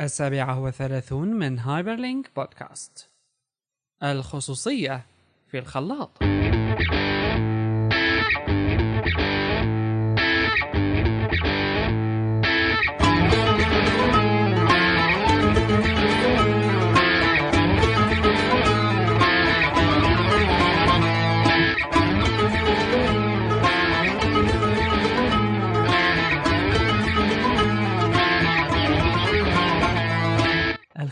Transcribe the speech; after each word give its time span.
السابعة 0.00 0.60
والثلاثون 0.60 1.28
من 1.28 1.58
هايبرلينك 1.58 2.30
بودكاست. 2.36 3.10
الخصوصية 4.02 5.06
في 5.50 5.58
الخلاط. 5.58 6.10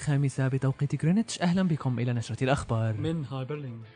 الخامسة 0.03 0.49
بتوقيت 0.49 1.03
جرينتش 1.03 1.43
أهلا 1.43 1.63
بكم 1.63 1.99
إلى 1.99 2.13
نشرة 2.13 2.45
الأخبار. 2.45 2.95
من 2.95 3.25
هايبرلينك 3.25 3.87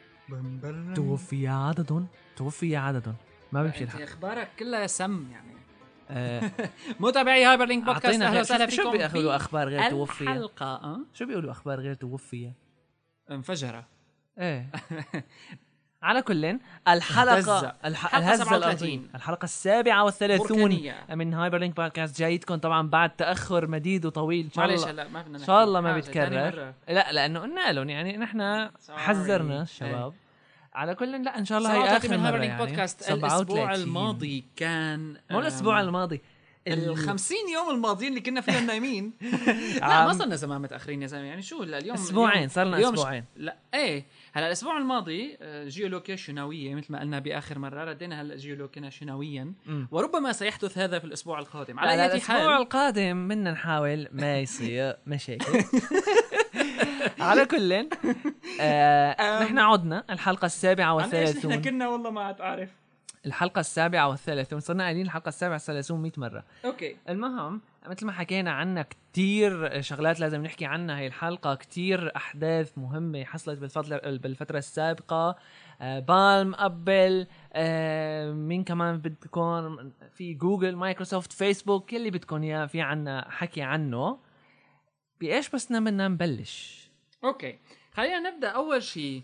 توفي 0.96 1.48
عدد 1.48 2.06
توفي 2.36 2.76
عدد. 2.76 3.14
ما 3.52 3.62
بيمشي 3.62 3.84
انت 3.84 3.94
الحق. 3.94 4.02
أخبارك 4.02 4.48
كلها 4.58 4.86
سم 4.86 5.26
يعني. 5.30 5.52
آه، 6.10 6.50
متابعي 7.00 7.44
هايبرلينك 7.44 7.84
بودكاست 7.84 8.04
أعطينا 8.06 8.26
أهلا 8.28 8.40
وسهلا 8.40 8.68
شو- 8.70 8.82
شو 8.82 8.90
فيكم. 8.92 9.06
بيقولوا 9.08 9.36
أخبار 9.36 9.68
غير 9.68 9.90
توفي 9.90 10.20
الحلقة 10.22 10.66
أه؟ 10.66 11.00
شو 11.14 11.26
بيقولوا 11.26 11.50
أخبار 11.50 11.80
غير 11.80 11.94
توفي 11.94 12.52
انفجرة. 13.30 13.86
إيه. 14.38 14.70
على 16.02 16.22
كل 16.22 16.58
الحلقة. 16.88 17.76
الح... 17.84 18.16
الهزة 18.16 18.44
37. 18.44 18.88
الأرضية 18.88 19.08
الحلقة 19.14 19.44
السابعة 19.44 20.04
والثلاثون. 20.04 20.92
من 21.10 21.34
هايبر 21.34 21.58
لينك 21.58 21.76
بودكاست 21.76 22.18
جايتكم 22.18 22.56
طبعا 22.56 22.88
بعد 22.88 23.10
تأخر 23.10 23.66
مديد 23.66 24.06
وطويل 24.06 24.44
إن 24.44 24.50
شاء 24.50 24.90
الله 24.90 25.08
ما 25.08 25.22
بدنا 25.22 25.38
إن 25.38 25.44
شاء 25.44 25.64
الله 25.64 25.80
ما 25.80 25.94
بيتكرر. 25.94 26.72
لا 26.88 27.12
لأنه 27.12 27.40
قلنا 27.40 27.72
لهم 27.72 27.90
يعني 27.90 28.16
نحن. 28.16 28.70
حذرنا 28.90 29.62
الشباب 29.62 30.14
على 30.74 30.94
كل 30.94 31.24
لا 31.24 31.38
إن 31.38 31.44
شاء 31.44 31.58
الله 31.58 31.72
هي 31.72 31.96
آخر 31.96 32.14
هايبرلينك 32.14 32.48
يعني 32.48 32.66
بودكاست 32.66 33.02
37. 33.02 33.24
الأسبوع 33.24 33.74
الماضي 33.74 34.44
كان 34.56 35.16
مو 35.30 35.40
الأسبوع 35.40 35.80
الماضي 35.80 36.20
ال 36.68 36.96
50 36.96 37.36
يوم 37.54 37.70
الماضيين 37.70 38.10
اللي 38.10 38.20
كنا 38.20 38.40
فيهم 38.40 38.66
نايمين 38.70 39.12
لا 39.80 40.06
ما 40.06 40.12
صرنا 40.12 40.36
زمان 40.36 40.60
متأخرين 40.60 41.02
يا 41.02 41.06
زلمة 41.06 41.24
يعني 41.24 41.42
شو 41.42 41.62
هلا 41.62 41.78
اليوم 41.78 41.96
أسبوعين 41.96 42.50
اليوم 42.56 42.94
أسبوعين 42.94 43.24
لا 43.36 43.56
إيه 43.74 44.04
هلا 44.34 44.46
الأسبوع 44.46 44.78
الماضي 44.78 45.36
آه، 45.42 45.68
جيولوكيشناوية 45.68 46.74
مثل 46.74 46.92
ما 46.92 47.00
قلنا 47.00 47.18
بآخر 47.18 47.58
مرة 47.58 47.84
ردينا 47.84 48.22
هلا 48.22 48.36
جيولوكيشناويا. 48.36 49.52
وربما 49.90 50.32
سيحدث 50.32 50.78
هذا 50.78 50.98
في 50.98 51.04
الأسبوع 51.04 51.38
القادم. 51.38 51.78
على 51.78 51.90
أي 52.02 52.06
الأسبوع 52.06 52.36
حال؟ 52.38 52.62
القادم 52.62 53.28
بدنا 53.28 53.50
نحاول 53.52 54.08
ما 54.12 54.38
يصير 54.40 54.96
مشاكل. 55.06 55.64
على 57.20 57.46
كل 57.46 57.88
آه. 58.60 59.42
نحن 59.42 59.58
عدنا 59.58 60.04
الحلقة 60.10 60.46
السابعة 60.46 60.98
إيش 60.98 61.06
نحن 61.06 61.16
والثلاثون. 61.16 61.62
كنا؟ 61.62 61.88
والله 61.88 62.10
ما 62.10 62.20
عاد 62.20 62.40
عارف 62.40 62.70
الحلقة 63.26 63.60
السابعة 63.60 64.08
والثلاثون. 64.08 64.60
صرنا 64.60 64.84
قايلين 64.84 65.06
الحلقة 65.06 65.28
السابعة 65.28 65.54
والثلاثون 65.54 66.02
100 66.02 66.12
مرة. 66.16 66.44
okay. 66.64 66.96
المهم 67.08 67.60
مثل 67.86 68.06
ما 68.06 68.12
حكينا 68.12 68.50
عنها 68.50 68.82
كتير 68.82 69.80
شغلات 69.80 70.20
لازم 70.20 70.42
نحكي 70.42 70.64
عنها 70.64 70.98
هي 70.98 71.06
الحلقة 71.06 71.54
كتير 71.54 72.16
أحداث 72.16 72.78
مهمة 72.78 73.24
حصلت 73.24 73.58
بالفترة 73.58 74.00
بالفترة 74.16 74.58
السابقة. 74.58 75.36
آه، 75.80 75.98
بال 75.98 76.35
م 76.35 76.54
Apple 76.54 77.26
آه، 77.52 78.32
مين 78.32 78.64
كمان 78.64 78.98
بدكم 78.98 79.90
في 80.14 80.34
جوجل 80.34 80.76
مايكروسوفت 80.76 81.32
فيسبوك 81.32 81.92
يلي 81.92 82.10
بدكم 82.10 82.42
إياه 82.42 82.66
في 82.66 82.80
عنا 82.80 83.26
حكي 83.30 83.62
عنه. 83.62 84.18
بإيش 85.20 85.50
بس 85.50 85.72
بدنا 85.72 86.08
نبلش 86.08 86.82
okay 87.24 87.58
خلينا 87.94 88.30
نبدأ 88.30 88.48
أول 88.48 88.82
شيء 88.82 89.22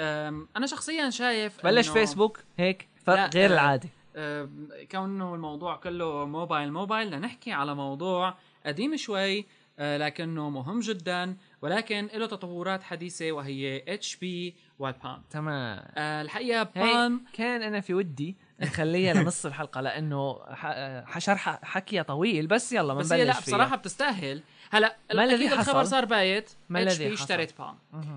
أم، 0.00 0.48
أنا 0.56 0.66
شخصيا 0.66 1.10
شايف 1.10 1.64
بلش 1.64 1.88
فيسبوك 1.88 2.40
هيك 2.58 2.88
فرق 3.04 3.34
غير 3.34 3.50
آه، 3.50 3.54
العادي 3.54 3.88
كونه 4.90 5.34
الموضوع 5.34 5.76
كله 5.76 6.24
موبايل 6.24 6.72
موبايل. 6.72 7.06
بدنا 7.06 7.18
نحكي 7.18 7.52
على 7.52 7.74
موضوع 7.74 8.34
قديم 8.66 8.96
شوي 8.96 9.46
أه، 9.78 9.96
لكنه 9.96 10.50
مهم 10.50 10.80
جدا 10.80 11.36
ولكن 11.62 12.08
له 12.14 12.26
تطورات 12.26 12.82
حديثة 12.82 13.32
وهي 13.32 13.82
اتش 13.88 14.16
بي 14.16 14.54
والبام 14.78 15.22
تمام. 15.30 15.84
أه، 15.96 16.22
الحقيقة 16.22 16.62
Palm 16.62 17.24
كان 17.32 17.62
أنا 17.62 17.80
في 17.80 17.94
ودي 17.94 18.36
نخليها 18.60 19.14
لنص 19.14 19.46
الحلقة 19.46 19.80
لأنه 19.80 20.38
ح- 20.50 21.18
شرح 21.18 21.58
حكيها 21.64 22.02
طويل 22.02 22.46
بس 22.46 22.72
يلا 22.72 22.94
بس 22.94 23.12
هي 23.12 23.24
لا 23.24 23.32
فيها. 23.32 23.42
بصراحة 23.56 23.76
بتستاهل 23.76 24.42
هلا 24.70 24.96
ما 25.14 25.24
الذي 25.24 25.46
أكيد 25.46 25.58
الخبر 25.58 25.78
حصل؟ 25.80 25.90
صار 25.90 26.04
بايت 26.04 26.50
ما 26.68 26.82
الذي 26.82 27.04
حصل؟ 27.04 27.22
اشترت 27.22 27.54
Palm. 27.58 27.74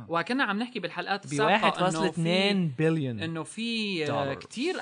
وكنا 0.09 0.44
عم 0.44 0.59
نحكي 0.59 0.80
بالحلقات 0.80 1.28
ب 1.28 1.31
السابقة 1.31 1.90
إنه 1.90 2.12
في 2.12 2.72
1.2 2.76 2.80
بليون 2.80 3.20
إنه 3.20 3.44
في 3.44 4.12
آه،. 4.12 4.34
كثير 4.34 4.76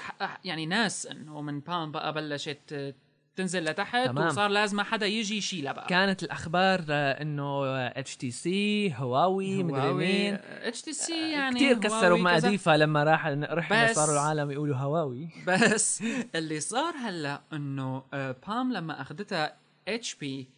يعني 0.46 0.66
ناس 0.66 1.06
إنه 1.06 1.42
من 1.42 1.60
Palm 1.60 1.92
بقى 1.92 2.14
بلشت 2.14 2.60
آه، 2.74 2.94
تنزل 3.36 3.64
لتحت 3.64 4.06
تمام. 4.08 4.28
وصار 4.28 4.50
لازم 4.50 4.82
حدا 4.82 5.06
يجي 5.06 5.38
يشيلها 5.38 5.74
بقى 5.74 5.88
كانت 5.88 6.24
الأخبار 6.24 6.86
آه، 6.90 7.22
إنه 7.22 7.66
HTC 7.88 8.94
هواوي 8.98 9.64
مدري 9.64 9.94
مين 9.94 10.38
HTC 10.62 11.32
يعني 11.32 11.56
كثير 11.56 11.78
كسروا. 11.80 12.18
مقاديفها 12.18 12.78
لما 12.78 13.04
راح 13.04 13.28
رحنا 13.28 13.94
صاروا 13.94 14.14
العالم 14.14 14.52
يقولوا 14.52 14.76
هواوي 14.76 15.30
بس 15.48 16.04
اللي 16.36 16.60
صار 16.60 16.94
هلأ 16.98 17.42
إنه 17.54 18.04
آه، 18.14 18.36
Palm 18.48 18.74
لما 18.74 19.02
أخذتها 19.02 19.58
اتش 19.88 20.16
بي 20.16 20.50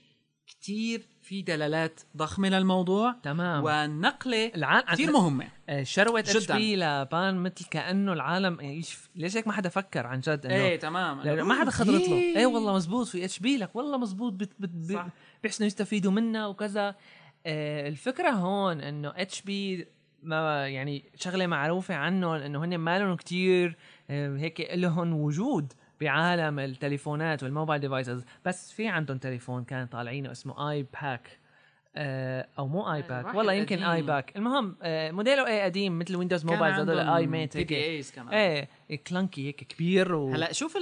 كثير 0.48 1.02
في 1.24 1.42
دلالات 1.42 2.00
ضخمة 2.18 2.50
للموضوع. 2.50 3.16
تمام. 3.24 3.64
والنقلة 3.64 4.52
العالم 4.56 4.88
كثير 4.88 5.12
مهمة. 5.12 5.48
شروة 5.84 6.20
أتش. 6.20 6.52
بي 6.52 6.76
لبان 6.76 7.36
مثل 7.36 7.66
كأنه 7.72 8.14
العالم 8.14 8.60
إيش 8.60 8.98
ليش 9.16 9.38
هيك 9.38 9.48
ما 9.48 9.54
حدا 9.54 9.70
فكر 9.70 10.08
عن 10.08 10.20
جد 10.20 10.46
إنه؟ 10.46 10.56
إيه 10.56 10.80
تمام. 10.80 11.22
لأنه 11.22 11.44
ما 11.44 11.62
حدا 11.62 11.72
خطرت 11.72 12.08
له. 12.08 12.16
إيه. 12.16 12.38
إيه 12.38 12.46
والله 12.46 12.74
مزبوط 12.76 13.08
في 13.08 13.26
أتش 13.26 13.40
بي 13.40 13.58
لك 13.58 13.76
والله 13.76 13.98
مزبوط 13.98 14.34
بت 14.34 14.52
بت 14.60 15.02
بيحسنوا 15.44 15.68
يستفيدوا 15.68 16.12
منها 16.12 16.48
وكذا. 16.48 16.96
آه 17.46 17.88
الفكرة 17.88 18.30
هون 18.30 18.82
إنه 18.82 19.14
أتش 19.16 19.42
بي 19.42 19.88
ما 20.24 20.68
يعني 20.68 21.04
شغلة 21.16 21.48
معروفة 21.48 21.96
عنهم 21.96 22.34
إنه 22.34 22.64
هن 22.64 22.78
ما 22.78 23.00
لهم 23.00 23.16
كثير 23.16 23.78
آه 24.10 24.38
هيك 24.38 24.70
لهم 24.74 25.14
وجود. 25.14 25.74
بعالم 26.02 26.60
التليفونات 26.60 27.44
وال 27.44 27.53
mobile 27.53 27.82
devices 27.82 28.26
بس 28.46 28.72
في 28.72 28.88
عندهم 28.88 29.18
تليفون 29.18 29.64
كان 29.64 29.88
طالعينه 29.88 30.32
اسمه 30.32 30.72
iPAQ 30.72 31.40
آه 31.96 32.48
أو 32.60 32.68
مو 32.68 32.94
iPAQ 32.94 33.26
واحد 33.26 33.36
والله 33.38 33.54
يمكن 33.54 33.76
قديم. 33.76 33.90
iPAQ 33.90 34.36
المهم 34.38 34.76
آه 34.82 35.12
موديله 35.12 35.48
إيه 35.48 35.64
قديم 35.64 36.00
مثل 36.00 36.16
Windows 36.16 36.46
Mobile 36.46 36.74
هذول 36.74 37.00
i-mate 37.00 37.58
PDAs 37.58 38.12
كمان. 38.12 38.34
إيه 38.34 38.70
clunky 39.08 39.48
هيك 39.48 39.64
كبير 39.64 40.16
و... 40.16 40.32
هلا 40.32 40.52
شوف 40.52 40.78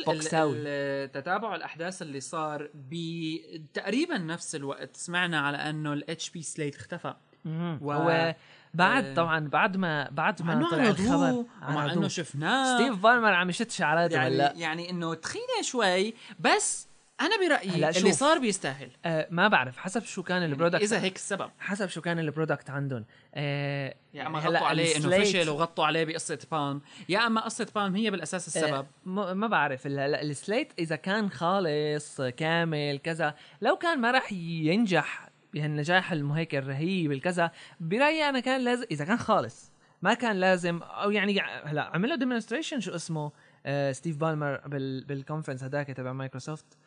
تتابع 1.13 1.55
الأحداث 1.55 2.01
اللي 2.01 2.19
صار 2.19 2.69
بتقريبا 2.75 4.17
نفس 4.17 4.55
الوقت. 4.55 4.95
سمعنا 4.97 5.39
على 5.39 5.57
أنه 5.57 5.93
ال 5.93 6.29
HP 6.29 6.41
Slate 6.41 6.75
اختفى. 6.75 7.13
و- 7.45 7.91
هو 7.91 8.35
بعد 8.73 9.05
آه، 9.05 9.13
طبعا 9.13 9.47
بعد 9.47 9.77
ما 9.77 10.09
بعد 10.11 10.41
مع 10.41 10.55
ما 10.55 10.69
طلع 10.69 10.87
الخبر 10.87 11.45
عرضوه. 11.61 11.93
إنه 11.93 12.07
شفناه. 12.07 12.75
ستيف 12.75 13.03
بالمر 13.03 13.33
عم 13.33 13.49
يشد 13.49 13.71
شعراته 13.71 14.15
يعني 14.15 14.35
هلأ. 14.35 14.53
يعني 14.55 14.89
إنه 14.89 15.13
تخينه 15.13 15.61
شوي 15.63 16.13
بس 16.39 16.87
أنا 17.21 17.47
برأيي 17.47 17.69
هلأ 17.69 17.89
اللي. 17.89 18.11
صار 18.11 18.39
بيستاهل. 18.39 18.89
آه 19.05 19.27
ما 19.31 19.47
بعرف 19.47 19.77
حسب 19.77 20.03
شو 20.03 20.23
كان 20.23 20.43
ال 20.43 20.47
product. 20.47 20.81
إذا 20.81 21.01
هيك 21.01 21.15
السبب. 21.15 21.49
حسب 21.59 21.89
شو 21.89 22.01
كان 22.01 22.19
ال 22.19 22.25
product 22.26 22.69
عندهم. 22.69 23.05
آه 23.35 23.95
يا 24.13 24.27
أما 24.27 24.39
هلأ 24.39 24.59
غطوا 24.59 24.67
عليه 24.67 24.97
إنه 24.97 25.17
فشل 25.17 25.49
وغطوا 25.49 25.85
عليه 25.85 26.03
بقصة 26.03 26.39
Palm 26.51 26.81
يا 27.09 27.27
أما 27.27 27.41
قصة 27.41 27.67
Palm 27.75 27.95
هي 27.95 28.11
بالأساس 28.11 28.47
السبب. 28.47 28.85
آه 29.07 29.33
ما 29.33 29.47
بعرف 29.47 29.87
هلأ. 29.87 30.05
هلا 30.05 30.21
ال 30.21 30.30
Slate 30.30 30.73
إذا 30.79 30.95
كان 30.95 31.29
خالص 31.29 32.21
كامل 32.21 32.99
كذا 33.03 33.35
لو 33.61 33.75
كان 33.75 34.01
ما 34.01 34.11
راح 34.11 34.31
ينجح 34.31 35.30
بهالنجاح 35.53 36.11
المهيك 36.11 36.55
الرهيب 36.55 37.11
الكذا 37.11 37.51
برأيي 37.79 38.29
أنا 38.29 38.39
كان 38.39 38.61
لازم 38.61 38.85
إذا 38.91 39.05
كان 39.05 39.17
خالص 39.17 39.71
ما 40.01 40.13
كان 40.13 40.35
لازم 40.35 40.83
أو 40.83 41.11
يعني 41.11 41.39
هلا 41.41 41.81
عمل 41.81 42.09
له 42.09 42.15
demonstration 42.15 42.79
شو 42.79 42.95
اسمه 42.95 43.31
آه 43.65 43.91
ستيف 43.91 44.17
بالمر 44.17 44.67
بال 44.67 45.03
بال 45.03 45.13
conference 45.13 45.63
هذاك 45.63 45.87
تبع 45.87 46.13
مايكروسوفت 46.13 46.77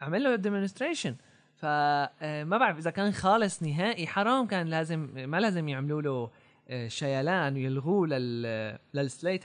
عمل 0.00 0.24
له 0.24 0.36
demonstration 0.36 1.16
فما 1.56 2.58
بعرف 2.58 2.78
إذا 2.78 2.90
كان 2.90 3.12
خالص 3.12 3.62
نهائي 3.62 4.06
حرام 4.06 4.46
كان 4.46 4.66
لازم 4.66 5.30
ما 5.30 5.40
لازم 5.40 5.68
يعملوا 5.68 6.02
له 6.02 6.30
آه، 6.70 6.88
شيلان 6.88 7.54
ويلغوه 7.54 8.06
لل 8.06 8.78
لل 8.94 9.08
Slate 9.08 9.42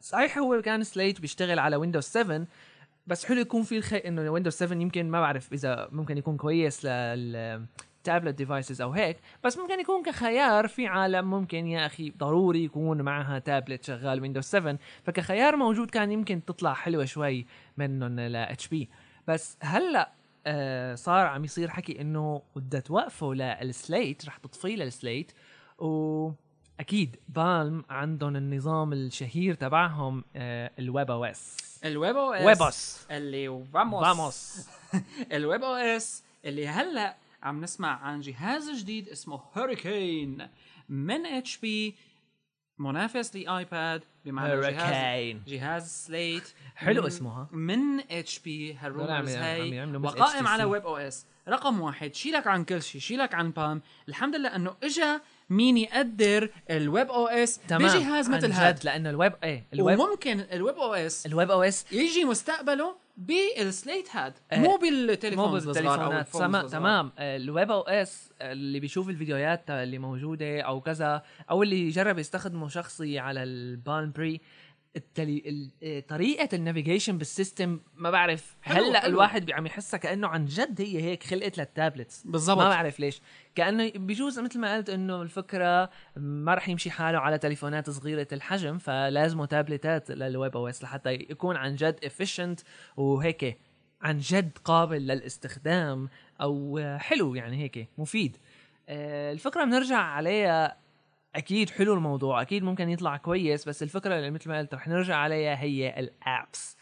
صحيح 0.00 0.38
هو 0.38 0.62
كان 0.62 0.84
slate 0.84 1.20
بيشتغل 1.20 1.58
على 1.58 1.76
Windows 1.76 2.04
7 2.04 2.46
بس 3.06 3.24
حلو 3.24 3.40
يكون 3.40 3.62
في 3.62 3.78
الخي 3.78 3.96
إنه 3.96 4.30
Windows 4.30 4.52
7 4.52 4.78
يمكن 4.78 5.10
ما 5.10 5.20
بعرف 5.20 5.52
إذا 5.52 5.88
ممكن 5.92 6.18
يكون 6.18 6.36
كويس 6.36 6.86
لل 7.98 8.07
tablet 8.07 8.34
devices 8.34 8.80
أو 8.80 8.90
هيك 8.90 9.16
بس 9.44 9.58
ممكن 9.58 9.80
يكون 9.80 10.02
كخيار 10.02 10.68
في 10.68 10.86
عالم 10.86 11.30
ممكن 11.30 11.66
يا 11.66 11.86
أخي 11.86 12.10
ضروري 12.10 12.64
يكون 12.64 13.02
معها 13.02 13.38
تابلت 13.38 13.84
شغال 13.84 14.20
Windows 14.20 14.44
7 14.44 14.78
فكخيار 15.04 15.56
موجود 15.56 15.90
كان 15.90 16.12
يمكن 16.12 16.44
تطلع 16.44 16.74
حلوة 16.74 17.04
شوي 17.04 17.46
منهم 17.76 18.20
ل 18.20 18.36
HP 18.36 18.88
بس 19.26 19.56
هلأ 19.62 20.12
آه 20.46 20.94
صار 20.94 21.26
عم 21.26 21.44
يصير 21.44 21.70
حكي 21.70 22.00
إنه 22.00 22.42
بدها 22.56 22.80
توقفوا 22.80 23.34
لل 23.34 23.60
Slate 23.60 24.26
رح 24.26 24.36
تطفيه 24.36 24.76
لل 24.76 24.92
Slate 24.92 25.32
وأكيد 25.78 27.16
Palm 27.28 27.84
عندهم 27.90 28.36
النظام 28.36 28.92
الشهير 28.92 29.54
تبعهم 29.54 30.24
آه 30.36 30.70
ال 30.78 30.83
webOS 30.83 31.10
ال 31.10 31.56
webOS 31.84 32.44
webOS 32.46 33.06
اللي 33.10 33.64
famous 33.74 34.04
famous 34.04 34.68
ال 35.32 35.62
webOS 35.62 36.24
اللي 36.44 36.68
هلأ 36.68 37.16
عم 37.42 37.60
نسمع 37.60 38.02
عن 38.02 38.20
جهاز 38.20 38.70
جديد 38.70 39.08
اسمه 39.08 39.40
Hurricane 39.56 40.48
من 40.88 41.26
HP 41.26 41.94
منافس 42.78 43.36
ل 43.36 43.50
iPad 43.50 44.04
بمعنى 44.24 44.48
جهاز 44.60 44.74
Hurricane 44.74 45.42
جهاز 45.46 45.88
slate 45.88 46.52
حلو 46.76 47.06
اسمه 47.06 47.30
ها؟ 47.30 47.48
من 47.52 48.00
HP 48.10 48.74
هال 48.74 48.88
rumors 48.88 49.28
هي 49.28 49.86
بس 49.86 50.12
وقائم. 50.12 50.46
على 50.46 50.64
webOS. 50.64 51.26
رقم 51.48 51.80
واحد 51.80 52.14
شيلك 52.14 52.46
عن 52.46 52.64
كل 52.64 52.82
شيء 52.82 53.00
شيلك 53.00 53.34
عن 53.34 53.50
Palm 53.50 53.82
الحمد 54.08 54.36
لله 54.36 54.56
إنه 54.56 54.74
إجا 54.82 55.20
مين 55.50 55.76
يقدر 55.76 56.50
ال 56.70 57.10
webOS 57.10 57.58
تمام. 57.68 57.82
بجهاز 57.98 58.30
مثل 58.30 58.52
هذا 58.52 58.78
لأنه 58.84 59.10
الويب 59.10 59.32
إيه 59.42 59.66
الويب 59.74 59.98
وممكن 59.98 60.40
ال 60.40 60.46
webOS 60.46 60.76
ال 60.76 61.26
webOS. 61.26 61.92
يجي 61.92 62.24
مستقبله 62.24 62.96
بال 63.18 63.46
slate 63.46 64.16
هاد. 64.16 64.32
إيه. 64.52 64.58
مو 64.58 64.68
مو 64.68 64.76
بالتليفون 64.76 65.50
بالتليفونات 65.60 66.28
تمام 66.28 66.66
تمام. 66.66 67.12
آه، 67.18 67.36
ال 67.36 67.70
webOS 67.70 68.32
اللي 68.40 68.80
بيشوف 68.80 69.08
الفيديوهات 69.08 69.70
اللي 69.70 69.98
موجودة 69.98 70.60
أو 70.60 70.80
كذا 70.80 71.22
أو 71.50 71.62
اللي 71.62 71.86
يجرب 71.86 72.18
يستخدمه 72.18 72.68
شخصي 72.68 73.18
على 73.18 73.42
ال 73.42 73.56
Palm 73.56 74.12
Pre 74.12 74.40
التلي... 74.98 75.42
ال- 75.46 75.70
آه، 75.82 76.00
طريقة 76.00 76.48
ال 76.56 76.62
navigation 76.62 77.18
بال 77.18 77.33
system 77.33 77.80
ما 77.96 78.10
بعرف 78.10 78.56
هلا. 78.62 79.06
الواحد 79.06 79.50
عم 79.50 79.66
يحسها 79.66 79.98
كأنه 79.98 80.28
عن 80.28 80.44
جد 80.44 80.80
هي 80.80 81.02
هيك 81.02 81.22
خلقت 81.22 81.58
لل 81.58 81.72
tablets 81.72 82.22
بالضبط. 82.26 82.58
ما 82.58 82.68
بعرف 82.68 83.00
ليش 83.00 83.20
كأنه 83.54 83.90
بجوز 83.94 84.38
مثل 84.38 84.58
ما 84.60 84.76
قلت 84.76 84.90
إنه 84.90 85.22
الفكرة 85.22 85.90
ما 86.16 86.54
رح 86.54 86.68
يمشي 86.68 86.90
حاله 86.90 87.18
على 87.18 87.38
تليفونات 87.38 87.90
صغيرة 87.90 88.28
الحجم 88.32 88.78
فلازمه 88.78 89.46
تابلتات 89.46 90.10
لل 90.10 90.56
webOS 90.56 90.82
لحتى 90.82 91.12
يكون 91.12 91.56
عن 91.56 91.74
جد 91.74 91.98
efficient 92.04 92.62
وهيك 92.96 93.58
عن 94.02 94.18
جد 94.18 94.58
قابل 94.64 95.06
للاستخدام 95.06 96.08
أو 96.40 96.80
حلو 96.98 97.34
يعني 97.34 97.56
هيك 97.56 97.88
مفيد 97.98 98.36
آه، 98.88 99.32
الفكرة 99.32 99.64
بنرجع 99.64 99.96
عليها 99.98 100.76
أكيد 101.38 101.70
حلو 101.70 101.94
الموضوع 101.94 102.42
أكيد 102.42 102.62
ممكن 102.62 102.88
يطلع 102.88 103.16
كويس 103.16 103.68
بس 103.68 103.82
الفكرة 103.82 104.16
اللي 104.16 104.30
مثل 104.30 104.48
ما 104.50 104.58
قلت 104.58 104.74
رح 104.74 104.88
نرجع 104.88 105.16
عليها 105.16 105.60
هي 105.60 105.98
ال 105.98 106.14
apps 106.14 106.76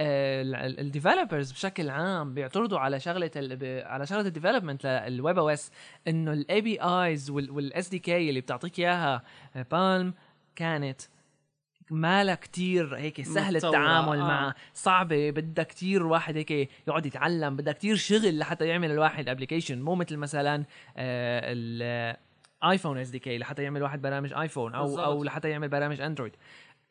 ال 0.00 0.14
developers 0.14 1.52
بشكل 1.52 1.90
عام 1.90 2.34
بيعترضوا 2.34 2.78
على 2.78 3.00
شغلة 3.00 3.30
على 3.86 4.06
شغلة 4.06 4.26
ال 4.26 4.86
development 4.86 5.38
لل 5.38 5.50
webOS 5.50 5.70
إنه 6.08 6.32
ال 6.32 6.60
APIs 6.60 7.30
وال 7.30 7.88
SDK 7.88 8.28
اللي 8.28 8.40
بتعطيك 8.40 8.78
إياها 8.78 9.22
Palm 9.70 10.14
كانت 10.56 11.00
مالها 11.90 12.34
كتير 12.34 12.96
هيك 12.96 13.22
سهل 13.22 13.56
التعامل 13.56 14.18
آه. 14.18 14.28
معها 14.28 14.54
صعبة 14.74 15.30
بدها 15.30 15.64
كتير 15.64 16.06
واحد 16.06 16.36
هيك 16.36 16.50
يقعد 16.88 17.06
يتعلم 17.06 17.56
بدها 17.56 17.72
كتير 17.72 17.96
شغل 17.96 18.38
لحتى 18.38 18.66
يعمل 18.66 18.90
الواحد 18.90 19.28
application 19.28 19.82
مو 19.82 19.94
مثل 19.94 20.16
مثلا 20.16 20.64
آه، 20.96 22.16
ال 22.64 22.69
iPhone 22.69 22.98
SDK 22.98 23.38
لحتى 23.38 23.62
يعمل 23.62 23.82
واحد 23.82 24.02
برامج 24.02 24.32
iPhone 24.32 24.74
أو 24.74 24.82
بالضبط. 24.82 25.00
أو 25.00 25.24
لحتى 25.24 25.50
يعمل 25.50 25.68
برامج 25.68 26.00
Android 26.00 26.36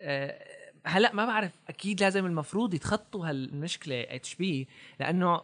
آه، 0.01 0.39
هلا 0.85 1.13
ما 1.13 1.25
بعرف 1.25 1.51
أكيد 1.69 2.01
لازم 2.01 2.25
المفروض 2.25 2.73
يتخطوا 2.73 3.29
هالمشكلة 3.29 4.01
HP 4.09 4.67
لأنه 4.99 5.41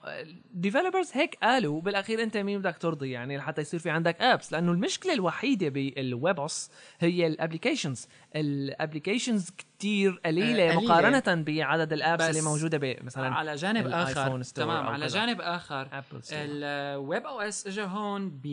ال 0.54 0.59
developers 0.59 1.12
هيك 1.14 1.38
قالوا 1.44 1.82
بالأخير 1.82 2.24
أنت 2.24 2.38
مين 2.38 2.60
بدك 2.60 2.78
ترضي 2.78 3.12
يعني 3.12 3.38
لحتى 3.38 3.62
يصير 3.62 3.80
في 3.80 3.90
عندك 3.90 4.22
apps 4.22 4.52
لأنه 4.52 4.72
المشكلة 4.72 5.14
الوحيدة 5.14 5.70
بال 5.70 5.98
webOS 5.98 6.70
هي 7.00 7.28
ال 7.28 7.34
applications 7.34 8.08
ال 8.36 8.45
applications 8.45 9.50
كتير 9.50 10.22
قليلة, 10.26 10.70
آه، 10.70 10.76
قليلة. 10.76 10.94
مقارنة 10.94 11.44
بعدد 11.44 11.94
ال 11.94 12.00
apps 12.00 12.24
بس 12.24 12.30
اللي 12.30 12.50
موجوده 12.50 12.98
مثلا 13.02 13.36
على 13.36 13.56
جانب 13.56 13.88
آخر 13.88 14.42
تمام 14.44 14.88
على. 14.88 15.08
جانب 15.08 15.42
آخر. 15.42 16.04
ال 16.32 17.26
webOS 17.26 17.68
اجى 17.68 17.84
هون 17.84 18.30
ب 18.30 18.48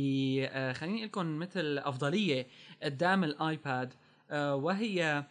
آه، 0.50 0.72
خليني 0.72 0.96
أقول 0.96 1.06
لكم 1.06 1.38
مثل 1.38 1.78
أفضلية 1.78 2.46
قدام 2.82 3.24
ال 3.24 3.38
iPad 3.38 3.94
آه، 4.30 4.54
وهي 4.54 5.24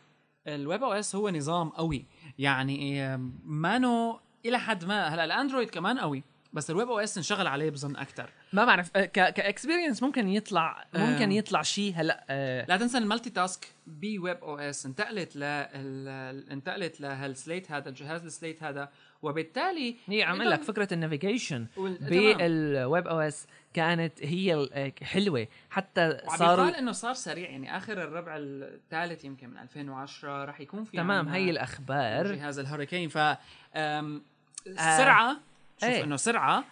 ال 0.47 0.83
webOS 0.83 1.15
هو 1.15 1.29
نظام 1.29 1.69
قوي. 1.69 2.05
يعني 2.39 3.17
مانو 3.45 4.19
إلى 4.45 4.59
حد 4.59 4.85
ما 4.85 5.07
هلأ 5.07 5.25
ال 5.25 5.31
Android 5.31 5.69
كمان 5.69 5.99
قوي 5.99 6.23
بس 6.53 6.69
ال 6.69 6.89
webOS 6.89 7.17
انشغل 7.17 7.47
عليه 7.47 7.69
بظن 7.69 7.95
أكثر 7.95 8.29
ما 8.53 8.65
بعرف 8.65 8.97
آه، 8.97 9.05
ك 9.05 9.14
experience 9.14 10.03
ممكن 10.03 10.29
يطلع 10.29 10.85
ممكن. 10.93 11.31
يطلع 11.31 11.61
شيء 11.61 11.93
هلأ 11.95 12.25
آه، 12.29 12.65
لا 12.69 12.77
تنسى 12.77 12.97
ال 12.97 13.01
multitask 13.01 13.29
ب 13.29 13.67
webOS 13.87 14.85
انتقلت 14.85 15.35
ل 15.35 15.43
انتقلت 16.51 17.01
لهال 17.01 17.28
Slate 17.28 17.71
هذا 17.71 17.89
الجهاز 17.89 18.25
ال 18.25 18.32
Slate 18.32 18.63
هذا. 18.63 18.89
وبالتالي 19.21 19.95
هي 20.07 20.23
عم 20.23 20.41
أقول 20.41 20.51
لك 20.51 20.61
فكرة 20.61 20.93
ال 20.93 21.00
navigation. 21.00 21.67
بال 21.77 23.07
webOS 23.07 23.47
كانت 23.73 24.13
هي 24.21 24.67
آه، 24.73 24.93
حلوة 25.01 25.47
حتى 25.69 26.09
يقال 26.09 26.75
إنه 26.75 26.91
صار 26.91 27.13
سريع 27.13 27.49
يعني 27.49 27.77
آخر 27.77 28.03
الربع 28.03 28.35
الثالث 28.37 29.25
يمكن 29.25 29.49
من 29.49 29.57
2010 29.57 30.45
راح 30.45 30.61
يكون 30.61 30.83
في 30.83 30.97
تمام 30.97 31.27
هي 31.27 31.49
الأخبار 31.49 32.35
جهاز 32.35 32.59
ال 32.59 32.64
Hurricane 32.64 33.09
ف 33.09 33.17
أم، 33.75 34.21
سرعة 34.75 35.37
شوف 35.81 35.89
إيه. 35.89 36.03
إنه 36.03 36.15
سرعة 36.15 36.63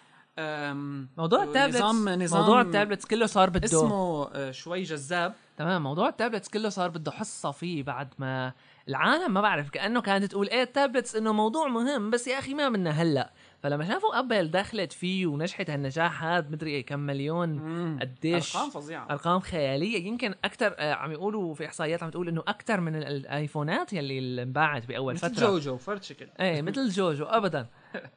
موضوع 1.18 1.44
ال 1.44 1.48
tablets 1.48 1.78
نظام 1.82 2.10
نظام 2.10 2.42
موضوع 2.42 2.62
ال 2.62 2.67
tablets 2.67 3.06
كله 3.06 3.26
صار 3.26 3.50
بده 3.50 3.66
اسمه 3.66 4.30
آه، 4.34 4.52
شوي 4.52 4.84
جذاب 4.84 5.34
تمام 5.58 5.84
موضوع 5.84 6.10
ال 6.10 6.15
tablets 6.15 6.50
كله 6.50 6.70
صار 6.70 6.90
بده 6.90 7.12
حصة 7.12 7.52
فيه 7.52 7.84
بعد 7.84 8.08
ما 8.20 8.54
العالم 8.90 9.34
ما 9.34 9.42
بعرف 9.42 9.70
كأنه 9.70 10.02
كانت 10.02 10.26
تقول 10.26 10.50
إيه 10.50 10.64
ال 10.64 10.70
tablets 10.70 11.16
إنه 11.16 11.34
موضوع 11.34 11.68
مهم 11.68 12.10
بس 12.10 12.28
يا 12.28 12.40
أخي 12.40 12.54
ما 12.54 12.70
بدنا 12.70 12.90
هلأ. 12.90 13.32
فلما 13.64 13.88
شافوا 13.88 14.20
Apple 14.20 14.52
دخلت 14.52 14.94
فيه 14.94 15.28
ونجحت 15.28 15.70
هالنجاح 15.70 16.24
هذا 16.24 16.48
مدري 16.50 16.72
إيه 16.72 16.86
كم 16.86 17.00
مليون. 17.00 17.60
قديش 18.02 18.56
أرقام 18.56 18.70
فظيعة. 18.70 19.08
أرقام 19.12 19.40
خيالية. 19.40 20.08
يمكن 20.08 20.36
أكثر 20.46 20.76
عم 20.80 21.12
يقولوا 21.12 21.54
في 21.54 21.66
إحصائيات 21.66 22.04
عم 22.04 22.10
تقول 22.10 22.28
إنه 22.28 22.44
أكثر 22.48 22.80
من 22.82 22.96
ال- 22.96 23.08
الآيفونات 23.08 23.94
يلي 23.94 24.44
انباعت 24.44 24.86
بأول 24.86 25.14
مثل 25.14 25.36
فترة. 25.36 25.48
JooJoo 25.48 25.78
فرد 25.78 26.04
شكل 26.04 26.28
إيه 26.40 26.62
مثل 26.68 26.90
JooJoo 26.90 27.26
ابدا. 27.26 27.68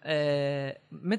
آه 0.04 0.78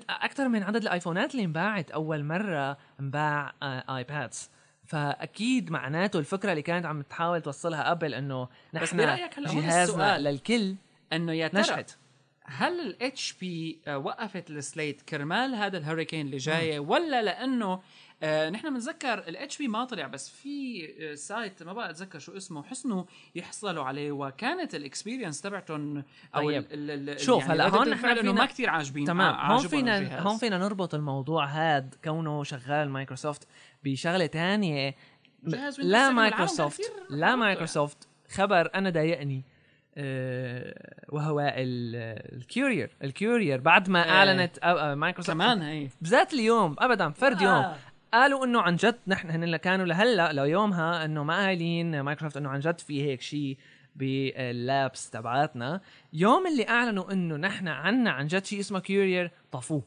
أكثر 0.09 0.47
من 0.47 0.63
عدد 0.63 0.81
الآيفونات 0.81 1.31
اللي 1.31 1.45
انباعت 1.45 1.91
أول 1.91 2.23
مرة 2.23 2.77
انباع 2.99 3.53
آه 3.63 3.97
iPads 3.97 4.49
فأكيد 4.91 5.71
معناته 5.71 6.19
الفكرة 6.19 6.51
اللي 6.51 6.61
كانت 6.61 6.85
عم 6.85 7.01
تحاول 7.01 7.41
توصلها 7.41 7.91
Apple 7.91 8.13
إنه 8.13 8.47
بس 8.73 8.81
نحن 8.93 8.97
برأيك 8.97 9.39
هلأ 9.39 9.49
هون 9.51 9.61
جهازنا 9.61 10.15
السؤال. 10.15 10.23
للكل 10.23 10.75
إنه 11.13 11.33
يا 11.33 11.47
ترى 11.47 11.61
نجحت 11.61 11.97
هل 12.57 12.79
ال 12.79 13.33
HP 13.33 13.79
وقفت 13.87 14.49
ال 14.49 14.58
Slate 14.58 15.01
كرمال 15.01 15.55
هذا 15.55 15.77
ال 15.77 15.82
Hurricane 15.82 16.25
اللي 16.25 16.37
جاي 16.37 16.79
ولا 16.79 17.21
لأنه 17.21 17.81
آه 18.23 18.49
نحن 18.49 18.73
بنتذكر 18.73 19.13
ال 19.19 19.57
HP 19.57 19.67
ما 19.67 19.85
طلع 19.85 20.07
بس 20.07 20.29
في 20.29 20.87
آه 20.99 21.15
site 21.15 21.63
ما 21.63 21.73
بقى 21.73 21.89
أتذكر 21.89 22.19
شو 22.19 22.37
اسمه 22.37 22.63
حسنوا 22.63 23.03
يحصلوا 23.35 23.83
عليه 23.83 24.11
وكانت 24.11 24.75
الاكسبيرينس 24.75 25.41
تبعتهم 25.41 25.97
أو 26.35 26.41
طيب. 26.41 26.65
ال 26.71 26.91
ال 26.91 27.09
ال 27.09 27.19
شوف، 27.21 27.41
يعني 27.41 27.53
هلا 27.53 27.67
هون 27.67 27.95
فينا- 27.95 28.31
ما 28.31 28.45
كثير 28.45 28.69
عاجبين 28.69 29.05
تمام. 29.05 29.33
ع- 29.33 29.51
هون 29.53 29.67
فينا. 29.67 30.19
هون 30.19 30.37
فينا 30.37 30.57
نربط 30.57 30.95
الموضوع 30.95 31.45
هاد 31.45 31.95
كونه 32.03 32.43
شغال 32.43 32.89
مايكروسوفت 32.89 33.47
بشغلة 33.83 34.27
Windows 35.45 35.49
لا 35.53 35.71
7 35.71 35.85
العالم 35.85 36.15
مايكروسوفت 36.15 36.91
لا 37.09 37.35
مايكروسوفت. 37.35 38.07
خبر 38.31 38.69
أنا 38.75 38.89
ضايقني. 38.89 39.37
آه، 39.37 39.50
وهو 41.09 41.39
ال- 41.39 42.35
الكورير 42.37 42.91
الكورير 43.03 43.59
بعد 43.61 43.89
ما 43.89 44.03
إيه. 44.03 44.09
أعلنت 44.11 44.57
آه، 44.63 44.91
آه، 44.91 44.95
مايكروسوفت 44.95 45.35
كمان 45.37 45.61
هي 45.61 45.87
بذات 46.01 46.33
اليوم 46.33 46.75
ابدا 46.79 47.09
فرد 47.09 47.41
يوم 47.41 47.51
آه. 47.53 47.75
قالوا 48.13 48.45
إنه 48.45 48.61
عن 48.61 48.75
جد 48.75 48.97
نحن 49.07 49.29
هن 49.29 49.43
اللي 49.43 49.57
كانوا 49.57 49.85
لهلأ 49.85 50.33
ليومها 50.33 51.05
إنه 51.05 51.23
ما 51.23 51.35
قايلين 51.45 52.01
مايكروسوفت 52.01 52.37
إنه 52.37 52.49
عن 52.49 52.59
جد 52.59 52.79
في 52.79 53.03
هيك 53.03 53.21
شيء 53.21 53.57
بال 53.95 54.33
labs 54.33 55.09
تبعاتنا 55.09 55.81
يوم 56.13 56.47
اللي 56.47 56.69
أعلنوا 56.69 57.11
إنه 57.13 57.35
نحن 57.35 57.67
عنا 57.67 58.11
عن 58.11 58.27
جد 58.27 58.45
شيء 58.45 58.59
اسمه 58.59 58.79
Courier 58.79 59.31
طفوه. 59.51 59.83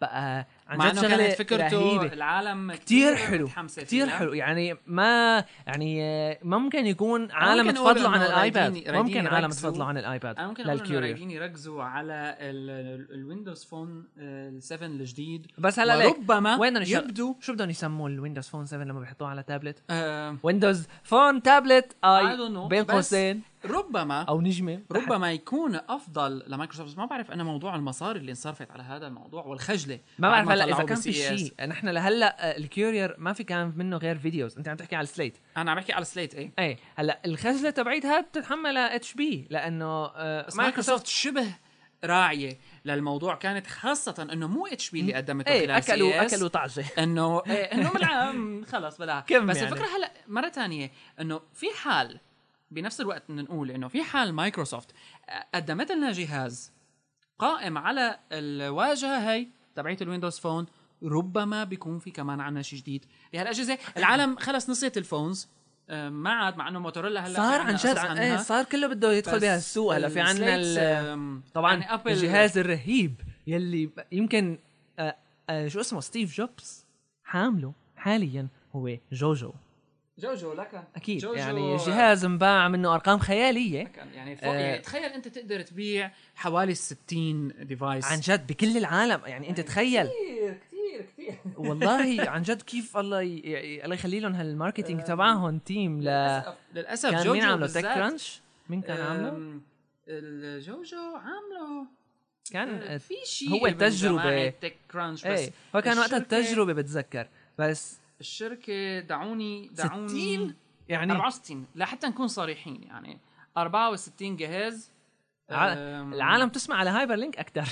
بقى 0.00 0.46
عن 0.68 0.78
جد 0.90 1.00
شغلة 1.00 1.28
فكرته 1.30 1.78
رهيبة. 1.78 2.12
العالم 2.12 2.72
كتير 2.72 3.16
حلو. 3.16 3.46
فيها. 3.68 4.06
حلو. 4.06 4.32
يعني 4.34 4.76
ما 4.86 5.44
يعني 5.66 6.02
آه، 6.04 6.38
ممكن 6.42 6.86
يكون 6.86 7.30
عالم 7.30 7.70
تفضلوا 7.70 8.08
عن 8.08 8.22
ال 8.22 8.33
iPad. 8.33 8.88
ممكن 8.88 9.26
عالم. 9.26 9.50
تفضلوا 9.50 9.84
عن 9.86 9.98
ال 9.98 10.05
iPad. 10.05 10.40
ممكن 10.40 10.64
لل 10.64 10.76
Courier 10.76 11.18
يركزوا 11.18 11.82
على 11.82 12.36
ال- 12.40 12.70
ال- 13.10 13.14
ال 13.14 13.20
Windows 13.20 13.64
Phone 13.64 14.04
ال 14.18 14.62
7 14.62 14.86
الجديد. 14.86 15.46
بس 15.58 15.78
هلا 15.78 15.96
ليك 15.96 16.16
وربما 16.18 16.56
وين 16.60 16.76
يبدو 16.76 17.36
شو 17.40 17.52
بدهم 17.52 17.70
يسموه 17.70 18.06
ال 18.08 18.13
Windows 18.13 18.48
Phone 18.48 18.66
7 18.66 18.84
لما 18.84 19.00
بيحطوه 19.00 19.28
على 19.28 19.42
تابلت؟ 19.42 19.82
آه 19.90 20.36
Windows 20.42 20.86
Phone 21.02 21.42
tablet. 21.42 21.96
آي. 22.04 22.36
بين 22.68 22.84
قوسين. 22.84 23.42
ربما 23.64 24.22
أو 24.22 24.40
نجمة. 24.40 24.80
ربما 24.92 25.32
يكون 25.32 25.74
أفضل 25.88 26.42
لمايكروسوفت. 26.46 26.98
ما 26.98 27.04
بعرف 27.06 27.30
أنا 27.30 27.44
موضوع 27.44 27.74
المصاري 27.76 28.18
اللي 28.20 28.30
انصرفت 28.30 28.70
على 28.70 28.82
هذا 28.82 29.06
الموضوع 29.06 29.44
والخجلة. 29.44 29.98
ما 30.18 30.30
بعرف 30.30 30.48
هلا 30.62 30.76
إذا 30.76 30.84
كان 30.84 30.96
في. 30.96 31.12
شيء. 31.12 31.66
نحن 31.66 31.88
لهلأ 31.88 32.50
آه، 32.50 32.56
ال 32.56 32.63
Courier 32.63 33.14
ما 33.18 33.32
في 33.32 33.44
كان 33.44 33.72
منه 33.76 33.96
غير 33.96 34.18
videos. 34.18 34.56
أنت 34.56 34.68
عم 34.68 34.76
تحكي 34.76 34.96
على 34.96 35.02
ال 35.02 35.07
Slate. 35.07 35.36
أنا 35.56 35.70
عم 35.70 35.76
بحكي 35.76 35.92
على 35.92 36.04
Slate 36.04 36.34
إيه. 36.34 36.52
إيه. 36.58 36.78
هلأ 36.96 37.20
الخجله 37.26 37.70
تبعيتها 37.70 38.20
بتتحملها 38.20 38.94
HP 38.96 39.46
لأنه 39.50 40.06
آه، 40.06 40.48
مايكروسوفت 40.54 41.06
شبه 41.06 41.46
راعية 42.04 42.58
للموضوع. 42.84 43.34
كانت 43.34 43.66
خاصة 43.66 44.28
إنه 44.32 44.48
مو 44.48 44.66
HP 44.66 45.00
اللي 45.00 45.14
قدمته 45.14 45.48
إيه 45.52 45.66
خلال 45.66 45.70
اكلوا. 45.70 46.22
أكلوا 46.22 46.48
طعجه 46.48 46.84
إنه 46.98 47.42
إيه، 47.46 47.64
إنه 47.64 47.90
بالعام 47.90 48.64
خلص 48.64 48.98
بلا. 48.98 49.20
بس 49.20 49.30
يعني؟ 49.30 49.50
الفكرة 49.50 49.86
هلأ 49.96 50.12
مرة 50.28 50.48
تانية 50.48 50.90
إنه 51.20 51.40
في 51.54 51.66
حال 51.82 52.20
بنفس 52.70 53.00
الوقت 53.00 53.22
بدنا 53.28 53.42
نقول 53.42 53.70
إنه 53.70 53.88
في 53.88 54.02
حال 54.02 54.32
مايكروسوفت 54.32 54.90
قدمت 55.54 55.92
لنا 55.92 56.12
جهاز 56.12 56.72
قائم 57.38 57.78
على 57.78 58.18
الواجهة 58.32 59.32
هي 59.32 59.46
تبعت 59.74 60.02
ال 60.02 60.06
Windows 60.06 60.38
Phone 60.38 60.66
ربما 61.02 61.64
بيكون 61.64 61.98
في 61.98 62.10
كمان 62.10 62.40
عنا 62.40 62.62
شيء 62.62 62.78
جديد 62.78 63.04
بهالاجهزه 63.32 63.78
العالم 63.96 64.36
خلص 64.36 64.70
نسيت 64.70 64.98
ال 64.98 65.04
phones. 65.04 65.48
آه، 65.90 66.08
ما 66.08 66.30
عاد 66.30 66.56
مع 66.56 66.68
إنه 66.68 66.78
موتوريلا 66.78 67.26
هلأ 67.26 67.36
صار 67.36 67.60
عن 67.60 67.74
جد. 67.74 68.18
إيه 68.18 68.36
صار 68.36 68.64
كله 68.64 68.86
بده 68.86 69.12
يدخل 69.12 69.40
بها 69.40 69.56
السوق 69.56 69.94
هلأ. 69.96 70.08
في 70.08 70.20
عنا 70.20 71.40
طبعا 71.54 71.72
يعني 71.72 71.94
Apple 71.94 72.12
الجهاز 72.12 72.58
الرهيب 72.58 73.20
يلي 73.46 73.90
يمكن 74.12 74.58
آه 74.98 75.16
آه 75.50 75.68
شو 75.68 75.80
اسمه 75.80 76.00
ستيف 76.00 76.34
جوبز 76.34 76.86
حامله 77.24 77.72
حاليا 77.96 78.48
هو 78.76 78.96
JooJoo. 79.12 79.52
JooJoo 80.18 80.52
لك. 80.52 80.84
أكيد 80.96 81.18
JooJoo 81.18 81.34
يعني 81.34 81.74
الجهاز 81.74 82.24
انباع 82.24 82.68
منه 82.68 82.94
أرقام 82.94 83.18
خيالية. 83.18 83.84
كان 83.84 84.08
يعني 84.14 84.36
فوق 84.36 84.48
آه. 84.48 84.54
يعني 84.54 84.78
تخيل 84.78 85.04
أنت 85.04 85.28
تقدر 85.28 85.60
تبيع 85.62 86.10
حوالي 86.34 86.74
60 86.74 87.48
device 87.66 88.04
عن 88.04 88.20
جد 88.20 88.46
بكل 88.46 88.76
العالم. 88.76 89.20
يعني 89.26 89.50
أنت 89.50 89.60
تخيل. 89.60 90.06
كثير 90.06 90.58
كثير 90.68 91.06
كثير 91.12 91.38
والله 91.56 92.28
عن 92.30 92.42
جد 92.42 92.62
كيف 92.62 92.96
الله 92.96 93.22
ي... 93.22 93.28
ي- 93.36 93.84
الله 93.84 93.94
يخلي 93.94 94.20
لهم 94.20 94.32
هال 94.34 94.46
marketing 94.46 95.02
تبعهم 95.02 95.58
team 95.58 96.00
ل. 96.00 96.04
للأسف 96.04 96.54
للأسف 96.74 97.10
كان 97.10 97.18
JooJoo 97.18 97.32
مين 97.32 97.42
عامله؟ 97.44 97.66
TechCrunch 97.66 98.40
مين 98.68 98.80
كان 98.82 99.00
عامله؟ 99.00 99.60
ال 100.08 100.21
JooJoo 100.21 100.98
عامله. 101.16 101.86
كان 102.52 102.98
في 102.98 103.14
شيء 103.24 103.50
هو 103.50 103.66
التجربة. 103.66 104.48
TechCrunch 104.48 105.20
بس 105.26 105.38
إيه 105.38 105.50
فكان 105.72 105.98
وقتها 105.98 106.18
الشركة- 106.18 106.22
التجربة 106.22 106.72
بتذكر. 106.72 107.26
بس 107.58 107.98
الشركة 108.20 109.00
دعوني 109.00 109.68
دعوني 109.68 110.08
60 110.08 110.54
يعني 110.88 111.12
64 111.12 111.66
لحتى 111.74 112.06
نكون 112.06 112.28
صريحين 112.28 112.82
يعني 112.82 113.18
64 113.56 114.36
جهاز 114.36 114.94
العالم 115.50 116.48
تسمع 116.48 116.76
على 116.76 116.90
Hyperlink 116.90 117.38
أكثر 117.38 117.68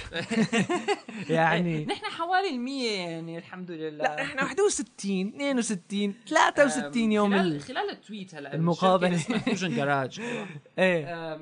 يعني 1.35 1.85
نحن 1.91 2.05
حوالي 2.05 2.49
ال 2.49 2.61
100 2.61 2.91
يعني 2.91 3.39
الحمد 3.39 3.71
لله. 3.71 4.05
لا 4.05 4.23
إحنا 4.23 4.43
61 4.43 5.29
62 5.29 6.15
63 6.27 7.13
يوم 7.13 7.31
خلال, 7.31 7.55
ال... 7.57 7.61
خلال 7.61 7.91
ال 7.91 7.98
tweet 7.98 8.35
هلا 8.35 8.55
المقابلة. 8.55 9.17
Fusion 9.17 9.77
Garage 9.77 10.21
إيه. 10.79 11.41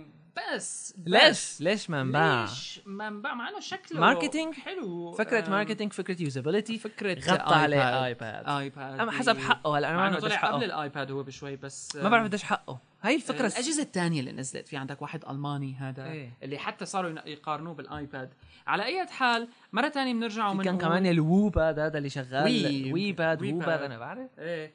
بس 0.55 0.95
ليش؟ 1.07 1.23
بس. 1.29 1.63
ليش 1.63 1.91
ما 1.91 2.01
انباع 2.01 2.41
ليش 2.43 2.81
ما 2.87 3.09
انباع 3.09 3.35
مع 3.35 3.49
إنه 3.49 3.61
شكله 3.61 4.01
marketing؟ 4.01 4.55
حلو. 4.55 5.13
فكرة 5.13 5.51
marketing 5.51 5.93
فكرة 5.93 6.23
usability 6.23 6.79
فكرة 6.79 7.33
غطى 7.33 7.55
عليه 7.55 8.05
iPad 8.07 8.49
iPad 8.49 9.11
حسب 9.11 9.39
حقه 9.39 9.79
هلا 9.79 9.89
أنا 9.89 9.97
ما 9.97 10.09
بعرف 10.09 10.25
طلع 10.25 10.37
قبل 10.53 10.65
ال 10.65 10.74
iPad 10.74 11.11
هو 11.11 11.23
بشوي 11.23 11.57
بس 11.57 11.97
ما 11.97 12.09
بعرف 12.09 12.25
قديش 12.25 12.43
حقه. 12.43 12.79
هاي 13.03 13.15
الفكرة. 13.17 13.47
الس- 13.47 13.59
الأجهزة 13.59 13.83
الثانية 13.83 14.21
اللي 14.21 14.33
نزلت 14.33 14.69
في 14.69 14.77
عندك 14.77 15.03
واحد 15.03 15.25
ألماني 15.31 15.75
هذا 15.75 16.05
إيه. 16.07 16.31
اللي 16.43 16.59
حتى 16.59 16.85
صاروا 16.85 17.29
يقارنوه 17.29 17.75
بال 17.75 17.91
iPad. 17.91 18.31
على 18.67 18.85
أي 18.85 19.07
حال 19.07 19.49
مرة 19.73 19.89
ثانية 19.89 20.13
بنرجع 20.15 20.47
ومنقول 20.49 20.65
كان 20.65 20.79
كمان 20.79 21.07
ال 21.07 21.19
WePad 21.19 21.79
هذا 21.79 21.99
اللي 21.99 22.09
شغال. 22.11 22.45
We- 22.45 22.93
WePad 22.93 23.43
We 23.43 23.53
WooPad. 23.53 23.69
Pad 23.69 23.83
أنا 23.83 23.99
بعرف. 23.99 24.29
إيه 24.39 24.73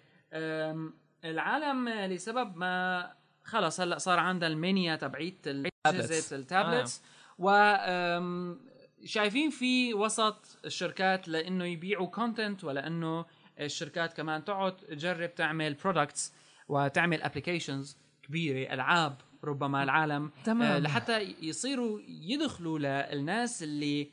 العالم 1.26 1.90
لسبب 1.90 2.58
ما 2.58 3.12
خلص 3.46 3.80
هلا 3.80 3.98
صار 3.98 4.20
عندها 4.20 4.48
ال 4.50 4.57
mania 4.57 4.96
تبعيت 4.96 5.48
اجهزه 5.48 6.36
ال 6.36 6.44
tablets 6.44 7.02
و 7.40 7.50
أم، 7.50 8.60
شايفين 9.06 9.50
في 9.50 9.94
وسط 9.94 10.58
الشركات 10.66 11.28
لإنه 11.28 11.66
يبيعوا 11.66 12.08
content 12.08 12.64
ولإنه 12.64 13.26
الشركات 13.60 14.14
كمان 14.14 14.44
تقعد 14.46 14.76
تجرب 14.78 15.36
تعمل 15.36 15.74
products 15.74 16.34
وتعمل 16.68 17.22
applications 17.22 17.98
كبيرة 18.24 18.74
ألعاب 18.74 19.18
ربما 19.44 19.84
العالم. 19.84 20.32
تمام. 20.46 20.72
آه، 20.72 20.80
لحتى 20.80 21.36
يصيروا 21.42 22.00
يدخلوا 22.08 22.80
للناس 22.80 23.64
اللي 23.64 24.10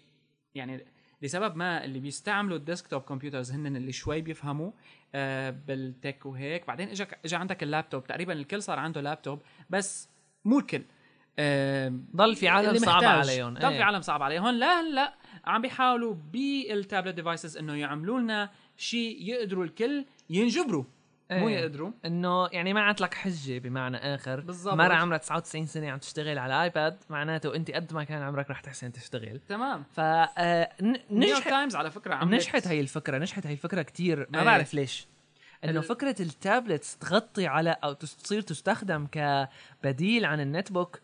يعني 0.54 0.86
لسبب 1.22 1.56
ما 1.56 1.84
اللي 1.84 1.98
بيستعملوا 2.00 2.56
ال 2.56 2.62
desktop 2.62 3.02
computers 3.02 3.50
هن 3.52 3.76
اللي 3.76 3.92
شوي 3.92 4.20
بيفهموا 4.20 4.66
آه، 4.70 4.72
بال 5.50 5.76
tech 5.76 6.26
وهيك. 6.26 6.66
بعدين 6.66 6.88
اجى 6.88 7.06
اجى 7.24 7.36
عندك 7.36 7.62
اللابتوب. 7.62 8.06
تقريبا 8.06 8.32
الكل 8.32 8.62
صار 8.62 8.78
عنده 8.78 9.00
لابتوب 9.00 9.42
بس 9.70 10.08
مو 10.44 10.58
الكل. 10.58 10.82
آه، 11.38 11.92
ضل 12.16 12.36
في 12.36 12.48
عالم 12.48 12.78
صعب. 12.78 13.04
عليهم. 13.04 13.54
ضل 13.54 13.60
في 13.60 13.68
إيه. 13.68 13.82
عالم 13.82 14.00
صعب 14.00 14.22
عليهم. 14.22 14.48
لا 14.48 14.80
هلأ 14.80 15.14
عم 15.44 15.62
بيحاولوا 15.62 16.14
بال 16.32 16.53
tablet 16.53 17.14
devices 17.14 17.56
إنه 17.56 17.74
يعملوا 17.74 18.20
لنا 18.20 18.50
شيء 18.76 19.16
يقدروا 19.20 19.64
الكل 19.64 20.04
ينجبروا. 20.30 20.84
مو 21.38 21.48
إيه. 21.48 21.58
يقدروا. 21.58 21.90
إنه 22.04 22.48
يعني 22.52 22.72
ما 22.72 22.80
عاد 22.80 23.02
لك 23.02 23.14
حجة 23.14 23.58
بمعنى 23.58 23.96
آخر. 23.96 24.40
بالضبط. 24.40 24.74
مرة 24.74 24.94
عمرها 24.94 25.18
99 25.18 25.66
سنة 25.66 25.90
عم 25.90 25.98
تشتغل 25.98 26.38
على 26.38 26.62
iPad 26.62 26.96
معناته 27.10 27.54
أنت 27.56 27.70
قد 27.70 27.94
ما 27.94 28.04
كان 28.04 28.22
عمرك 28.22 28.50
رح 28.50 28.60
تحسن 28.60 28.92
تشتغل. 28.92 29.40
تمام. 29.48 29.84
ف 29.92 30.00
آه، 30.00 30.68
نجحت 31.10 31.48
تايمز 31.48 31.76
على 31.76 31.90
فكرة 31.90 32.14
عملت 32.14 32.34
نجحت 32.34 32.66
هي 32.66 32.80
الفكرة 32.80 33.18
نجحت 33.18 33.46
هي 33.46 33.52
الفكرة 33.52 33.82
كتير. 33.82 34.26
ما 34.30 34.38
إيه. 34.38 34.44
بعرف 34.44 34.74
ليش. 34.74 35.06
إنه 35.64 35.78
ال- 35.78 35.82
فكرة 35.84 36.16
ال 36.22 36.32
tablets 36.32 36.98
تغطي 36.98 37.46
على 37.46 37.76
أو 37.84 37.92
تصير 37.92 38.40
تستخدم 38.40 39.06
كبديل 39.12 40.24
عن 40.24 40.40
ال 40.40 40.72
netbook 40.72 41.00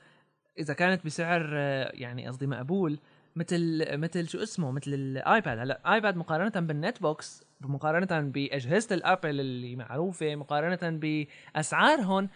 إذا 0.58 0.74
كانت 0.74 1.06
بسعر 1.06 1.50
آه، 1.54 1.90
يعني 1.94 2.26
قصدي 2.28 2.46
مقبول 2.46 2.98
مثل 3.36 3.86
مثل 3.92 4.28
شو 4.28 4.42
اسمه؟ 4.42 4.70
مثل 4.70 4.94
ال 4.94 5.07
iPad 5.07 5.58
هلأ 5.58 5.94
iPad 5.94 6.16
مقارنة 6.16 6.66
بال 6.66 7.02
netbooks 7.02 7.42
مقارنه 7.60 8.20
بأجهزة 8.30 8.94
ال 8.94 9.02
Apple 9.02 9.40
اللي 9.40 9.76
معروفة 9.76 10.34
مقارنة 10.36 10.78
بأسعارهم 11.54 12.28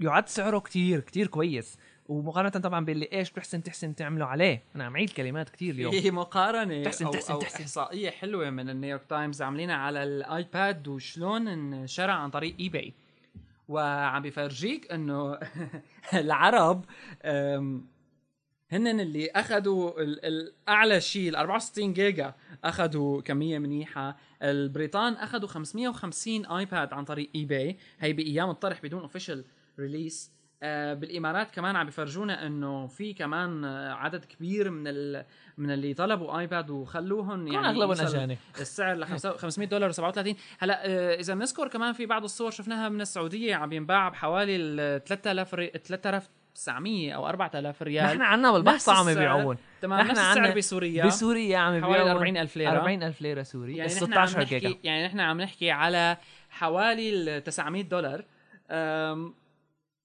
يعد 0.00 0.28
سعره 0.28 0.58
كتير 0.58 1.00
كتير 1.00 1.26
كويس. 1.26 1.78
ومقارنة 2.08 2.50
طبعا 2.50 2.84
باللي 2.84 3.08
إيش 3.12 3.30
بتحسن 3.30 3.62
تحسن 3.62 3.94
تعمله 3.94 4.24
عليه. 4.26 4.62
أنا 4.76 4.84
عم 4.84 4.96
عيد 4.96 5.10
كلمات 5.10 5.48
كتير 5.48 5.74
اليوم. 5.74 5.92
في 5.92 6.10
مقارنة. 6.10 6.84
تحسن- 6.84 7.04
أو, 7.06 7.12
تحسن- 7.12 7.32
أو 7.32 7.38
تحسن. 7.40 7.62
إحصائية 7.62 8.10
حلوة 8.10 8.50
من 8.50 8.70
النيويورك 8.70 9.02
تايمز 9.08 9.42
عاملينها 9.42 9.76
على 9.76 10.02
ال 10.04 10.21
iPad 10.21 10.88
وشلون 10.88 11.48
انشرى 11.48 12.12
عن 12.12 12.30
طريق 12.30 12.54
eBay 12.60 12.92
وعم 13.68 14.22
بفرجيك 14.22 14.92
إنه 14.92 15.38
العرب 16.14 16.84
هن 18.72 19.00
اللي 19.00 19.30
أخذوا 19.30 20.00
ال- 20.02 20.24
الأعلى 20.24 21.00
شيء 21.00 21.28
ال 21.28 21.36
64 21.36 21.92
جيجا 21.92 22.34
أخذوا 22.64 23.20
كمية 23.20 23.58
منيحة. 23.58 24.16
البريطان 24.42 25.12
أخذوا 25.12 25.48
550 25.48 26.46
iPad 26.46 26.92
عن 26.92 27.04
طريق 27.04 27.30
eBay 27.34 27.76
هي 28.00 28.12
بأيام 28.12 28.50
الطرح 28.50 28.82
بدون 28.82 29.00
official 29.00 29.44
release 29.78 30.32
آه 30.62 30.94
بالإمارات 30.94 31.50
كمان 31.50 31.76
عم 31.76 31.86
بفرجونا 31.86 32.46
إنه 32.46 32.86
في 32.86 33.12
كمان 33.14 33.64
عدد 33.64 34.24
كبير 34.24 34.70
من 34.70 34.84
ال... 34.86 35.24
من 35.58 35.70
اللي 35.70 35.94
طلبوا 35.94 36.38
iPad 36.38 36.70
وخلوهم 36.70 37.46
يعني 37.48 37.68
أغلبهم 37.68 38.06
أجانب. 38.06 38.38
السعر 38.60 38.96
ل 38.96 39.04
500 39.06 39.68
دولار 39.68 39.92
و37 39.92 40.34
هلا 40.58 40.86
آه، 40.86 41.14
إذا 41.20 41.34
بنذكر 41.34 41.68
كمان 41.68 41.92
في 41.92 42.06
بعض 42.06 42.24
الصور 42.24 42.50
شفناها 42.50 42.88
من 42.88 43.00
السعودية 43.00 43.54
عم 43.54 43.72
ينباع 43.72 44.08
بحوالي 44.08 44.56
ال 44.56 45.04
3000 45.04 45.54
ري... 45.54 45.72
3900 46.54 47.12
أو 47.12 47.28
4000 47.28 47.82
ريال. 47.82 48.04
نحن 48.06 48.22
عنا 48.22 48.52
بالبحث 48.52 48.88
عم. 48.88 49.08
يبيعون 49.08 49.56
تمام 49.82 50.06
نحن 50.06 50.18
عنا 50.18 50.54
بسوريا. 50.54 51.06
بسوريا 51.06 51.58
عم 51.58 51.80
حوالي 51.80 52.00
يبيعون 52.00 52.10
40000 52.10 52.56
ليرة. 52.56 52.70
40000 52.70 53.20
ليرة 53.20 53.42
سوري 53.42 53.76
يعني 53.76 53.90
بس 53.90 54.02
نحن 54.02 54.14
عم 54.14 54.26
16 54.26 54.42
جيجا 54.42 54.78
يعني 54.84 55.06
نحن 55.06 55.20
عم 55.20 55.40
نحكي 55.40 55.70
على 55.70 56.16
حوالي 56.50 57.10
ال 57.10 57.44
900 57.44 57.82
دولار. 57.82 58.24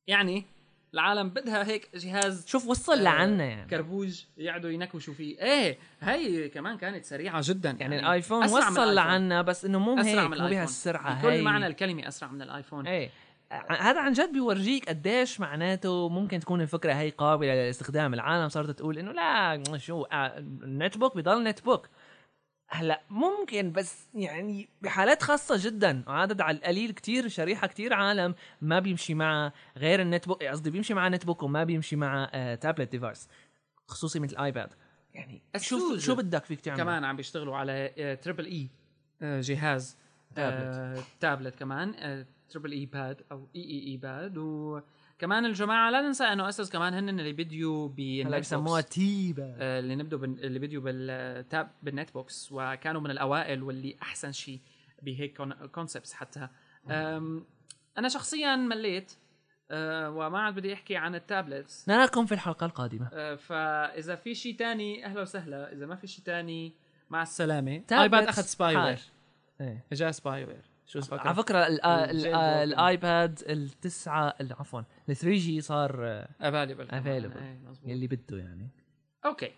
يعني 0.08 0.46
العالم 0.94 1.30
بدها 1.30 1.68
هيك 1.68 1.90
جهاز 1.96 2.48
شوف 2.48 2.68
وصل 2.68 2.94
آه، 2.94 3.04
لعنا 3.04 3.46
يعني. 3.46 3.70
كربوج 3.70 4.24
يقعدوا 4.38 4.70
ينكوشوا 4.70 5.14
فيه. 5.14 5.40
إيه 5.40 5.78
هي 6.02 6.50
كمان 6.50 6.78
كانت 6.78 7.06
سريعة 7.06 7.42
جدا. 7.46 7.78
يعني 7.80 8.00
ال 8.00 8.06
iPhone 8.06 8.44
أسرع 8.44 8.70
من 8.70 8.78
وصل. 8.78 8.96
لعنا 8.96 9.42
بس 9.42 9.66
إنه 9.66 9.80
مو 9.80 9.96
هيك 9.96 10.16
مو 10.20 10.26
ال 10.26 10.29
iPhone. 10.29 10.50
بهالسرعة 10.50 11.20
بكل 11.20 11.28
هي. 11.28 11.42
معنى 11.42 11.68
الكلمة 11.68 12.08
أسرع 12.08 12.32
من 12.32 12.42
ال 12.42 12.48
iPhone. 12.48 12.88
إيه. 12.88 13.10
هذا 13.52 14.02
عن 14.02 14.14
جد 14.14 14.32
بيورجيك 14.34 14.90
قديش 14.90 15.40
معناته 15.40 16.10
ممكن 16.10 16.40
تكون 16.40 16.62
الفكرة 16.62 16.94
هي 16.94 17.10
قابلة 17.10 17.54
للاستخدام 17.54 18.14
العالم. 18.14 18.50
صارت 18.50 18.70
تقول 18.70 18.98
إنه 18.98 19.12
لا 19.12 19.64
شو 19.78 20.04
آه، 20.04 20.38
ال 20.38 20.98
netbook 20.98 21.18
بضل 21.18 21.44
netbook 21.44 21.90
هلأ 22.72 23.02
ممكن 23.10 23.72
بس 23.72 24.08
يعني 24.14 24.70
بحالات 24.82 25.24
خاصة 25.24 25.56
جدا 25.60 26.04
وعدد 26.08 26.42
على 26.42 26.58
القليل 26.58 26.92
كتير 26.92 27.28
شريحة 27.28 27.68
كتير 27.68 27.94
عالم 27.94 28.36
ما 28.62 28.80
بيمشي 28.80 29.14
مع 29.14 29.52
غير 29.78 30.02
النت 30.02 30.28
بوك 30.28 30.44
قصدي 30.44 30.70
بيمشي 30.70 30.94
مع 30.94 31.08
نت 31.08 31.26
بوك 31.26 31.44
وما 31.44 31.64
بيمشي 31.64 31.96
مع 31.96 32.30
آه 32.34 32.56
تابلت 32.56 32.92
ديفايس 32.92 33.28
خصوصي 33.88 34.20
مثل 34.20 34.34
الايباد 34.34 34.74
يعني 35.14 35.42
السوزة. 35.56 36.00
شو 36.00 36.16
بدك 36.16 36.46
فيك 36.46 36.62
تعمل؟ 36.62 36.78
كمان 36.78 37.04
عم 37.06 37.16
بيشتغلوا 37.16 37.58
على 37.58 37.94
آه، 37.98 38.14
تريبل 38.14 38.46
اي 38.46 38.70
آه، 39.22 39.42
جهاز 39.42 39.98
آه، 40.38 41.04
تابلت 41.20 41.56
كمان 41.56 41.94
آه، 41.98 42.26
تريبل 42.50 42.72
اي 42.72 42.86
باد 42.86 43.22
أو 43.32 43.48
اي 43.56 43.62
اي 43.62 43.88
اي 43.88 43.98
باد 43.98 44.38
وكمان 44.38 45.46
الجماعة 45.46 45.90
لا 45.90 46.02
ننسى 46.02 46.24
أنه 46.24 46.50
اسس 46.50 46.70
كمان 46.70 46.94
هن 46.94 47.10
اللي 47.10 47.34
بديوا 47.34 47.88
بالنت 47.88 48.36
بسموها 48.36 48.82
بوكس. 48.82 48.96
تيبا 48.96 49.56
آه، 49.60 49.80
اللي 49.80 49.96
نبدوا. 49.96 50.26
اللي 50.26 50.60
بديوا 50.60 50.84
بالتاب 50.84 51.72
بالنت 51.84 52.14
بوكس 52.14 52.50
وكانوا 52.52 53.02
من 53.02 53.12
الأوائل 53.12 53.64
واللي 53.64 53.96
أحسن 54.02 54.32
شيء 54.32 54.60
بهيك 55.02 55.42
concepts 55.72 56.14
حتى. 56.14 56.48
أنا 57.98 58.08
شخصيا 58.08 58.56
مليت 58.56 59.12
أه، 59.72 60.10
وما 60.10 60.40
عاد 60.40 60.56
بدي 60.56 60.74
أحكي 60.74 60.96
عن 60.96 61.16
ال 61.16 61.24
tablets. 61.24 61.90
نراكم 61.90 62.26
في 62.26 62.32
الحلقة 62.32 62.66
القادمة. 62.66 63.10
أه، 63.14 63.36
فإذا 63.36 64.16
في 64.16 64.36
شيء 64.36 64.56
تاني 64.56 65.06
أهلا 65.06 65.22
وسهلا. 65.22 65.74
إذا 65.74 65.86
ما 65.86 65.96
في 65.96 66.08
شيء 66.08 66.26
تاني 66.26 66.74
مع 67.10 67.22
السلامة. 67.22 67.82
iPad 67.92 68.28
أخذ 68.28 68.42
spyware 68.42 69.00
إجا 69.92 70.12
spyware 70.12 70.69
شو 70.90 71.00
على 71.12 71.20
فكرة 71.20 71.34
فكرة 71.34 71.68
ال- 71.68 72.22
broken. 72.22 72.36
ال 72.38 72.58
iPad 72.58 73.40
التسعة 73.50 74.34
ال- 74.42 74.54
عفوا 74.54 74.82
ال 75.10 75.16
3G 75.16 75.62
صار 75.62 76.00
آه، 76.08 76.28
available. 76.92 77.58
مزبوط. 77.70 77.90
يلي 77.90 78.08
بده 78.08 78.38
يعني 78.38 78.68
okay 79.26 79.52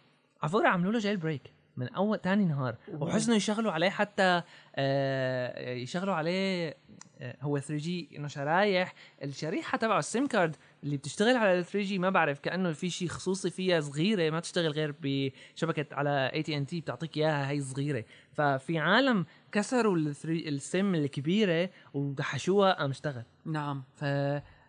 على 0.44 0.52
فكره 0.52 0.68
عملوا 0.68 0.92
له 0.92 1.00
jailbreak 1.00 1.54
من 1.82 1.90
أول 1.94 2.18
تاني 2.18 2.46
نهار. 2.46 2.76
وحسنوا 2.94 3.38
يشغلوا 3.38 3.72
عليه 3.72 3.90
حتى 3.90 4.42
آه 4.76 5.70
يشغلوا 5.72 6.14
عليه 6.14 6.78
آه 7.20 7.36
هو 7.42 7.60
3G 7.60 8.10
إنه 8.18 8.28
شرايح. 8.28 8.94
الشريحة 9.24 9.78
تبعه 9.78 10.00
ال 10.00 10.07
SIM 10.07 10.28
card 10.28 10.56
اللي 10.84 10.98
بتشتغل 10.98 11.36
على 11.36 11.60
ال 11.60 11.66
3G 11.66 12.00
ما 12.00 12.10
بعرف 12.10 12.40
كأنه 12.40 12.72
في 12.72 12.90
شيء 12.90 13.08
خصوصي 13.08 13.50
فيها 13.50 13.80
صغيرة 13.80 14.30
ما 14.30 14.40
تشتغل 14.40 14.72
غير 14.72 14.96
بشبكة 15.02 15.96
على 15.96 16.32
اي 16.34 16.44
تي 16.44 16.58
ان 16.58 16.66
تي 16.66 16.82
بتعطيك 16.82 17.18
إياها 17.18 17.50
هي 17.50 17.62
صغيرة. 17.62 18.06
ففي 18.34 18.78
عالم 18.78 19.26
كسروا 19.52 19.96
ال 19.98 20.16
3 20.16 20.50
السم 20.50 20.96
الكبيرة 20.96 21.70
ودحشوها 21.94 22.74
قام 22.74 22.90
اشتغل. 22.90 23.24
نعم. 23.46 23.84
ف 23.96 24.04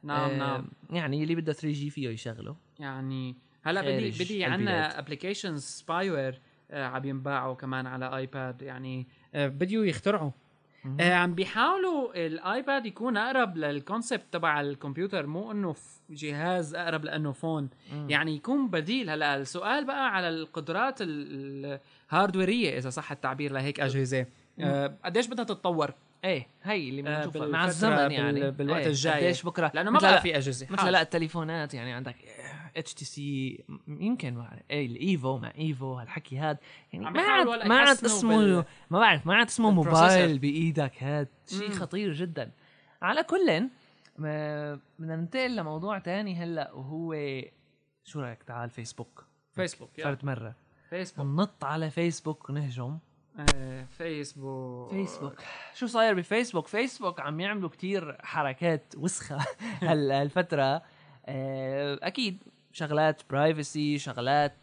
نعم 0.04 0.30
آه، 0.30 0.36
نعم. 0.36 0.68
يعني 0.90 1.22
اللي 1.22 1.34
بده 1.34 1.52
3G 1.52 1.90
فيه 1.90 2.08
يشغله. 2.08 2.56
يعني 2.78 3.36
هلا 3.62 3.80
بدي 3.80 4.10
بدي. 4.24 4.44
عنا 4.44 4.98
applications 4.98 5.62
spyware 5.62 6.40
عم 6.72 7.04
ينباعوا 7.04 7.54
كمان 7.54 7.86
على 7.86 8.16
iPad. 8.16 8.62
يعني 8.62 9.06
آه، 9.34 9.48
بديوا 9.48 9.84
يخترعوا. 9.84 10.30
آه، 11.00 11.14
عم 11.14 11.34
بيحاولوا 11.34 12.26
ال 12.26 12.38
iPad 12.38 12.86
يكون 12.86 13.16
أقرب 13.16 13.56
لل 13.56 13.71
concept 13.71 14.22
تبع 14.32 14.60
الكمبيوتر 14.60 15.26
مو 15.26 15.50
إنه 15.52 15.74
جهاز 16.10 16.74
أقرب 16.74 17.04
لل 17.04 17.32
iPhone. 17.32 17.68
يعني 18.08 18.36
يكون 18.36 18.68
بديل. 18.68 19.10
هلأ 19.10 19.36
السؤال 19.36 19.84
بقى 19.86 20.14
على 20.16 20.28
القدرات 20.28 20.98
ال- 21.02 21.78
الهاردويرية 22.12 22.78
إذا 22.78 22.90
صح 22.90 23.12
التعبير. 23.12 23.52
لهيك 23.52 23.80
أجهزة. 23.80 24.26
آه، 24.60 24.94
قديش 25.04 25.26
بدها 25.26 25.44
تتطور؟ 25.44 25.94
إيه 26.24 26.46
هي 26.62 26.88
اللي 26.88 27.10
آه، 27.10 27.16
بنشوفها. 27.18 27.42
بالفترة- 27.46 27.50
مع 27.52 27.64
الزمن 27.64 28.10
يعني. 28.10 28.50
بالوقت 28.50 28.80
إيه، 28.80 28.86
الجاي. 28.86 29.24
قديش 29.24 29.42
بكرة؟ 29.42 29.70
لأنه 29.74 29.90
ما 29.90 29.98
بقى 29.98 30.20
في 30.20 30.36
أجهزة. 30.36 30.66
مثل. 30.70 30.90
لا 30.92 31.02
التليفونات 31.02 31.74
يعني 31.74 31.92
عندك 31.92 32.14
HTC 32.76 33.64
يمكن 33.88 34.44
إيه 34.70 34.86
ال 34.86 34.99
Evo 34.99 35.38
مع 35.38 35.52
Evo 35.58 35.94
هالحكي 35.94 36.38
هاد. 36.38 36.58
يعني 36.92 37.10
ما 37.10 37.22
عاد 37.22 37.46
ما 37.66 37.78
عاد 37.78 38.04
اسمه 38.04 38.36
بال- 38.38 38.64
ما 38.90 38.98
بعرف 38.98 39.26
ما 39.26 39.34
عاد 39.34 39.46
اسمه. 39.46 39.70
موبايل 39.70 40.38
بإيدك. 40.38 41.02
هاد 41.02 41.28
شيء. 41.48 41.70
خطير 41.70 42.12
جدا. 42.12 42.50
على 43.02 43.22
كل 43.22 43.68
بدنا 44.18 45.16
ننتقل 45.16 45.56
لموضوع 45.56 45.98
تاني 45.98 46.34
هلأ 46.36 46.72
وهو 46.72 47.14
شو 48.04 48.20
رأيك؟ 48.20 48.42
تعال 48.42 48.70
Facebook. 48.70 49.24
Facebook. 49.52 49.90
صارت 50.02 50.24
مرة. 50.24 50.54
فيسبوك. 50.90 51.26
ننط 51.26 51.64
على 51.64 51.90
فيسبوك 51.90 52.50
ونهجم 52.50 52.98
آه، 53.54 53.84
Facebook. 53.84 54.90
Facebook. 54.90 55.34
شو 55.74 55.86
صاير 55.86 56.14
ب 56.14 56.19
Facebook؟ 56.19 56.66
Facebook 56.66 57.20
عم 57.20 57.40
يعملوا 57.40 57.68
كتير 57.68 58.16
حركات 58.22 58.94
وسخة 58.96 59.38
هال- 59.82 60.12
هالفترة. 60.12 60.82
آه، 61.26 61.98
أكيد 62.02 62.42
شغلات 62.72 63.22
برايفسي 63.30 63.98
شغلات 63.98 64.56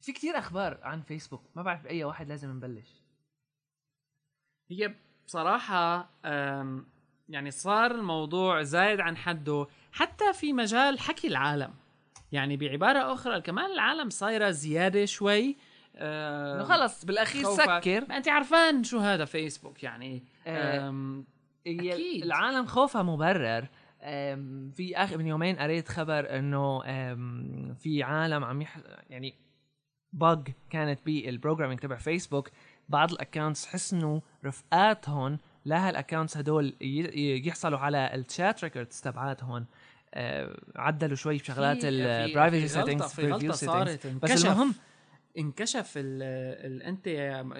في 0.00 0.12
كتير 0.12 0.38
أخبار 0.38 0.78
عن 0.82 1.00
فيسبوك 1.00 1.42
ما 1.54 1.62
بعرف 1.62 1.82
بأي 1.82 2.04
واحد 2.04 2.28
لازم 2.28 2.50
نبلش. 2.50 3.02
هي 4.70 4.94
بصراحة 5.26 6.10
يعني 7.28 7.50
صار 7.50 7.90
الموضوع 7.90 8.62
زايد 8.62 9.00
عن 9.00 9.16
حده 9.16 9.66
حتى 9.92 10.32
في 10.32 10.52
مجال 10.52 10.98
حكي 10.98 11.28
العالم. 11.28 11.74
يعني 12.32 12.56
بعبارة 12.56 13.12
أخرى 13.12 13.40
كمان 13.40 13.72
العالم 13.72 14.10
صايرة 14.10 14.50
زيادة 14.50 15.04
شوي 15.04 15.56
إنه 15.96 16.64
خلص 16.64 17.04
بالأخير 17.04 17.44
سكر. 17.44 18.08
ما 18.08 18.16
أنت 18.16 18.28
عارفان 18.28 18.84
شو 18.84 18.98
هذا 18.98 19.24
فيسبوك 19.24 19.82
يعني 19.82 20.24
آه، 20.46 21.24
أكيد. 21.66 22.24
العالم 22.24 22.66
خوفها 22.66 23.02
مبرر. 23.02 23.68
في 24.72 24.92
اخر 24.96 25.18
من 25.18 25.26
يومين 25.26 25.56
قريت 25.56 25.88
خبر 25.88 26.38
إنه 26.38 26.82
في 27.74 28.02
عالم 28.02 28.44
عم 28.44 28.62
يح 28.62 28.78
يعني 29.10 29.34
bug 30.16 30.50
كانت 30.70 31.00
بال 31.06 31.17
programming 31.17 31.80
تبع 31.80 31.96
فيسبوك 31.96 32.50
بعض 32.88 33.12
ال 33.12 33.18
accounts 33.18 33.66
حسنوا 33.66 34.20
رفقاتهم 34.44 35.38
لهال 35.66 35.85
accounts 35.85 36.36
هدول 36.36 36.76
يحصلوا 37.46 37.78
على 37.78 38.14
ال 38.14 38.24
chat 38.24 38.64
records 38.64 39.00
تبعاتهم. 39.00 39.66
أه، 40.14 40.60
عدلوا 40.76 41.16
شوي 41.16 41.36
بشغلات 41.36 41.78
ال 41.82 41.93
privacy 41.93 42.68
settings 42.68 43.12
في 43.12 43.32
غلطة 43.32 43.52
صارت. 43.52 44.06
بس. 44.06 44.44
المهم 44.44 44.74
انكشف 45.38 45.92
ال 45.96 46.22
ال 46.66 46.82
انت 46.82 47.08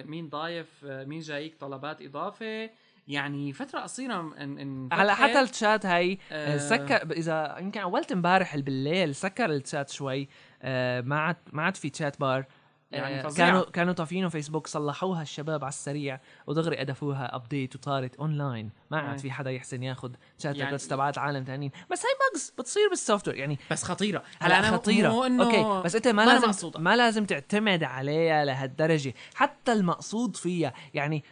مين 0.07 0.29
ضايف 0.29 0.85
مين 0.85 1.19
جايك 1.19 1.55
طلبات 1.55 2.01
إضافة؟ 2.01 2.69
يعني 3.07 3.53
فترة 3.53 3.79
قصيرة 3.79 4.19
ان 4.19 4.59
إن 4.59 4.89
هلا 4.93 5.13
فتحت. 5.15 5.29
حتى 5.29 5.41
الشات 5.41 5.85
هي 5.85 6.17
آه. 6.31 6.57
سكر 6.57 7.11
إذا 7.11 7.55
يمكن 7.59 7.81
اولت 7.81 8.11
امبارح 8.11 8.57
بالليل 8.57 9.15
سكر 9.15 9.45
الشات 9.51 9.89
شوي 9.89 10.27
آه، 10.61 11.01
ما 11.01 11.19
عاد 11.19 11.35
ما 11.53 11.63
عاد 11.63 11.75
في 11.77 11.91
chat 11.95 12.19
bar 12.19 12.45
يعني 12.91 13.19
آه، 13.19 13.23
فظيعة. 13.23 13.47
كانوا 13.49 13.63
كانوا 13.71 13.93
طافينه 13.93 14.29
فيسبوك 14.29 14.67
صلحوها 14.67 15.21
الشباب 15.21 15.63
على 15.63 15.69
السريع 15.69 16.19
ودغري 16.47 16.81
أضافوها 16.81 17.35
update 17.35 17.75
وصارت 17.75 18.15
online 18.15 18.69
ما 18.91 18.97
عاد 18.99 19.11
أي. 19.11 19.17
في 19.17 19.31
حدا 19.31 19.51
يحسن 19.51 19.83
ياخذ 19.83 20.11
شات 20.39 20.55
يعني- 20.55 20.77
تبعات 20.77 21.17
عالم 21.17 21.43
تانيين 21.43 21.71
بس 21.91 21.99
هي 22.05 22.11
bugs 22.33 22.53
بتصير 22.59 22.89
بال 22.89 23.27
software 23.27 23.37
يعني 23.37 23.59
بس 23.71 23.83
خطيرة 23.83 24.23
هلا 24.39 24.59
أنا 24.59 24.71
خطيرة 24.71 25.09
مو 25.09 25.23
إنه 25.23 25.43
okay 25.43 25.85
بس 25.85 25.95
أنت 25.95 26.07
ما 26.07 26.25
ما 26.25 26.31
لازم 26.31 26.47
مقصودة. 26.47 26.79
ما 26.79 26.95
لازم 26.95 27.25
تعتمد 27.25 27.83
عليها 27.83 28.45
لهالدرجة 28.45 29.13
حتى 29.35 29.73
المقصود 29.73 30.35
فيها 30.35 30.73
يعني 30.93 31.23